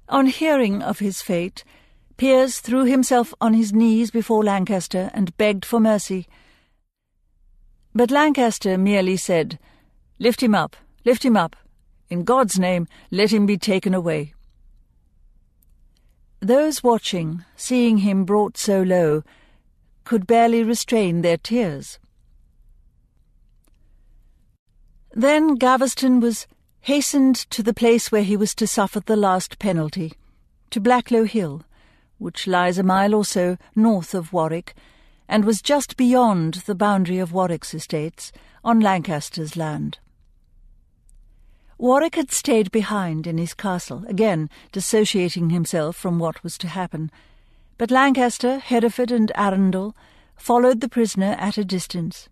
On 0.09 0.27
hearing 0.27 0.83
of 0.83 1.01
his 1.01 1.21
fate, 1.21 1.65
Piers 2.17 2.61
threw 2.61 2.85
himself 2.85 3.35
on 3.41 3.55
his 3.55 3.73
knees 3.73 4.11
before 4.11 4.45
Lancaster 4.45 5.11
and 5.13 5.37
begged 5.37 5.65
for 5.65 5.81
mercy, 5.81 6.27
but 7.95 8.11
Lancaster 8.11 8.79
merely 8.79 9.17
said, 9.19 9.59
Lift 10.23 10.41
him 10.41 10.55
up, 10.55 10.77
lift 11.05 11.25
him 11.25 11.37
up. 11.37 11.57
In 12.09 12.23
God's 12.23 12.57
name, 12.57 12.87
let 13.11 13.33
him 13.33 13.45
be 13.45 13.59
taken 13.59 13.93
away. 13.93 14.35
Those 16.39 16.81
watching, 16.81 17.45
seeing 17.57 17.99
him 17.99 18.25
brought 18.25 18.57
so 18.57 18.83
low, 18.83 19.25
could 20.05 20.29
barely 20.29 20.63
restrain 20.63 21.23
their 21.23 21.39
tears. 21.39 21.99
Then 25.11 25.57
Gaveston 25.57 26.21
was 26.21 26.47
hastened 26.83 27.35
to 27.51 27.65
the 27.65 27.75
place 27.75 28.13
where 28.13 28.23
he 28.23 28.37
was 28.37 28.55
to 28.55 28.67
suffer 28.69 29.01
the 29.01 29.17
last 29.17 29.59
penalty, 29.59 30.13
to 30.71 30.81
Blacklow 30.81 31.25
Hill, 31.25 31.65
which 32.19 32.47
lies 32.47 32.79
a 32.79 32.85
mile 32.85 33.17
or 33.17 33.25
so 33.25 33.57
north 33.75 34.15
of 34.15 34.33
Warwick, 34.33 34.77
and 35.29 35.45
was 35.45 35.61
just 35.61 35.97
beyond 35.97 36.63
the 36.67 36.77
boundary 36.77 37.19
of 37.19 37.33
Warwick's 37.33 37.75
estates, 37.75 38.31
on 38.63 38.79
Lancaster's 38.79 39.57
land. 39.57 39.99
Warwick 41.83 42.15
had 42.15 42.31
stayed 42.31 42.71
behind 42.71 43.27
in 43.27 43.39
his 43.39 43.55
castle, 43.55 44.05
again 44.07 44.49
dissociating 44.71 45.51
himself 45.51 45.97
from 45.97 46.21
what 46.21 46.45
was 46.45 46.57
to 46.59 46.69
happen, 46.69 47.11
but 47.77 47.91
Lancaster, 47.91 48.61
Hereford, 48.61 49.11
and 49.11 49.33
Arundel 49.35 49.97
followed 50.37 50.81
the 50.81 50.89
prisoner 50.89 51.35
at 51.41 51.59
a 51.59 51.65
distance. 51.65 52.29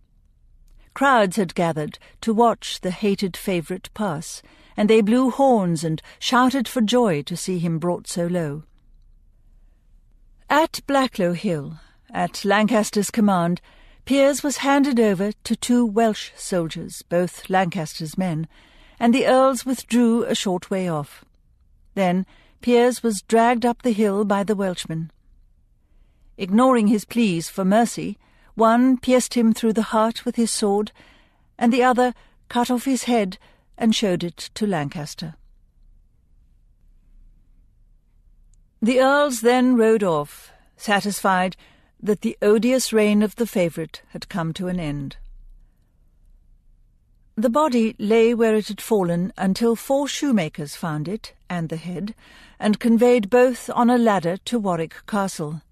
Crowds 0.95 1.35
had 1.35 1.57
gathered 1.57 1.99
to 2.21 2.33
watch 2.33 2.81
the 2.81 2.93
hated 2.93 3.37
favourite 3.37 3.93
pass, 3.93 4.41
and 4.77 4.89
they 4.89 5.01
blew 5.01 5.31
horns 5.31 5.83
and 5.83 6.01
shouted 6.21 6.69
for 6.69 6.81
joy 6.81 7.21
to 7.23 7.37
see 7.37 7.59
him 7.59 7.81
brought 7.81 8.07
so 8.07 8.29
low. 8.29 8.63
At 10.49 10.79
Blacklow 10.87 11.33
Hill, 11.33 11.81
at 12.15 12.45
Lancaster's 12.45 13.11
command, 13.11 13.61
Piers 14.05 14.45
was 14.45 14.59
handed 14.59 15.01
over 15.01 15.33
to 15.43 15.57
two 15.57 15.85
Welsh 15.85 16.31
soldiers, 16.37 17.03
both 17.03 17.51
Lancaster's 17.51 18.17
men, 18.17 18.47
and 19.01 19.15
the 19.15 19.27
earls 19.27 19.65
withdrew 19.65 20.25
a 20.25 20.35
short 20.35 20.71
way 20.71 20.87
off. 20.87 21.25
Then 21.95 22.27
Piers 22.61 23.03
was 23.03 23.23
dragged 23.23 23.65
up 23.65 23.81
the 23.81 23.93
hill 23.93 24.27
by 24.27 24.45
the 24.45 24.55
Welshmen. 24.55 25.11
Ignoring 26.37 26.89
his 26.89 27.07
pleas 27.07 27.49
for 27.49 27.65
mercy, 27.65 28.19
one 28.55 28.99
pierced 28.99 29.35
him 29.35 29.55
through 29.55 29.73
the 29.73 29.91
heart 29.95 30.27
with 30.27 30.37
his 30.37 30.51
sword, 30.51 30.93
and 31.59 31.73
the 31.73 31.83
other 31.83 32.13
cut 32.49 32.71
off 32.71 32.85
his 32.85 33.05
head 33.05 33.39
and 33.79 33.95
showed 33.95 34.23
it 34.23 34.51
to 34.55 34.67
Lancaster. 34.67 35.35
The 38.83 39.01
earls 39.01 39.41
then 39.41 39.77
rode 39.77 40.03
off, 40.03 40.53
satisfied 40.77 41.57
that 42.03 42.21
the 42.21 42.37
odious 42.43 42.93
reign 42.93 43.23
of 43.23 43.37
the 43.37 43.47
favourite 43.47 44.03
had 44.09 44.29
come 44.29 44.53
to 44.55 44.69
an 44.69 44.79
end. 44.79 45.17
The 47.37 47.49
body 47.49 47.95
lay 47.99 48.35
where 48.35 48.55
it 48.55 48.69
had 48.69 48.81
fallen 48.81 49.33
until 49.39 49.77
four 49.77 50.09
shoemakers 50.09 50.75
found 50.77 51.09
it 51.09 51.33
and 51.49 51.69
the 51.69 51.77
head, 51.77 52.15
and 52.59 52.79
conveyed 52.79 53.31
both 53.31 53.71
on 53.71 53.89
a 53.89 53.97
ladder 53.97 54.37
to 54.37 54.59
Warwick 54.59 55.07
Castle. 55.07 55.63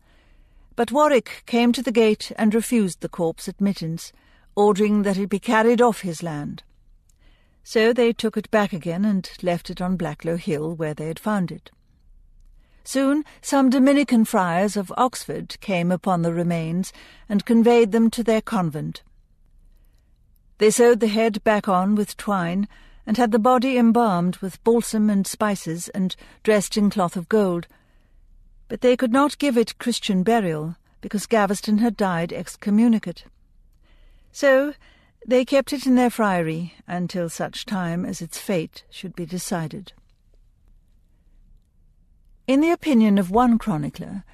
But 0.77 0.93
Warwick 0.93 1.43
came 1.47 1.73
to 1.73 1.83
the 1.83 1.93
gate 1.93 2.33
and 2.37 2.55
refused 2.55 3.01
the 3.01 3.09
corpse 3.09 3.49
admittance, 3.49 4.13
ordering 4.55 5.03
that 5.03 5.19
it 5.19 5.29
be 5.29 5.39
carried 5.39 5.83
off 5.83 6.01
his 6.01 6.23
land. 6.23 6.63
So 7.65 7.93
they 7.93 8.13
took 8.13 8.37
it 8.37 8.51
back 8.51 8.73
again 8.73 9.05
and 9.05 9.29
left 9.43 9.69
it 9.69 9.83
on 9.83 9.97
Blacklow 9.97 10.37
Hill 10.37 10.75
where 10.75 10.95
they 10.95 11.09
had 11.09 11.19
found 11.19 11.53
it. 11.53 11.71
Soon 12.83 13.25
some 13.43 13.69
Dominican 13.69 14.25
friars 14.25 14.77
of 14.77 14.93
Oxford 14.97 15.61
came 15.61 15.93
upon 15.93 16.23
the 16.23 16.33
remains 16.33 16.93
and 17.29 17.45
conveyed 17.45 17.93
them 17.93 18.09
to 18.13 18.25
their 18.25 18.41
convent. 18.41 19.03
They 20.59 20.71
sewed 20.71 21.01
the 21.01 21.09
head 21.09 21.43
back 21.45 21.69
on 21.69 21.95
with 21.95 22.17
twine 22.17 22.69
and 23.07 23.17
had 23.17 23.33
the 23.33 23.39
body 23.39 23.79
embalmed 23.79 24.37
with 24.39 24.63
balsam 24.65 25.09
and 25.09 25.27
spices 25.27 25.89
and 25.91 26.15
dressed 26.43 26.77
in 26.77 26.91
cloth 26.91 27.17
of 27.17 27.29
gold. 27.29 27.67
But 28.69 28.81
they 28.81 28.97
could 28.97 29.13
not 29.13 29.39
give 29.39 29.57
it 29.57 29.79
Christian 29.79 30.23
burial 30.23 30.77
because 31.01 31.27
Gaveston 31.27 31.79
had 31.79 31.97
died 31.97 32.33
excommunicate. 32.33 33.25
So 34.33 34.75
they 35.27 35.45
kept 35.45 35.73
it 35.73 35.87
in 35.87 35.95
their 35.95 36.11
friary 36.11 36.75
until 36.87 37.29
such 37.29 37.65
time 37.65 38.05
as 38.05 38.21
its 38.21 38.39
fate 38.39 38.85
should 38.91 39.15
be 39.15 39.27
decided. 39.27 39.93
In 42.47 42.61
the 42.61 42.71
opinion 42.71 43.17
of 43.19 43.31
one 43.31 43.59
chronicler, 43.59 44.25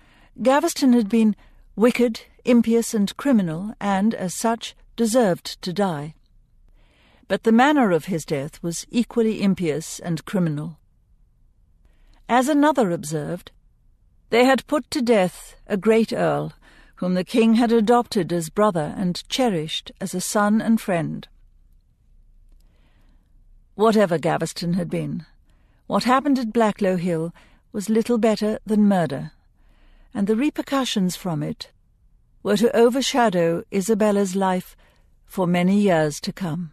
Gaveston 0.40 0.94
had 0.94 1.08
been 1.08 1.36
wicked, 1.76 2.22
impious, 2.44 2.94
and 2.94 3.14
criminal, 3.16 3.74
and, 3.80 4.14
as 4.14 4.34
such, 4.34 4.74
deserved 4.96 5.60
to 5.62 5.72
die. 5.72 6.14
But 7.26 7.42
the 7.42 7.52
manner 7.52 7.90
of 7.90 8.06
his 8.06 8.24
death 8.24 8.62
was 8.62 8.86
equally 8.90 9.42
impious 9.42 9.98
and 9.98 10.24
criminal. 10.24 10.78
As 12.28 12.48
another 12.48 12.90
observed, 12.90 13.50
they 14.30 14.44
had 14.44 14.66
put 14.66 14.90
to 14.90 15.02
death 15.02 15.56
a 15.66 15.76
great 15.76 16.12
earl, 16.12 16.52
whom 16.96 17.14
the 17.14 17.24
king 17.24 17.54
had 17.54 17.72
adopted 17.72 18.32
as 18.32 18.48
brother 18.48 18.94
and 18.96 19.28
cherished 19.28 19.92
as 20.00 20.14
a 20.14 20.20
son 20.20 20.60
and 20.60 20.80
friend. 20.80 21.28
Whatever 23.74 24.18
Gaveston 24.18 24.74
had 24.74 24.88
been, 24.88 25.26
what 25.86 26.04
happened 26.04 26.38
at 26.38 26.52
Blacklow 26.52 26.96
Hill 26.96 27.34
was 27.72 27.88
little 27.88 28.18
better 28.18 28.58
than 28.64 28.88
murder, 28.88 29.32
and 30.14 30.26
the 30.26 30.36
repercussions 30.36 31.16
from 31.16 31.42
it 31.42 31.72
were 32.44 32.58
to 32.58 32.76
overshadow 32.76 33.64
Isabella's 33.72 34.36
life 34.36 34.76
for 35.24 35.46
many 35.46 35.80
years 35.80 36.20
to 36.20 36.30
come. 36.30 36.72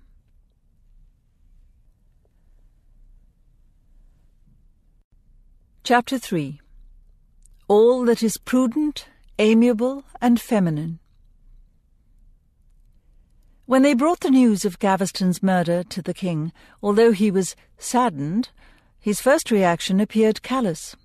Chapter 5.83 6.19
3 6.19 6.59
All 7.69 8.03
that 8.03 8.21
is 8.21 8.37
prudent, 8.37 9.07
amiable, 9.39 10.03
and 10.19 10.41
feminine. 10.41 10.99
When 13.65 13.81
they 13.81 13.93
brought 13.93 14.19
the 14.19 14.29
news 14.29 14.65
of 14.65 14.77
Gaveston's 14.77 15.41
murder 15.41 15.83
to 15.83 16.01
the 16.01 16.13
king, 16.13 16.51
although 16.83 17.13
he 17.13 17.31
was 17.31 17.55
saddened, 17.77 18.49
his 18.99 19.21
first 19.21 19.49
reaction 19.49 20.01
appeared 20.01 20.41
callous. 20.41 20.97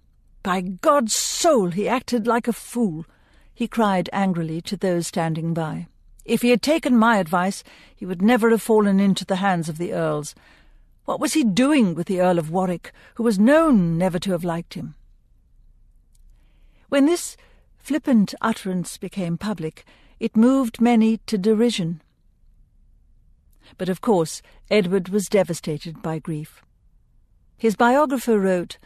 By 0.42 0.60
God's 0.62 1.14
soul, 1.14 1.70
he 1.70 1.88
acted 1.88 2.26
like 2.26 2.48
a 2.48 2.52
fool, 2.52 3.06
he 3.56 3.66
cried 3.66 4.10
angrily 4.12 4.60
to 4.60 4.76
those 4.76 5.06
standing 5.06 5.54
by. 5.54 5.86
If 6.26 6.42
he 6.42 6.50
had 6.50 6.60
taken 6.60 6.94
my 6.94 7.16
advice, 7.16 7.64
he 7.96 8.04
would 8.04 8.20
never 8.20 8.50
have 8.50 8.60
fallen 8.60 9.00
into 9.00 9.24
the 9.24 9.36
hands 9.36 9.70
of 9.70 9.78
the 9.78 9.94
earls. 9.94 10.34
What 11.06 11.20
was 11.20 11.32
he 11.32 11.42
doing 11.42 11.94
with 11.94 12.06
the 12.06 12.20
Earl 12.20 12.38
of 12.38 12.50
Warwick, 12.50 12.92
who 13.14 13.22
was 13.22 13.38
known 13.38 13.96
never 13.96 14.18
to 14.18 14.32
have 14.32 14.44
liked 14.44 14.74
him? 14.74 14.94
When 16.90 17.06
this 17.06 17.38
flippant 17.78 18.34
utterance 18.42 18.98
became 18.98 19.38
public, 19.38 19.86
it 20.20 20.36
moved 20.36 20.78
many 20.78 21.16
to 21.26 21.38
derision. 21.38 22.02
But 23.78 23.88
of 23.88 24.02
course 24.02 24.42
Edward 24.70 25.08
was 25.08 25.28
devastated 25.28 26.02
by 26.02 26.18
grief. 26.18 26.62
His 27.56 27.74
biographer 27.74 28.38
wrote, 28.38 28.76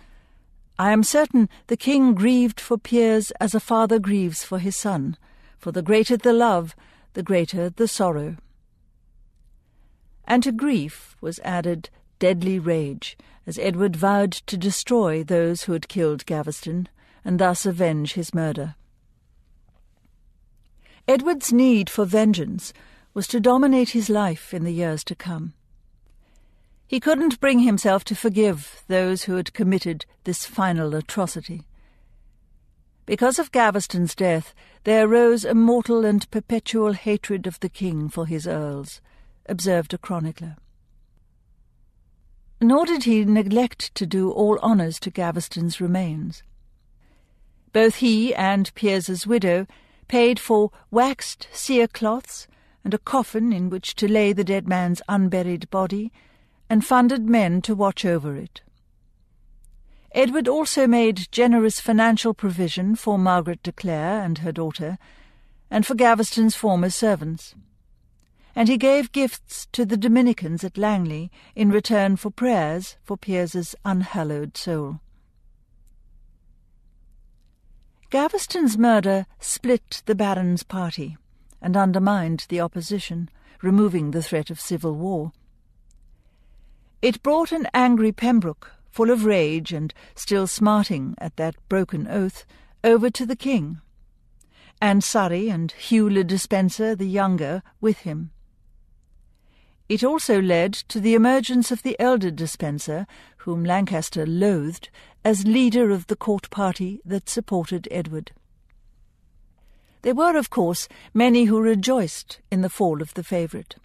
I 0.81 0.93
am 0.93 1.03
certain 1.03 1.51
the 1.67 1.77
king 1.77 2.15
grieved 2.15 2.59
for 2.59 2.79
Piers 2.79 3.33
as 3.33 3.55
a 3.55 3.61
father 3.61 3.99
grieves 3.99 4.45
for 4.45 4.59
his 4.59 4.75
son, 4.75 5.19
for 5.59 5.73
the 5.73 5.83
greater 5.83 6.17
the 6.17 6.33
love, 6.33 6.75
the 7.13 7.23
greater 7.23 7.69
the 7.69 7.87
sorrow. 7.87 8.39
And 10.25 10.43
to 10.43 10.53
grief 10.53 11.19
was 11.21 11.39
added 11.41 11.91
deadly 12.19 12.59
rage, 12.59 13.19
as 13.47 13.59
Edward 13.59 13.95
vowed 13.95 14.33
to 14.33 14.57
destroy 14.57 15.23
those 15.23 15.65
who 15.65 15.75
had 15.75 15.87
killed 15.87 16.25
Gaveston, 16.25 16.89
and 17.27 17.39
thus 17.39 17.67
avenge 17.67 18.15
his 18.15 18.33
murder. 18.33 18.75
Edward's 21.07 21.53
need 21.53 21.91
for 21.91 22.07
vengeance 22.07 22.73
was 23.13 23.27
to 23.29 23.39
dominate 23.39 23.91
his 23.91 24.09
life 24.09 24.55
in 24.55 24.65
the 24.65 24.73
years 24.73 25.05
to 25.05 25.15
come. 25.15 25.53
He 26.91 26.99
couldn't 26.99 27.39
bring 27.39 27.61
himself 27.61 28.03
to 28.07 28.17
forgive 28.17 28.83
those 28.89 29.23
who 29.23 29.37
had 29.37 29.55
committed 29.55 30.07
this 30.25 30.45
final 30.45 30.93
atrocity. 30.97 31.69
Because 33.07 33.39
of 33.39 33.53
Gaveston's 33.53 34.13
death, 34.13 34.53
there 34.83 35.07
arose 35.07 35.45
a 35.45 35.55
mortal 35.55 36.05
and 36.05 36.29
perpetual 36.33 36.95
hatred 36.95 37.47
of 37.47 37.61
the 37.61 37.69
king 37.69 38.09
for 38.09 38.27
his 38.27 38.45
earls, 38.45 39.01
observed 39.47 39.95
a 39.95 39.99
chronicler. 39.99 40.57
Nor 42.61 42.87
did 42.87 43.05
he 43.05 43.25
neglect 43.25 43.95
to 43.95 44.05
do 44.05 44.33
all 44.33 44.59
honours 44.59 44.99
to 44.99 45.13
Gaveston's 45.13 45.81
remains. 45.81 46.43
Both 47.73 47.95
he 47.97 48.35
and 48.35 48.75
Piers's 48.75 49.29
widow 49.29 49.69
paid 50.09 50.41
for 50.41 50.73
waxed 50.91 51.47
cerecloths 51.53 52.49
and 52.83 52.93
a 52.93 52.99
coffin 52.99 53.53
in 53.53 53.71
which 53.71 53.95
to 53.95 54.11
lay 54.11 54.33
the 54.33 54.43
dead 54.43 54.67
man's 54.67 55.01
unburied 55.09 55.71
body, 55.71 56.11
and 56.71 56.87
funded 56.87 57.29
men 57.29 57.61
to 57.61 57.75
watch 57.75 58.07
over 58.07 58.35
it. 58.35 58.63
Edward 60.13 60.49
also 60.49 60.87
made 60.87 61.31
generous 61.31 61.81
financial 61.81 62.33
provision 62.33 62.97
for 62.97 63.19
Margaret 63.19 63.63
de 63.63 63.73
Clare 63.73 64.23
and 64.23 64.39
her 64.39 64.53
daughter, 64.53 64.97
and 65.71 65.85
for 65.85 65.95
Gaveston's 65.95 66.55
former 66.55 66.89
servants 66.89 67.55
and 68.55 68.69
he 68.69 68.77
gave 68.77 69.13
gifts 69.13 69.67
to 69.73 69.85
the 69.85 69.97
Dominicans 69.97 70.65
at 70.65 70.79
Langley 70.79 71.31
in 71.55 71.71
return 71.71 72.17
for 72.17 72.31
prayers 72.31 72.97
for 73.03 73.17
Piers's 73.17 73.75
unhallowed 73.85 74.57
soul. 74.57 75.01
Gaveston's 78.11 78.77
murder 78.77 79.27
split 79.39 80.03
the 80.07 80.17
Baron's 80.17 80.65
party 80.65 81.17
and 81.63 81.77
undermined 81.77 82.47
the 82.49 82.61
opposition, 82.61 83.29
removing 83.63 84.11
the 84.11 84.23
threat 84.23 84.51
of 84.51 84.61
civil 84.61 84.95
war. 84.95 85.33
It 87.03 87.23
brought 87.23 87.51
an 87.51 87.67
angry 87.73 88.13
Pembroke, 88.13 88.73
full 88.91 89.11
of 89.11 89.25
rage 89.25 89.73
and 89.73 89.95
still 90.15 90.47
smarting 90.47 91.15
at 91.17 91.37
that 91.37 91.57
broken 91.69 92.07
oath, 92.07 92.45
over 92.85 93.09
to 93.09 93.25
the 93.25 93.37
king, 93.37 93.81
and 94.83 95.03
Surrey 95.03 95.49
and 95.49 95.73
Hugh 95.73 96.11
le 96.11 96.25
Despenser 96.25 96.95
the 96.95 97.09
younger 97.09 97.63
with 97.81 98.01
him. 98.01 98.33
It 99.89 100.05
also 100.05 100.41
led 100.43 100.75
to 100.89 101.01
the 101.01 101.15
emergence 101.15 101.71
of 101.71 101.83
the 101.83 101.99
elder 101.99 102.31
Despenser, 102.31 103.07
whom 103.39 103.65
Lancaster 103.65 104.27
loathed, 104.27 104.91
as 105.25 105.47
leader 105.47 105.91
of 105.91 106.07
the 106.07 106.17
court 106.17 106.51
party 106.51 107.01
that 107.05 107.29
supported 107.29 107.89
Edward. 107.91 108.33
There 110.03 110.15
were, 110.15 110.37
of 110.37 110.51
course, 110.51 110.87
many 111.13 111.45
who 111.45 111.61
rejoiced 111.61 112.41
in 112.51 112.61
the 112.61 112.71
fall 112.71 113.03
of 113.03 113.15
the 113.15 113.25
favourite. 113.25 113.77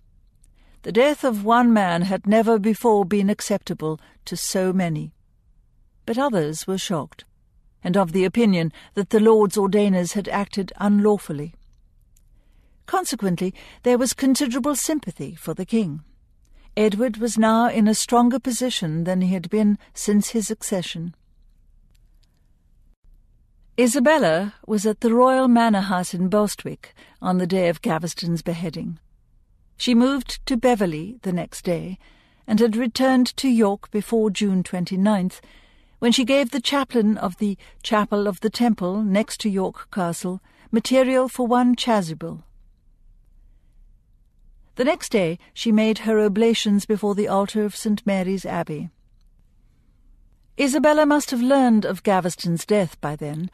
The 0.86 0.92
death 0.92 1.24
of 1.24 1.44
one 1.44 1.74
man 1.74 2.04
had 2.04 2.28
never 2.28 2.60
before 2.60 3.06
been 3.06 3.28
acceptable 3.28 4.00
to 4.26 4.38
so 4.38 4.72
many. 4.72 5.14
But 6.06 6.20
others 6.20 6.68
were 6.68 6.78
shocked, 6.78 7.26
and 7.84 7.98
of 7.98 8.12
the 8.12 8.24
opinion 8.24 8.72
that 8.94 9.10
the 9.10 9.20
Lords 9.20 9.58
Ordainers 9.58 10.14
had 10.14 10.28
acted 10.28 10.72
unlawfully. 10.78 11.56
Consequently, 12.86 13.52
there 13.82 13.98
was 13.98 14.14
considerable 14.14 14.76
sympathy 14.76 15.34
for 15.34 15.56
the 15.56 15.66
king. 15.66 16.04
Edward 16.78 17.18
was 17.18 17.36
now 17.36 17.68
in 17.68 17.88
a 17.88 17.96
stronger 17.96 18.38
position 18.38 19.06
than 19.06 19.22
he 19.22 19.34
had 19.34 19.50
been 19.50 19.80
since 19.96 20.30
his 20.30 20.52
accession. 20.52 21.16
Isabella 23.80 24.54
was 24.68 24.86
at 24.86 25.02
the 25.02 25.16
royal 25.16 25.48
manor 25.48 25.82
house 25.82 26.14
in 26.14 26.30
Burstwick 26.30 26.94
on 27.24 27.40
the 27.40 27.48
day 27.48 27.70
of 27.70 27.82
Gaveston's 27.82 28.44
beheading. 28.44 29.00
She 29.78 29.94
moved 29.94 30.46
to 30.46 30.58
Beverley 30.58 31.18
the 31.22 31.34
next 31.34 31.64
day, 31.64 31.98
and 32.48 32.60
had 32.60 32.76
returned 32.76 33.36
to 33.38 33.50
York 33.50 33.92
before 33.92 34.30
June 34.30 34.64
29th, 34.64 35.42
when 36.00 36.12
she 36.12 36.26
gave 36.26 36.52
the 36.52 36.62
chaplain 36.62 37.18
of 37.18 37.38
the 37.38 37.58
Chapel 37.82 38.28
of 38.28 38.42
the 38.42 38.50
Temple 38.50 39.04
next 39.04 39.40
to 39.42 39.50
York 39.50 39.90
Castle 39.92 40.42
material 40.72 41.30
for 41.30 41.48
one 41.48 41.76
chasuble. 41.76 42.44
The 44.76 44.84
next 44.84 45.10
day 45.10 45.40
she 45.54 45.72
made 45.72 46.00
her 46.00 46.20
oblations 46.20 46.86
before 46.86 47.16
the 47.16 47.30
altar 47.30 47.64
of 47.64 47.76
St. 47.76 48.06
Mary's 48.06 48.46
Abbey. 48.46 48.90
Isabella 50.60 51.06
must 51.06 51.32
have 51.32 51.42
learned 51.42 51.86
of 51.86 52.04
Gaveston's 52.04 52.66
death 52.66 53.00
by 53.00 53.16
then, 53.16 53.50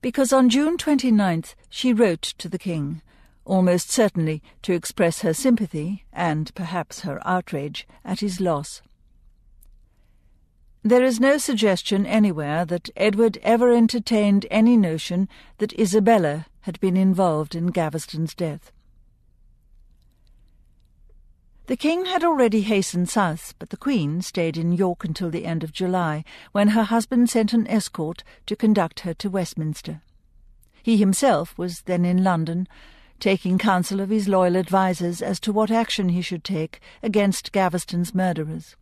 because 0.00 0.32
on 0.32 0.48
June 0.48 0.76
29th 0.76 1.54
she 1.68 1.92
wrote 1.92 2.22
to 2.38 2.48
the 2.48 2.58
king, 2.58 3.02
almost 3.44 3.90
certainly 3.90 4.42
to 4.62 4.72
express 4.72 5.20
her 5.20 5.34
sympathy, 5.34 6.04
and 6.12 6.54
perhaps 6.54 7.00
her 7.00 7.20
outrage, 7.26 7.86
at 8.04 8.20
his 8.20 8.40
loss. 8.40 8.82
There 10.82 11.02
is 11.02 11.18
no 11.18 11.38
suggestion 11.38 12.04
anywhere 12.04 12.64
that 12.66 12.90
Edward 12.94 13.38
ever 13.42 13.74
entertained 13.74 14.46
any 14.50 14.76
notion 14.76 15.28
that 15.58 15.78
Isabella 15.78 16.46
had 16.60 16.78
been 16.80 16.96
involved 16.96 17.54
in 17.54 17.68
Gaveston's 17.68 18.34
death. 18.34 18.70
The 21.66 21.76
king 21.78 22.04
had 22.04 22.22
already 22.22 22.60
hastened 22.60 23.08
south, 23.08 23.54
but 23.58 23.70
the 23.70 23.78
queen 23.78 24.20
stayed 24.20 24.58
in 24.58 24.72
York 24.72 25.02
until 25.02 25.30
the 25.30 25.46
end 25.46 25.64
of 25.64 25.72
July, 25.72 26.22
when 26.52 26.68
her 26.68 26.84
husband 26.84 27.30
sent 27.30 27.54
an 27.54 27.66
escort 27.66 28.22
to 28.44 28.54
conduct 28.54 29.00
her 29.00 29.14
to 29.14 29.30
Westminster. 29.30 30.02
He 30.82 30.98
himself 30.98 31.56
was 31.56 31.80
then 31.82 32.04
in 32.04 32.22
London, 32.22 32.68
taking 33.20 33.58
counsel 33.58 34.00
of 34.00 34.10
his 34.10 34.28
loyal 34.28 34.56
advisers 34.56 35.22
as 35.22 35.40
to 35.40 35.52
what 35.52 35.70
action 35.70 36.10
he 36.10 36.22
should 36.22 36.44
take 36.44 36.80
against 37.02 37.52
Gaveston's 37.52 38.14
murderers. 38.14 38.76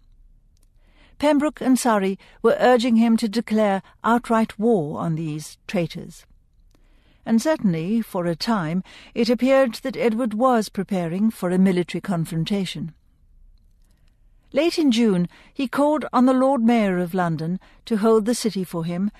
Pembroke 1.18 1.60
and 1.60 1.78
Surrey 1.78 2.18
were 2.42 2.56
urging 2.58 2.96
him 2.96 3.16
to 3.16 3.28
declare 3.28 3.82
outright 4.02 4.58
war 4.58 4.98
on 5.00 5.14
these 5.14 5.58
traitors 5.66 6.26
and 7.24 7.40
certainly, 7.40 8.00
for 8.02 8.26
a 8.26 8.34
time, 8.34 8.82
it 9.14 9.30
appeared 9.30 9.74
that 9.76 9.96
Edward 9.96 10.34
was 10.34 10.68
preparing 10.68 11.30
for 11.30 11.50
a 11.50 11.58
military 11.58 12.00
confrontation. 12.00 12.94
Late 14.52 14.78
in 14.78 14.90
June, 14.90 15.28
he 15.54 15.68
called 15.68 16.04
on 16.12 16.26
the 16.26 16.34
Lord 16.34 16.62
Mayor 16.62 16.98
of 16.98 17.14
London 17.14 17.60
to 17.86 17.98
hold 17.98 18.26
the 18.26 18.34
city 18.34 18.64
for 18.64 18.84
him, 18.84 19.10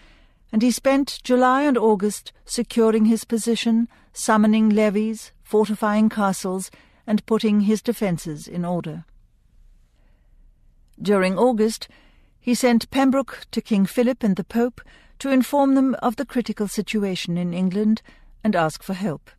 and 0.50 0.62
he 0.62 0.70
spent 0.70 1.20
July 1.22 1.62
and 1.62 1.78
August 1.78 2.32
securing 2.44 3.06
his 3.06 3.24
position, 3.24 3.88
summoning 4.12 4.68
levies, 4.68 5.32
fortifying 5.42 6.08
castles, 6.08 6.70
and 7.06 7.24
putting 7.26 7.62
his 7.62 7.82
defences 7.82 8.46
in 8.46 8.64
order. 8.64 9.04
During 11.00 11.38
August, 11.38 11.88
he 12.40 12.54
sent 12.54 12.90
Pembroke 12.90 13.46
to 13.50 13.60
King 13.60 13.86
Philip 13.86 14.22
and 14.22 14.36
the 14.36 14.44
Pope 14.44 14.80
to 15.18 15.30
inform 15.30 15.74
them 15.74 15.94
of 16.02 16.16
the 16.16 16.26
critical 16.26 16.68
situation 16.68 17.38
in 17.38 17.54
England 17.54 18.02
and 18.42 18.56
ask 18.56 18.82
for 18.82 18.94
help. 18.94 19.30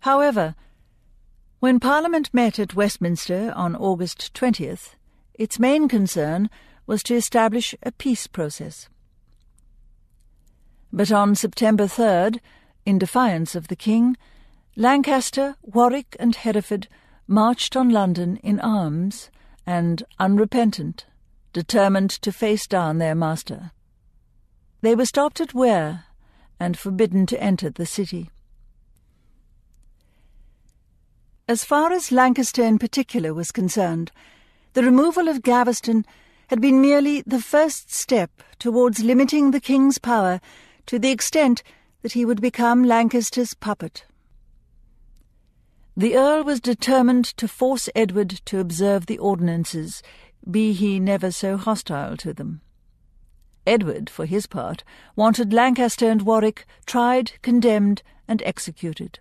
However, 0.00 0.54
when 1.60 1.80
Parliament 1.80 2.32
met 2.32 2.58
at 2.58 2.74
Westminster 2.74 3.52
on 3.56 3.74
August 3.76 4.34
20th, 4.34 4.94
its 5.34 5.58
main 5.58 5.88
concern 5.88 6.50
was 6.86 7.02
to 7.04 7.14
establish 7.14 7.74
a 7.82 7.92
peace 7.92 8.26
process. 8.26 8.88
But 10.92 11.10
on 11.10 11.34
September 11.34 11.84
3rd, 11.84 12.40
in 12.86 12.98
defiance 12.98 13.54
of 13.54 13.68
the 13.68 13.76
King, 13.76 14.16
Lancaster, 14.76 15.56
Warwick, 15.62 16.16
and 16.18 16.34
Hereford 16.34 16.88
marched 17.26 17.76
on 17.76 17.90
London 17.90 18.36
in 18.38 18.60
arms 18.60 19.30
and 19.66 20.02
unrepentant 20.18 21.06
determined 21.52 22.10
to 22.10 22.32
face 22.32 22.66
down 22.66 22.98
their 22.98 23.14
master. 23.14 23.70
They 24.82 24.94
were 24.94 25.06
stopped 25.06 25.40
at 25.40 25.54
Ware 25.54 26.04
and 26.60 26.76
forbidden 26.76 27.26
to 27.26 27.42
enter 27.42 27.70
the 27.70 27.86
city. 27.86 28.30
As 31.48 31.64
far 31.64 31.92
as 31.92 32.10
Lancaster 32.10 32.62
in 32.62 32.78
particular 32.78 33.32
was 33.32 33.52
concerned, 33.52 34.10
the 34.72 34.82
removal 34.82 35.28
of 35.28 35.42
Gaveston 35.42 36.04
had 36.48 36.60
been 36.60 36.80
merely 36.80 37.22
the 37.22 37.40
first 37.40 37.92
step 37.92 38.42
towards 38.58 39.04
limiting 39.04 39.50
the 39.50 39.60
king's 39.60 39.98
power 39.98 40.40
to 40.86 40.98
the 40.98 41.10
extent 41.10 41.62
that 42.04 42.12
he 42.12 42.26
would 42.26 42.42
become 42.42 42.84
Lancaster's 42.84 43.54
puppet. 43.54 44.04
The 45.96 46.18
Earl 46.18 46.44
was 46.44 46.60
determined 46.60 47.24
to 47.38 47.48
force 47.48 47.88
Edward 47.94 48.28
to 48.44 48.60
observe 48.60 49.06
the 49.06 49.16
ordinances 49.16 50.02
be 50.48 50.74
he 50.74 51.00
never 51.00 51.30
so 51.30 51.56
hostile 51.56 52.18
to 52.18 52.34
them. 52.34 52.60
Edward, 53.66 54.10
for 54.10 54.26
his 54.26 54.46
part, 54.46 54.84
wanted 55.16 55.54
Lancaster 55.54 56.10
and 56.10 56.20
Warwick 56.20 56.66
tried, 56.84 57.40
condemned, 57.40 58.02
and 58.28 58.42
executed. 58.44 59.20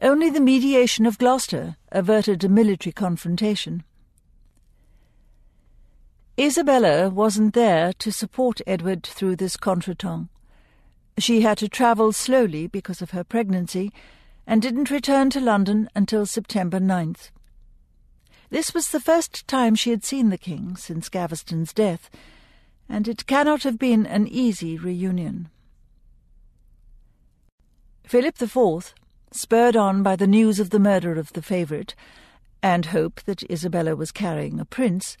Only 0.00 0.30
the 0.30 0.40
mediation 0.40 1.06
of 1.06 1.18
Gloucester 1.18 1.76
averted 1.90 2.44
a 2.44 2.48
military 2.48 2.92
confrontation. 2.92 3.82
Isabella 6.38 7.10
wasn't 7.10 7.54
there 7.54 7.92
to 7.94 8.12
support 8.12 8.60
Edward 8.64 9.02
through 9.02 9.34
this 9.34 9.56
contretemps. 9.56 10.28
She 11.18 11.40
had 11.40 11.56
to 11.58 11.68
travel 11.68 12.12
slowly 12.12 12.66
because 12.66 13.00
of 13.00 13.12
her 13.12 13.24
pregnancy 13.24 13.90
and 14.46 14.60
didn't 14.60 14.90
return 14.90 15.30
to 15.30 15.40
London 15.40 15.88
until 15.94 16.26
September 16.26 16.78
9th. 16.78 17.30
This 18.50 18.74
was 18.74 18.90
the 18.90 19.00
first 19.00 19.48
time 19.48 19.74
she 19.74 19.90
had 19.90 20.04
seen 20.04 20.28
the 20.28 20.38
king 20.38 20.76
since 20.76 21.08
Gaveston's 21.08 21.72
death, 21.72 22.10
and 22.88 23.08
it 23.08 23.26
cannot 23.26 23.62
have 23.62 23.78
been 23.78 24.06
an 24.06 24.28
easy 24.28 24.76
reunion. 24.76 25.48
Philip 28.04 28.40
IV, 28.40 28.94
spurred 29.32 29.74
on 29.74 30.02
by 30.02 30.16
the 30.16 30.28
news 30.28 30.60
of 30.60 30.70
the 30.70 30.78
murder 30.78 31.18
of 31.18 31.32
the 31.32 31.42
favourite, 31.42 31.94
and 32.62 32.86
hope 32.86 33.22
that 33.22 33.50
Isabella 33.50 33.96
was 33.96 34.12
carrying 34.12 34.60
a 34.60 34.64
prince, 34.64 35.16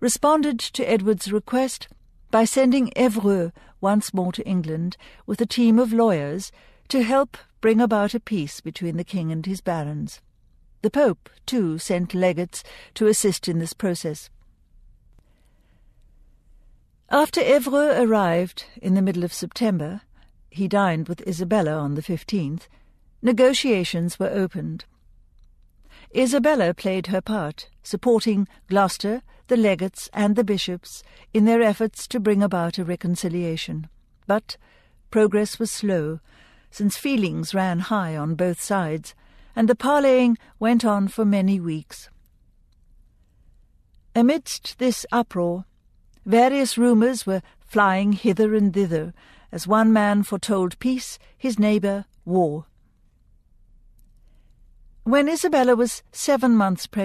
responded 0.00 0.58
to 0.58 0.90
Edward's 0.90 1.30
request 1.30 1.88
by 2.34 2.44
sending 2.44 2.90
Evreux 2.96 3.52
once 3.80 4.12
more 4.12 4.32
to 4.32 4.44
England 4.44 4.96
with 5.24 5.40
a 5.40 5.46
team 5.46 5.78
of 5.78 5.92
lawyers 5.92 6.50
to 6.88 7.04
help 7.04 7.38
bring 7.60 7.80
about 7.80 8.12
a 8.12 8.18
peace 8.18 8.60
between 8.60 8.96
the 8.96 9.04
king 9.04 9.30
and 9.30 9.46
his 9.46 9.60
barons. 9.60 10.20
The 10.82 10.90
Pope, 10.90 11.30
too, 11.46 11.78
sent 11.78 12.12
legates 12.12 12.64
to 12.94 13.06
assist 13.06 13.46
in 13.46 13.60
this 13.60 13.72
process. 13.72 14.30
After 17.08 17.40
Evreux 17.40 18.02
arrived 18.02 18.64
in 18.82 18.94
the 18.94 19.02
middle 19.02 19.22
of 19.22 19.32
September, 19.32 20.00
he 20.50 20.66
dined 20.66 21.06
with 21.06 21.24
Isabella 21.28 21.74
on 21.74 21.94
the 21.94 22.02
15th, 22.02 22.62
negotiations 23.22 24.18
were 24.18 24.30
opened. 24.30 24.86
Isabella 26.16 26.74
played 26.74 27.06
her 27.06 27.20
part, 27.20 27.70
supporting 27.84 28.48
Gloucester, 28.68 29.22
the 29.48 29.56
legates, 29.56 30.08
and 30.12 30.36
the 30.36 30.44
bishops 30.44 31.02
in 31.32 31.44
their 31.44 31.62
efforts 31.62 32.06
to 32.08 32.20
bring 32.20 32.42
about 32.42 32.78
a 32.78 32.84
reconciliation. 32.84 33.88
But 34.26 34.56
progress 35.10 35.58
was 35.58 35.70
slow, 35.70 36.20
since 36.70 36.96
feelings 36.96 37.54
ran 37.54 37.78
high 37.80 38.16
on 38.16 38.34
both 38.34 38.60
sides, 38.60 39.14
and 39.54 39.68
the 39.68 39.76
parleying 39.76 40.36
went 40.58 40.84
on 40.84 41.08
for 41.08 41.24
many 41.24 41.60
weeks. 41.60 42.08
Amidst 44.16 44.78
this 44.78 45.04
uproar, 45.12 45.64
various 46.24 46.78
rumours 46.78 47.26
were 47.26 47.42
flying 47.60 48.12
hither 48.12 48.54
and 48.54 48.72
thither, 48.72 49.12
as 49.52 49.66
one 49.66 49.92
man 49.92 50.22
foretold 50.22 50.78
peace, 50.78 51.18
his 51.36 51.58
neighbour 51.58 52.06
war. 52.24 52.66
When 55.04 55.28
Isabella 55.28 55.76
was 55.76 56.02
seven 56.12 56.56
months 56.56 56.86
pregnant, 56.86 57.02